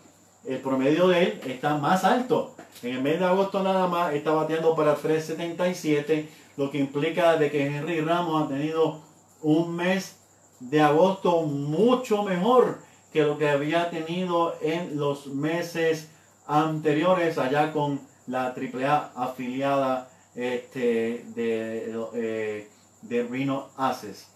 el 0.46 0.60
promedio 0.60 1.08
de 1.08 1.24
él 1.24 1.42
está 1.48 1.78
más 1.78 2.04
alto. 2.04 2.56
En 2.84 2.96
el 2.96 3.02
mes 3.02 3.20
de 3.20 3.26
agosto 3.26 3.64
nada 3.64 3.88
más 3.88 4.14
está 4.14 4.32
bateando 4.32 4.76
para 4.76 4.96
3.77, 4.96 6.28
lo 6.56 6.70
que 6.70 6.78
implica 6.78 7.38
de 7.38 7.50
que 7.50 7.66
Henry 7.66 8.02
Ramos 8.02 8.44
ha 8.44 8.48
tenido 8.48 9.02
un 9.42 9.76
mes 9.76 10.17
de 10.60 10.82
agosto 10.82 11.44
mucho 11.44 12.24
mejor 12.24 12.80
que 13.12 13.24
lo 13.24 13.38
que 13.38 13.50
había 13.50 13.90
tenido 13.90 14.56
en 14.62 14.98
los 14.98 15.28
meses 15.28 16.10
anteriores 16.48 17.38
allá 17.38 17.72
con 17.72 18.00
la 18.28 18.54
AAA 18.56 19.12
afiliada 19.16 20.10
este, 20.36 21.26
de, 21.36 21.96
eh, 22.14 22.70
de 23.02 23.24
Reno 23.24 23.68
Aces. 23.78 24.28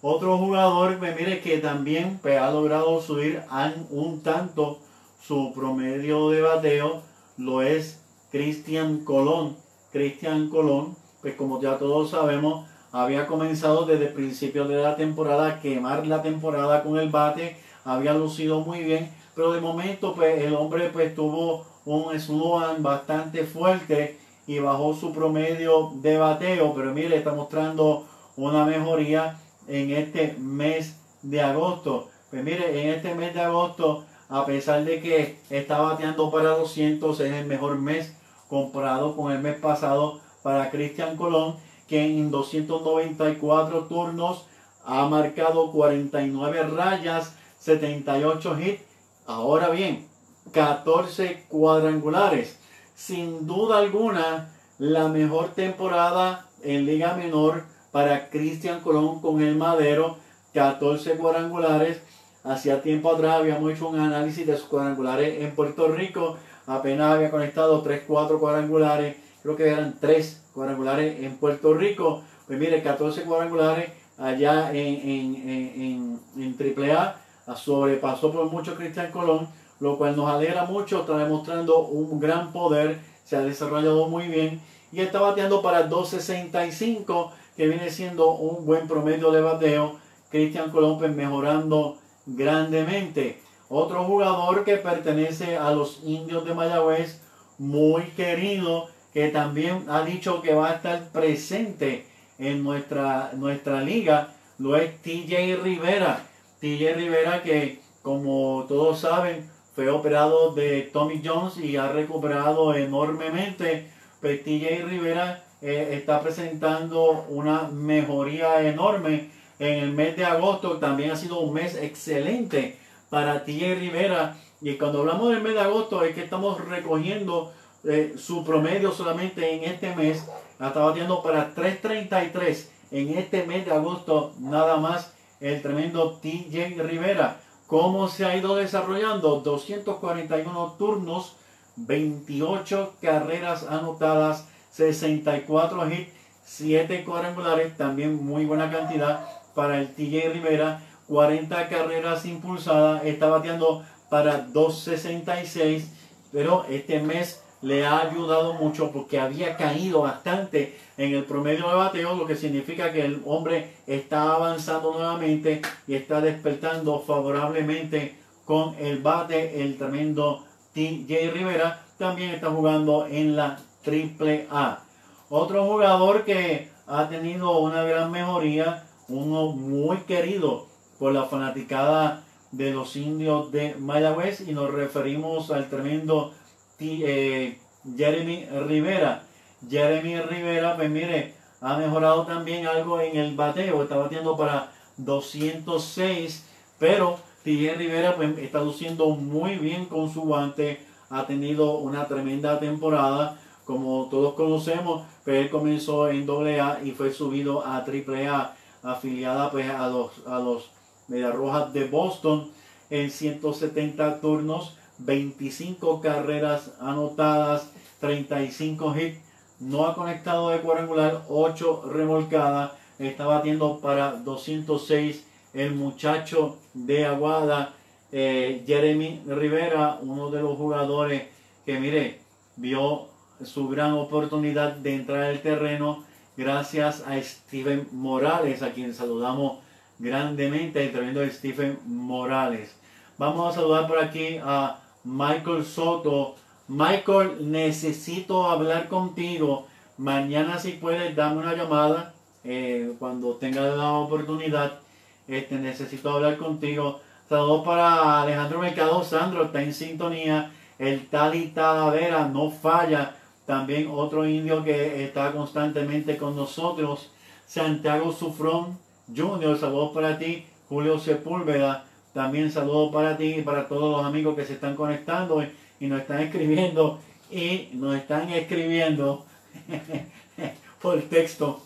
Otro 0.00 0.38
jugador, 0.38 0.98
pues, 0.98 1.16
mire 1.16 1.40
que 1.40 1.58
también 1.58 2.18
pues, 2.22 2.38
ha 2.38 2.50
logrado 2.50 3.00
subir 3.02 3.42
un 3.90 4.22
tanto 4.22 4.78
su 5.20 5.52
promedio 5.52 6.30
de 6.30 6.42
bateo 6.42 7.02
lo 7.38 7.62
es 7.62 8.00
Cristian 8.30 9.04
Colón. 9.04 9.56
Cristian 9.92 10.48
Colón, 10.48 10.96
pues 11.22 11.34
como 11.36 11.60
ya 11.60 11.78
todos 11.78 12.10
sabemos, 12.10 12.68
había 13.02 13.28
comenzado 13.28 13.86
desde 13.86 14.06
principios 14.06 14.68
de 14.68 14.82
la 14.82 14.96
temporada 14.96 15.46
a 15.46 15.60
quemar 15.60 16.04
la 16.06 16.20
temporada 16.20 16.82
con 16.82 16.98
el 16.98 17.10
bate, 17.10 17.56
había 17.84 18.12
lucido 18.12 18.60
muy 18.60 18.82
bien, 18.82 19.10
pero 19.36 19.52
de 19.52 19.60
momento 19.60 20.14
pues 20.14 20.42
el 20.42 20.54
hombre 20.54 20.90
pues 20.90 21.14
tuvo 21.14 21.64
un 21.84 22.18
slogan 22.18 22.82
bastante 22.82 23.44
fuerte 23.44 24.18
y 24.48 24.58
bajó 24.58 24.94
su 24.94 25.12
promedio 25.12 25.92
de 25.94 26.18
bateo, 26.18 26.74
pero 26.74 26.92
mire, 26.92 27.16
está 27.16 27.32
mostrando 27.32 28.04
una 28.36 28.64
mejoría 28.64 29.38
en 29.68 29.92
este 29.92 30.34
mes 30.38 30.96
de 31.22 31.40
agosto. 31.40 32.08
Pues 32.30 32.42
mire, 32.42 32.82
en 32.82 32.94
este 32.94 33.14
mes 33.14 33.32
de 33.32 33.42
agosto 33.42 34.04
a 34.28 34.44
pesar 34.44 34.84
de 34.84 35.00
que 35.00 35.38
está 35.50 35.78
bateando 35.78 36.30
para 36.32 36.50
200, 36.50 37.20
es 37.20 37.32
el 37.32 37.46
mejor 37.46 37.78
mes 37.78 38.14
comparado 38.48 39.16
con 39.16 39.30
el 39.30 39.38
mes 39.38 39.56
pasado 39.56 40.20
para 40.42 40.70
Cristian 40.70 41.16
Colón, 41.16 41.56
que 41.88 42.04
en 42.04 42.30
294 42.30 43.84
turnos 43.84 44.44
ha 44.84 45.08
marcado 45.08 45.72
49 45.72 46.62
rayas, 46.64 47.34
78 47.58 48.60
hits. 48.60 48.82
Ahora 49.26 49.70
bien, 49.70 50.06
14 50.52 51.46
cuadrangulares. 51.48 52.58
Sin 52.94 53.46
duda 53.46 53.78
alguna, 53.78 54.54
la 54.78 55.08
mejor 55.08 55.48
temporada 55.54 56.46
en 56.62 56.86
Liga 56.86 57.14
Menor 57.14 57.64
para 57.90 58.30
Cristian 58.30 58.80
Colón 58.80 59.20
con 59.20 59.42
el 59.42 59.56
Madero, 59.56 60.18
14 60.54 61.16
cuadrangulares 61.16 62.00
Hacía 62.48 62.80
tiempo 62.80 63.12
atrás 63.12 63.40
habíamos 63.40 63.72
hecho 63.72 63.88
un 63.88 64.00
análisis 64.00 64.46
de 64.46 64.56
sus 64.56 64.68
cuadrangulares 64.68 65.42
en 65.42 65.54
Puerto 65.54 65.88
Rico. 65.88 66.38
Apenas 66.66 67.14
había 67.14 67.30
conectado 67.30 67.82
3, 67.82 68.04
4 68.06 68.38
cuadrangulares. 68.38 69.16
Creo 69.42 69.56
que 69.56 69.68
eran 69.68 69.96
3 70.00 70.42
cuadrangulares 70.52 71.22
en 71.22 71.36
Puerto 71.36 71.74
Rico. 71.74 72.22
Pues 72.46 72.58
mire, 72.58 72.82
14 72.82 73.22
cuadrangulares 73.22 73.90
allá 74.18 74.72
en, 74.72 75.40
en, 75.46 76.20
en, 76.36 76.90
AAA. 76.90 77.16
Sobrepasó 77.56 78.30
por 78.32 78.50
mucho 78.50 78.74
Cristian 78.74 79.10
Colón, 79.10 79.48
lo 79.80 79.96
cual 79.96 80.16
nos 80.16 80.28
alegra 80.28 80.64
mucho. 80.64 81.00
Está 81.00 81.16
demostrando 81.18 81.86
un 81.86 82.18
gran 82.20 82.52
poder. 82.52 82.98
Se 83.24 83.36
ha 83.36 83.40
desarrollado 83.40 84.08
muy 84.08 84.28
bien. 84.28 84.60
Y 84.92 85.00
está 85.00 85.20
bateando 85.20 85.62
para 85.62 85.88
2.65, 85.88 87.30
que 87.56 87.66
viene 87.66 87.90
siendo 87.90 88.32
un 88.32 88.64
buen 88.64 88.88
promedio 88.88 89.30
de 89.30 89.40
bateo. 89.40 89.96
Cristian 90.30 90.70
Colón 90.70 90.98
pues 90.98 91.14
mejorando 91.14 91.98
grandemente. 92.26 93.40
Otro 93.68 94.04
jugador 94.04 94.64
que 94.64 94.76
pertenece 94.76 95.58
a 95.58 95.70
los 95.72 96.00
indios 96.04 96.44
de 96.44 96.54
Mayagüez, 96.54 97.20
muy 97.58 98.04
querido, 98.16 98.88
que 99.18 99.30
también 99.30 99.84
ha 99.88 100.02
dicho 100.02 100.40
que 100.42 100.54
va 100.54 100.70
a 100.70 100.74
estar 100.74 101.08
presente 101.08 102.06
en 102.38 102.62
nuestra, 102.62 103.32
nuestra 103.34 103.80
liga, 103.80 104.28
lo 104.58 104.76
es 104.76 105.02
TJ 105.02 105.56
Rivera. 105.60 106.24
TJ 106.60 106.94
Rivera 106.94 107.42
que, 107.42 107.80
como 108.02 108.64
todos 108.68 109.00
saben, 109.00 109.50
fue 109.74 109.90
operado 109.90 110.52
de 110.54 110.82
Tommy 110.92 111.20
Jones 111.24 111.56
y 111.58 111.76
ha 111.76 111.88
recuperado 111.88 112.72
enormemente. 112.76 113.90
Pues 114.20 114.44
TJ 114.44 114.84
Rivera 114.84 115.42
eh, 115.62 115.88
está 116.00 116.20
presentando 116.20 117.26
una 117.28 117.62
mejoría 117.72 118.62
enorme 118.62 119.30
en 119.58 119.80
el 119.80 119.90
mes 119.90 120.16
de 120.16 120.24
agosto 120.24 120.78
también 120.78 121.10
ha 121.10 121.16
sido 121.16 121.40
un 121.40 121.54
mes 121.54 121.74
excelente 121.74 122.78
para 123.10 123.44
TJ 123.44 123.74
Rivera. 123.80 124.36
Y 124.60 124.74
cuando 124.74 125.00
hablamos 125.00 125.30
del 125.30 125.42
mes 125.42 125.54
de 125.54 125.60
agosto 125.60 126.04
es 126.04 126.14
que 126.14 126.22
estamos 126.22 126.64
recogiendo 126.68 127.52
eh, 127.84 128.14
su 128.18 128.44
promedio 128.44 128.92
solamente 128.92 129.54
en 129.54 129.64
este 129.64 129.94
mes. 129.94 130.24
Está 130.60 130.80
batiendo 130.80 131.22
para 131.22 131.54
3.33 131.54 132.66
en 132.90 133.18
este 133.18 133.44
mes 133.44 133.66
de 133.66 133.72
agosto 133.72 134.34
nada 134.38 134.76
más 134.76 135.12
el 135.40 135.62
tremendo 135.62 136.18
TJ 136.20 136.82
Rivera. 136.82 137.40
¿Cómo 137.66 138.08
se 138.08 138.24
ha 138.24 138.36
ido 138.36 138.56
desarrollando? 138.56 139.40
241 139.40 140.74
turnos, 140.78 141.36
28 141.76 142.94
carreras 143.00 143.64
anotadas, 143.64 144.48
64 144.72 145.92
hits, 145.92 146.12
7 146.44 147.04
cuadrangulares, 147.04 147.76
también 147.76 148.24
muy 148.24 148.46
buena 148.46 148.70
cantidad 148.70 149.20
para 149.54 149.78
el 149.78 149.94
TJ 149.94 150.30
Rivera, 150.32 150.82
40 151.08 151.68
carreras 151.68 152.24
impulsadas, 152.24 153.04
está 153.04 153.26
bateando 153.28 153.84
para 154.08 154.46
2.66, 154.48 155.84
pero 156.32 156.64
este 156.70 157.00
mes 157.00 157.42
le 157.62 157.86
ha 157.86 158.00
ayudado 158.00 158.54
mucho 158.54 158.90
porque 158.92 159.18
había 159.18 159.56
caído 159.56 160.02
bastante 160.02 160.78
en 160.96 161.14
el 161.14 161.24
promedio 161.24 161.68
de 161.68 161.74
bateo, 161.74 162.14
lo 162.14 162.26
que 162.26 162.36
significa 162.36 162.92
que 162.92 163.04
el 163.04 163.22
hombre 163.26 163.74
está 163.86 164.32
avanzando 164.34 164.92
nuevamente 164.92 165.62
y 165.86 165.94
está 165.94 166.20
despertando 166.20 167.00
favorablemente 167.00 168.16
con 168.44 168.74
el 168.78 169.02
bate, 169.02 169.62
el 169.62 169.76
tremendo 169.76 170.44
TJ 170.74 171.30
Rivera, 171.32 171.84
también 171.98 172.30
está 172.30 172.50
jugando 172.50 173.06
en 173.06 173.36
la 173.36 173.58
triple 173.82 174.46
A. 174.50 174.82
Otro 175.28 175.66
jugador 175.66 176.24
que 176.24 176.70
ha 176.86 177.08
tenido 177.08 177.58
una 177.58 177.82
gran 177.82 178.10
mejoría 178.10 178.84
uno 179.08 179.52
muy 179.52 179.98
querido 179.98 180.66
por 180.98 181.12
la 181.12 181.24
fanaticada 181.24 182.24
de 182.52 182.72
los 182.72 182.96
indios 182.96 183.52
de 183.52 183.74
Mayagüez 183.74 184.42
y 184.46 184.52
nos 184.52 184.72
referimos 184.72 185.50
al 185.50 185.68
tremendo 185.68 186.32
eh, 186.80 187.58
Jeremy 187.96 188.46
Rivera. 188.66 189.22
Jeremy 189.68 190.20
Rivera, 190.20 190.76
pues 190.76 190.90
mire, 190.90 191.34
ha 191.60 191.76
mejorado 191.76 192.24
también 192.24 192.66
algo 192.66 193.00
en 193.00 193.16
el 193.16 193.34
bateo, 193.34 193.82
está 193.82 193.96
batiendo 193.96 194.36
para 194.36 194.70
206, 194.98 196.46
pero 196.78 197.18
TJ 197.42 197.74
Rivera 197.74 198.14
pues, 198.16 198.38
está 198.38 198.60
luciendo 198.60 199.08
muy 199.10 199.56
bien 199.56 199.86
con 199.86 200.12
su 200.12 200.22
guante, 200.22 200.80
ha 201.10 201.26
tenido 201.26 201.78
una 201.78 202.06
tremenda 202.06 202.60
temporada, 202.60 203.38
como 203.64 204.08
todos 204.08 204.34
conocemos, 204.34 205.04
pero 205.24 205.38
él 205.38 205.50
comenzó 205.50 206.08
en 206.08 206.28
AA 206.28 206.80
y 206.84 206.92
fue 206.92 207.12
subido 207.12 207.64
a 207.66 207.78
AAA, 207.78 208.54
afiliada 208.82 209.50
pues 209.50 209.68
a 209.68 209.88
los, 209.88 210.10
a 210.26 210.38
los 210.38 210.70
Rojas 211.08 211.72
de 211.72 211.84
Boston 211.88 212.50
en 212.90 213.10
170 213.10 214.20
turnos, 214.20 214.77
25 214.98 216.00
carreras 216.00 216.72
anotadas, 216.80 217.70
35 218.00 218.96
hits, 218.96 219.18
no 219.60 219.86
ha 219.86 219.94
conectado 219.94 220.50
de 220.50 220.60
cuadrangular, 220.60 221.24
8 221.28 221.90
remolcadas, 221.92 222.72
está 222.98 223.26
batiendo 223.26 223.80
para 223.80 224.12
206 224.12 225.24
el 225.54 225.74
muchacho 225.74 226.58
de 226.74 227.06
Aguada, 227.06 227.74
eh, 228.12 228.62
Jeremy 228.66 229.22
Rivera, 229.26 229.98
uno 230.00 230.30
de 230.30 230.42
los 230.42 230.56
jugadores 230.56 231.24
que, 231.64 231.78
mire, 231.78 232.20
vio 232.56 233.08
su 233.44 233.68
gran 233.68 233.92
oportunidad 233.92 234.72
de 234.72 234.94
entrar 234.94 235.24
al 235.24 235.40
terreno 235.42 236.04
gracias 236.36 237.04
a 237.06 237.20
Steven 237.20 237.88
Morales, 237.92 238.62
a 238.62 238.72
quien 238.72 238.94
saludamos 238.94 239.58
grandemente, 239.98 240.84
el 240.84 240.92
tremendo 240.92 241.24
Steven 241.26 241.78
Morales. 241.86 242.74
Vamos 243.18 243.50
a 243.50 243.60
saludar 243.60 243.88
por 243.88 243.98
aquí 243.98 244.38
a 244.42 244.80
Michael 245.04 245.64
Soto. 245.64 246.36
Michael, 246.68 247.50
necesito 247.50 248.48
hablar 248.48 248.88
contigo. 248.88 249.66
Mañana 249.96 250.58
si 250.58 250.72
puedes, 250.72 251.16
dame 251.16 251.38
una 251.38 251.54
llamada 251.54 252.14
eh, 252.44 252.92
cuando 252.98 253.34
tenga 253.36 253.62
la 253.62 253.92
oportunidad 253.92 254.80
este, 255.28 255.56
necesito 255.56 256.10
hablar 256.10 256.38
contigo. 256.38 257.00
Saludos 257.28 257.64
para 257.64 258.22
Alejandro 258.22 258.60
Mercado 258.60 259.04
Sandro, 259.04 259.44
está 259.44 259.62
en 259.62 259.74
sintonía. 259.74 260.50
El 260.78 261.06
Tali 261.08 261.48
Talavera 261.48 262.26
no 262.28 262.50
falla. 262.50 263.14
También 263.44 263.88
otro 263.90 264.26
indio 264.26 264.64
que 264.64 265.04
está 265.04 265.32
constantemente 265.32 266.16
con 266.16 266.34
nosotros. 266.34 267.10
Santiago 267.46 268.12
Sufrón 268.12 268.78
Junior, 269.14 269.58
saludos 269.58 269.92
para 269.92 270.18
ti. 270.18 270.46
Julio 270.68 270.98
Sepúlveda, 270.98 271.84
también 272.18 272.50
saludos 272.50 272.92
para 272.92 273.16
ti 273.16 273.36
y 273.36 273.42
para 273.42 273.68
todos 273.68 273.96
los 273.96 274.04
amigos 274.04 274.34
que 274.34 274.44
se 274.44 274.54
están 274.54 274.74
conectando 274.74 275.40
y 275.78 275.86
nos 275.86 276.00
están 276.00 276.18
escribiendo 276.18 276.98
y 277.30 277.68
nos 277.74 277.94
están 277.94 278.28
escribiendo 278.30 279.24
por 280.82 281.00
texto. 281.02 281.62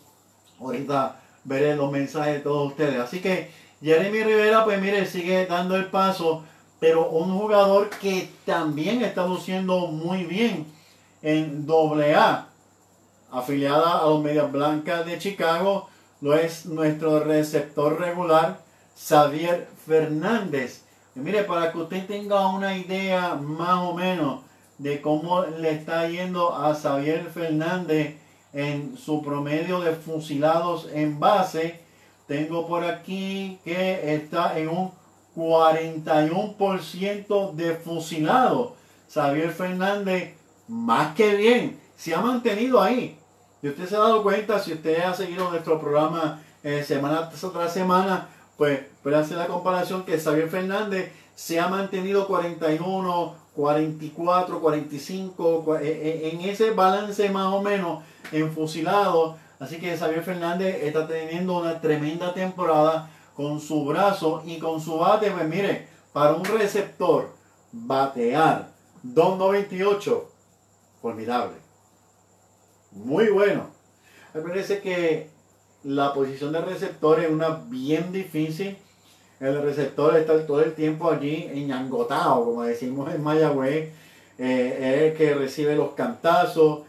Ahorita 0.61 1.16
veré 1.44 1.74
los 1.74 1.90
mensajes 1.90 2.34
de 2.34 2.40
todos 2.40 2.72
ustedes. 2.72 3.00
Así 3.00 3.20
que 3.20 3.50
Jeremy 3.82 4.24
Rivera, 4.24 4.62
pues 4.62 4.78
mire, 4.78 5.07
sigue 5.07 5.46
dando 5.46 5.74
el 5.74 5.86
paso, 5.86 6.44
pero 6.78 7.09
un 7.09 7.32
jugador 7.38 7.88
que 7.88 8.28
también 8.44 9.00
está 9.00 9.26
luciendo 9.26 9.86
muy 9.86 10.24
bien 10.24 10.66
en 11.22 11.66
AA, 11.66 12.46
afiliada 13.30 14.00
a 14.00 14.05
los 14.05 14.22
Medias 14.22 14.53
Blancas 14.53 15.07
de 15.07 15.18
Chicago, 15.18 15.88
lo 16.20 16.34
es 16.34 16.66
nuestro 16.66 17.24
receptor 17.24 17.98
regular, 17.98 18.61
Xavier 18.94 19.71
Fernández. 19.87 20.85
mire, 21.14 21.45
para 21.45 21.72
que 21.72 21.78
usted 21.78 22.07
tenga 22.07 22.47
una 22.49 22.76
idea 22.76 23.35
más 23.35 23.78
o 23.78 23.95
menos 23.95 24.43
de 24.78 25.01
cómo 25.01 25.43
le 25.43 25.72
está 25.72 26.09
yendo 26.09 26.55
a 26.55 26.74
Xavier 26.74 27.30
Fernández 27.30 28.16
en 28.53 28.97
su 28.97 29.22
promedio 29.22 29.80
de 29.80 29.93
fusilados 29.93 30.89
en 30.93 31.20
base. 31.20 31.80
Tengo 32.26 32.66
por 32.66 32.85
aquí 32.85 33.59
que 33.64 34.14
está 34.14 34.59
en 34.59 34.68
un 34.68 34.91
41% 35.37 37.53
de 37.53 37.76
fusilado. 37.76 38.74
Xavier 39.12 39.51
Fernández, 39.51 40.35
más 40.68 41.14
que 41.14 41.37
bien, 41.37 41.80
se 41.97 42.14
ha 42.14 42.20
mantenido 42.20 42.80
ahí. 42.80 43.18
Y 43.62 43.68
usted 43.68 43.89
se 43.89 43.97
ha 43.97 44.01
dado 44.01 44.22
cuenta, 44.22 44.59
si 44.59 44.72
usted 44.72 45.03
ha 45.03 45.14
seguido 45.14 45.51
nuestro 45.51 45.80
programa 45.80 46.43
eh, 46.62 46.83
semana 46.83 47.30
tras 47.30 47.72
semana, 47.72 48.28
pues 48.57 48.80
puede 49.03 49.16
hacer 49.16 49.38
la 49.38 49.46
comparación 49.46 50.05
que 50.05 50.18
Xavier 50.18 50.48
Fernández 50.48 51.12
se 51.34 51.59
ha 51.59 51.68
mantenido 51.68 52.26
41, 52.26 53.34
44, 53.55 54.61
45, 54.61 55.76
en 55.80 56.40
ese 56.42 56.70
balance 56.70 57.28
más 57.30 57.53
o 57.53 57.62
menos 57.62 58.03
en 58.30 58.53
fusilado. 58.53 59.36
Así 59.59 59.78
que 59.78 59.96
Xavier 59.96 60.22
Fernández 60.22 60.82
está 60.82 61.07
teniendo 61.07 61.59
una 61.59 61.80
tremenda 61.80 62.34
temporada 62.34 63.11
con 63.34 63.61
su 63.61 63.84
brazo 63.84 64.42
y 64.44 64.59
con 64.59 64.80
su 64.80 64.98
bate. 64.98 65.30
Pues 65.30 65.48
mire, 65.48 65.88
para 66.12 66.34
un 66.34 66.44
receptor, 66.44 67.34
batear 67.72 68.72
2.98, 69.05 70.24
formidable. 71.00 71.57
Muy 72.92 73.28
bueno. 73.28 73.70
Parece 74.32 74.80
que 74.80 75.30
la 75.84 76.12
posición 76.14 76.53
de 76.53 76.61
receptor 76.61 77.20
es 77.20 77.30
una 77.30 77.61
bien 77.68 78.12
difícil. 78.12 78.78
El 79.43 79.61
receptor 79.61 80.16
está 80.16 80.47
todo 80.47 80.62
el 80.62 80.72
tiempo 80.72 81.11
allí 81.11 81.51
enangotado, 81.53 82.45
como 82.45 82.62
decimos 82.62 83.12
en 83.12 83.24
Mayagüez. 83.24 83.90
Eh, 84.38 84.78
es 84.78 85.03
el 85.03 85.18
que 85.18 85.34
recibe 85.34 85.74
los 85.74 85.95
cantazos, 85.95 86.82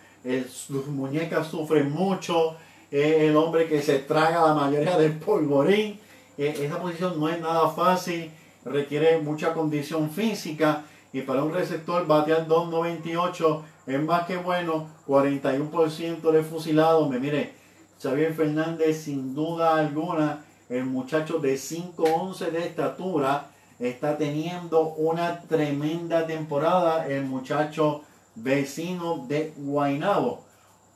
sus 0.52 0.86
muñecas 0.86 1.48
sufren 1.48 1.92
mucho, 1.92 2.56
es 2.92 3.24
el 3.24 3.36
hombre 3.36 3.68
que 3.68 3.82
se 3.82 3.98
traga 3.98 4.46
la 4.46 4.54
mayoría 4.54 5.00
del 5.00 5.14
polvorín. 5.14 6.00
Eh, 6.38 6.56
esa 6.62 6.80
posición 6.80 7.20
no 7.20 7.28
es 7.28 7.42
nada 7.42 7.70
fácil, 7.70 8.30
requiere 8.64 9.18
mucha 9.18 9.52
condición 9.54 10.12
física 10.12 10.84
y 11.12 11.22
para 11.22 11.44
un 11.44 11.56
receptor 11.56 12.06
batear 12.06 12.48
2.98 12.48 13.62
es 13.88 14.00
más 14.04 14.28
que 14.28 14.38
bueno, 14.38 14.90
41% 15.08 16.32
de 16.32 16.44
fusilado. 16.44 17.10
Me 17.10 17.18
mire, 17.18 17.54
Xavier 18.00 18.32
Fernández 18.36 19.06
sin 19.06 19.34
duda 19.34 19.76
alguna, 19.76 20.46
el 20.70 20.86
muchacho 20.86 21.40
de 21.40 21.56
5'11 21.56 22.52
de 22.52 22.66
estatura, 22.66 23.50
está 23.80 24.18
teniendo 24.18 24.90
una 24.94 25.42
tremenda 25.42 26.26
temporada. 26.26 27.08
El 27.08 27.26
muchacho 27.26 28.04
vecino 28.36 29.26
de 29.28 29.54
Guainabo. 29.58 30.44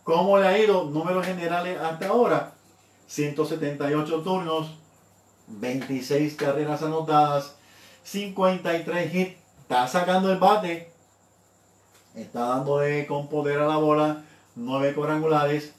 ¿Cómo 0.04 0.38
le 0.38 0.48
ha 0.48 0.58
ido? 0.58 0.86
Números 0.86 1.26
generales 1.26 1.80
hasta 1.80 2.08
ahora. 2.08 2.54
178 3.08 4.22
turnos, 4.22 4.78
26 5.48 6.36
carreras 6.36 6.82
anotadas, 6.82 7.56
53 8.04 9.14
hits. 9.14 9.38
Está 9.62 9.88
sacando 9.88 10.32
el 10.32 10.40
bate. 10.40 10.92
Está 12.16 12.48
dándole 12.48 13.06
con 13.06 13.28
poder 13.28 13.60
a 13.60 13.68
la 13.68 13.78
bola. 13.78 14.24
9 14.56 14.94
cuadrangulares. 14.94 15.74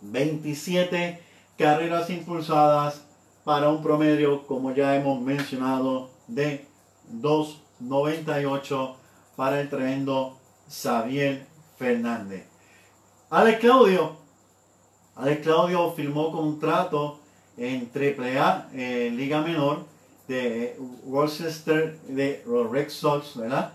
27 0.00 1.27
carreras 1.58 2.08
impulsadas 2.08 3.04
para 3.44 3.68
un 3.68 3.82
promedio, 3.82 4.46
como 4.46 4.72
ya 4.72 4.94
hemos 4.94 5.20
mencionado, 5.20 6.10
de 6.28 6.64
2.98 7.12 8.94
para 9.36 9.60
el 9.60 9.68
tremendo 9.68 10.38
Xavier 10.70 11.46
Fernández. 11.76 12.46
Alex 13.30 13.58
Claudio. 13.58 14.16
Alex 15.16 15.42
Claudio 15.42 15.92
firmó 15.92 16.30
contrato 16.30 17.18
en 17.56 17.90
AAA, 17.92 18.68
en 18.72 19.16
Liga 19.16 19.42
Menor, 19.42 19.84
de 20.28 20.78
Worcester, 21.04 21.98
de 22.02 22.44
los 22.46 22.70
Red 22.70 22.90
Sox, 22.90 23.36
¿verdad? 23.36 23.72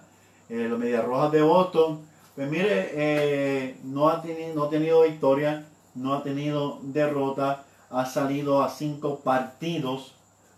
Eh, 0.48 0.68
los 0.70 0.80
Medias 0.80 1.04
Rojas 1.04 1.32
de 1.32 1.42
Boston. 1.42 2.00
Pues 2.36 2.50
mire, 2.50 2.92
eh, 2.94 3.78
no, 3.84 4.08
ha 4.08 4.22
tenido, 4.22 4.56
no 4.56 4.64
ha 4.64 4.70
tenido 4.70 5.02
victoria, 5.02 5.68
no 5.96 6.14
ha 6.14 6.24
tenido 6.24 6.80
derrota, 6.82 7.66
ha 7.94 8.06
salido 8.06 8.64
a 8.64 8.70
cinco 8.70 9.20
partidos, 9.20 10.16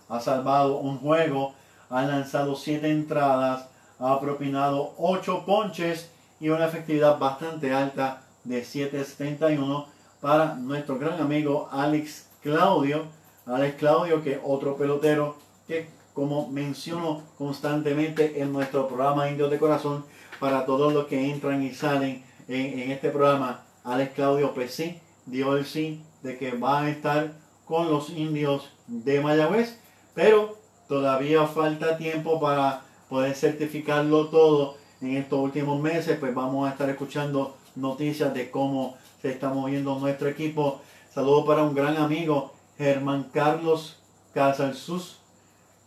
ha 0.09 0.19
salvado 0.19 0.77
un 0.77 0.97
juego, 0.99 1.53
ha 1.89 2.03
lanzado 2.03 2.55
siete 2.55 2.89
entradas, 2.89 3.67
ha 3.99 4.19
propinado 4.19 4.93
ocho 4.97 5.45
ponches 5.45 6.09
y 6.39 6.49
una 6.49 6.65
efectividad 6.65 7.19
bastante 7.19 7.73
alta 7.73 8.21
de 8.43 8.63
7.71 8.63 9.85
para 10.21 10.55
nuestro 10.55 10.97
gran 10.97 11.19
amigo 11.19 11.69
Alex 11.71 12.29
Claudio. 12.41 13.03
Alex 13.45 13.75
Claudio, 13.77 14.23
que 14.23 14.39
otro 14.43 14.75
pelotero 14.75 15.37
que 15.67 15.89
como 16.13 16.47
menciono 16.47 17.23
constantemente 17.37 18.41
en 18.41 18.53
nuestro 18.53 18.87
programa 18.87 19.29
Indios 19.29 19.51
de 19.51 19.59
Corazón, 19.59 20.05
para 20.39 20.65
todos 20.65 20.93
los 20.93 21.07
que 21.07 21.31
entran 21.31 21.61
y 21.61 21.73
salen 21.73 22.23
en, 22.47 22.91
este 22.91 23.09
programa, 23.09 23.65
Alex 23.83 24.13
Claudio 24.13 24.53
pues 24.53 24.73
sí, 24.73 24.99
dio 25.25 25.57
el 25.57 25.65
sí 25.65 26.01
de 26.25 26.37
que 26.37 26.51
va 26.51 26.81
a 26.81 26.89
estar 26.89 27.33
con 27.65 27.89
los 27.89 28.09
indios 28.09 28.69
de 28.87 29.21
Mayagüez, 29.21 29.77
pero 30.13 30.57
todavía 30.87 31.45
falta 31.45 31.97
tiempo 31.97 32.39
para 32.39 32.81
poder 33.09 33.35
certificarlo 33.35 34.27
todo 34.29 34.77
en 35.01 35.17
estos 35.17 35.39
últimos 35.39 35.79
meses, 35.79 36.17
pues 36.19 36.33
vamos 36.33 36.67
a 36.67 36.71
estar 36.71 36.89
escuchando 36.89 37.55
noticias 37.75 38.33
de 38.33 38.49
cómo 38.49 38.97
se 39.21 39.31
está 39.31 39.49
moviendo 39.49 39.99
nuestro 39.99 40.27
equipo. 40.27 40.81
Saludo 41.13 41.45
para 41.45 41.63
un 41.63 41.75
gran 41.75 41.95
amigo, 41.97 42.53
Germán 42.77 43.29
Carlos 43.31 44.01
Casalsus. 44.33 45.19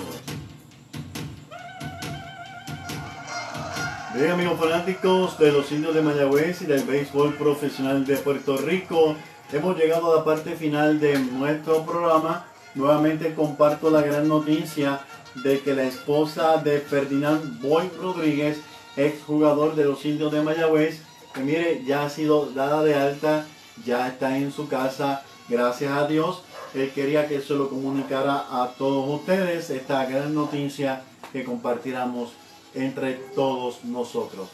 Bien 4.15 4.31
amigos 4.31 4.57
fanáticos 4.57 5.37
de 5.37 5.51
los 5.51 5.69
indios 5.73 5.93
de 5.93 6.01
Mayagüez 6.01 6.61
y 6.61 6.65
del 6.65 6.85
béisbol 6.85 7.35
profesional 7.35 8.05
de 8.05 8.15
Puerto 8.15 8.55
Rico, 8.55 9.17
hemos 9.51 9.77
llegado 9.77 10.13
a 10.13 10.19
la 10.19 10.23
parte 10.23 10.55
final 10.55 11.01
de 11.01 11.19
nuestro 11.19 11.85
programa. 11.85 12.45
Nuevamente 12.75 13.33
comparto 13.33 13.89
la 13.89 14.01
gran 14.01 14.27
noticia 14.27 15.01
de 15.43 15.59
que 15.61 15.73
la 15.73 15.83
esposa 15.83 16.57
de 16.57 16.79
Ferdinand 16.79 17.61
Boy 17.61 17.89
Rodríguez, 17.99 18.59
ex 18.95 19.23
jugador 19.23 19.75
de 19.75 19.85
los 19.85 20.05
indios 20.05 20.31
de 20.31 20.41
Mayagüez, 20.41 21.01
que 21.33 21.41
mire, 21.41 21.83
ya 21.85 22.05
ha 22.05 22.09
sido 22.09 22.47
dada 22.47 22.83
de 22.83 22.95
alta, 22.95 23.45
ya 23.85 24.07
está 24.07 24.37
en 24.37 24.51
su 24.51 24.67
casa, 24.67 25.23
gracias 25.47 25.91
a 25.91 26.07
Dios. 26.07 26.43
Él 26.73 26.91
quería 26.91 27.27
que 27.27 27.41
se 27.41 27.53
lo 27.53 27.69
comunicara 27.69 28.45
a 28.49 28.73
todos 28.77 29.19
ustedes 29.19 29.69
esta 29.69 30.05
gran 30.05 30.35
noticia 30.35 31.01
que 31.33 31.43
compartiéramos 31.43 32.31
entre 32.75 33.13
todos 33.35 33.83
nosotros. 33.83 34.49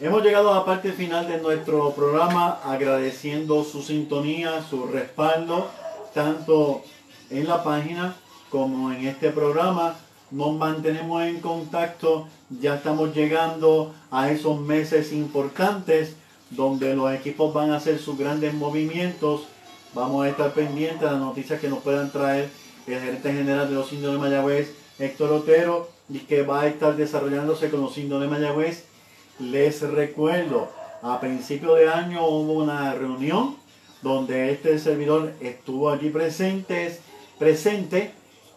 Hemos 0.00 0.22
llegado 0.22 0.52
a 0.52 0.58
la 0.58 0.64
parte 0.64 0.92
final 0.92 1.28
de 1.28 1.38
nuestro 1.38 1.92
programa 1.92 2.60
agradeciendo 2.64 3.64
su 3.64 3.82
sintonía, 3.82 4.64
su 4.68 4.86
respaldo, 4.86 5.68
tanto 6.14 6.82
en 7.30 7.48
la 7.48 7.62
página 7.62 8.16
como 8.50 8.92
en 8.92 9.06
este 9.06 9.30
programa. 9.30 9.96
Nos 10.30 10.54
mantenemos 10.54 11.22
en 11.22 11.40
contacto, 11.40 12.28
ya 12.50 12.76
estamos 12.76 13.14
llegando 13.14 13.94
a 14.10 14.30
esos 14.30 14.60
meses 14.60 15.12
importantes 15.12 16.16
donde 16.50 16.94
los 16.94 17.12
equipos 17.12 17.52
van 17.52 17.70
a 17.70 17.76
hacer 17.76 17.98
sus 17.98 18.18
grandes 18.18 18.54
movimientos. 18.54 19.42
Vamos 19.94 20.24
a 20.24 20.28
estar 20.28 20.52
pendientes 20.52 21.00
de 21.00 21.06
las 21.06 21.18
noticias 21.18 21.60
que 21.60 21.68
nos 21.68 21.80
puedan 21.80 22.10
traer 22.10 22.50
el 22.86 23.00
gerente 23.00 23.32
general 23.32 23.68
de 23.68 23.74
los 23.74 23.92
indios 23.92 24.12
de 24.12 24.18
Mayagüez, 24.18 24.74
Héctor 24.98 25.32
Otero, 25.32 25.88
y 26.08 26.20
que 26.20 26.42
va 26.42 26.62
a 26.62 26.66
estar 26.66 26.96
desarrollándose 26.96 27.70
con 27.70 27.80
los 27.80 27.96
indios 27.98 28.20
de 28.20 28.28
Mayagüez. 28.28 28.84
Les 29.38 29.80
recuerdo, 29.82 30.68
a 31.02 31.20
principio 31.20 31.74
de 31.74 31.88
año 31.88 32.26
hubo 32.26 32.54
una 32.54 32.94
reunión 32.94 33.56
donde 34.02 34.52
este 34.52 34.78
servidor 34.78 35.32
estuvo 35.40 35.90
allí 35.90 36.10
presentes, 36.10 37.00
presente 37.38 38.12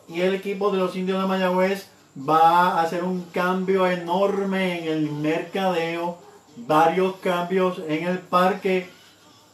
y 0.07 0.21
el 0.21 0.35
equipo 0.35 0.71
de 0.71 0.77
los 0.77 0.95
indios 0.95 1.21
de 1.21 1.27
Mayagüez 1.27 1.87
va 2.17 2.73
a 2.73 2.81
hacer 2.81 3.03
un 3.03 3.23
cambio 3.31 3.87
enorme 3.87 4.79
en 4.79 4.87
el 4.91 5.11
mercadeo, 5.11 6.17
varios 6.57 7.15
cambios 7.17 7.81
en 7.87 8.07
el 8.07 8.19
parque, 8.19 8.89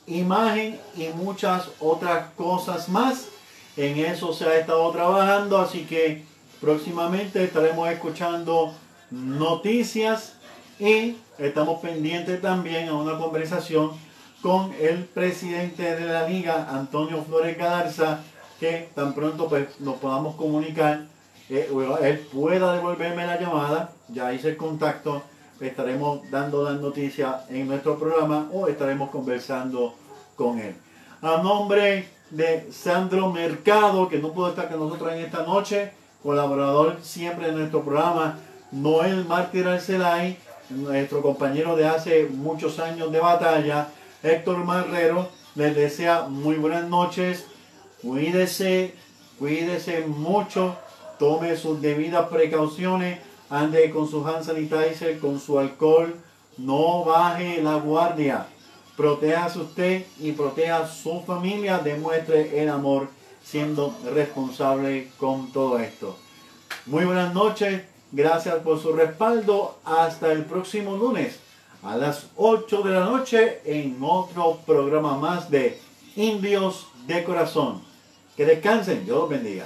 imagen 0.08 0.80
y 0.96 1.08
muchas 1.10 1.70
otras 1.80 2.32
cosas 2.36 2.90
más. 2.90 3.28
En 3.76 4.00
eso 4.00 4.34
se 4.34 4.46
ha 4.46 4.58
estado 4.58 4.90
trabajando, 4.92 5.60
así 5.60 5.86
que 5.86 6.24
próximamente 6.60 7.44
estaremos 7.44 7.88
escuchando 7.90 8.74
noticias 9.12 10.34
y 10.80 11.18
estamos 11.38 11.80
pendientes 11.82 12.42
también 12.42 12.90
a 12.90 12.94
una 12.94 13.18
conversación 13.18 13.92
con 14.42 14.74
el 14.80 15.06
presidente 15.06 15.96
de 15.96 16.06
la 16.06 16.28
liga, 16.28 16.68
Antonio 16.72 17.24
Flores 17.24 17.58
Galarza, 17.58 18.22
que 18.60 18.90
tan 18.96 19.14
pronto 19.14 19.48
pues, 19.48 19.80
nos 19.80 19.98
podamos 19.98 20.36
comunicar, 20.36 21.06
eh, 21.50 21.70
él 22.02 22.28
pueda 22.34 22.74
devolverme 22.74 23.26
la 23.26 23.40
llamada, 23.40 23.92
ya 24.10 24.34
hice 24.34 24.50
el 24.50 24.58
contacto, 24.58 25.22
estaremos 25.60 26.30
dando 26.30 26.64
la 26.64 26.74
noticia 26.74 27.42
en 27.50 27.68
nuestro 27.68 27.98
programa 27.98 28.50
o 28.54 28.68
estaremos 28.68 29.10
conversando 29.10 29.96
con 30.36 30.60
él. 30.60 30.76
A 31.22 31.42
nombre 31.42 32.10
de 32.30 32.72
Sandro 32.72 33.32
Mercado, 33.32 34.08
que 34.08 34.20
no 34.20 34.34
pudo 34.34 34.50
estar 34.50 34.70
con 34.70 34.80
nosotros 34.80 35.14
en 35.14 35.20
esta 35.20 35.44
noche, 35.44 35.92
colaborador 36.22 36.98
siempre 37.02 37.48
de 37.48 37.54
nuestro 37.54 37.84
programa, 37.84 38.38
Noel 38.72 39.26
Mártir 39.26 39.68
Arcelay, 39.68 40.38
nuestro 40.70 41.22
compañero 41.22 41.76
de 41.76 41.88
hace 41.88 42.28
muchos 42.30 42.80
años 42.80 43.12
de 43.12 43.20
batalla, 43.20 43.88
Héctor 44.22 44.58
Marrero, 44.58 45.30
les 45.56 45.76
desea 45.76 46.24
muy 46.28 46.56
buenas 46.56 46.88
noches, 46.88 47.46
cuídese, 48.02 48.94
cuídese 49.40 50.02
mucho, 50.08 50.76
tome 51.20 51.56
sus 51.58 51.82
debidas 51.82 52.28
precauciones, 52.30 53.20
ande 53.50 53.90
con 53.92 54.10
su 54.10 54.26
hand 54.28 54.44
sanitizer, 54.44 55.20
con 55.20 55.40
su 55.40 55.60
alcohol, 55.60 56.16
no 56.58 57.06
baje 57.06 57.62
la 57.62 57.76
guardia, 57.76 58.48
protéjase 58.96 59.60
usted 59.60 60.06
y 60.20 60.32
proteja 60.32 60.80
a 60.80 60.88
su 60.88 61.22
familia, 61.22 61.80
demuestre 61.80 62.62
el 62.62 62.70
amor 62.70 63.08
siendo 63.44 63.96
responsable 64.14 65.10
con 65.18 65.52
todo 65.52 65.80
esto. 65.80 66.18
Muy 66.86 67.06
buenas 67.06 67.34
noches, 67.34 67.84
gracias 68.12 68.56
por 68.56 68.82
su 68.82 68.92
respaldo, 68.94 69.80
hasta 69.86 70.32
el 70.32 70.46
próximo 70.46 70.98
lunes 70.98 71.40
a 71.84 71.96
las 71.96 72.28
8 72.36 72.82
de 72.82 72.92
la 72.92 73.06
noche 73.06 73.62
en 73.66 73.98
otro 74.02 74.60
programa 74.66 75.18
más 75.18 75.50
de 75.50 75.80
Indios 76.16 76.88
de 77.06 77.24
Corazón. 77.24 77.87
Que 78.38 78.46
descansen, 78.46 79.04
Dios 79.04 79.18
los 79.18 79.30
bendiga. 79.30 79.66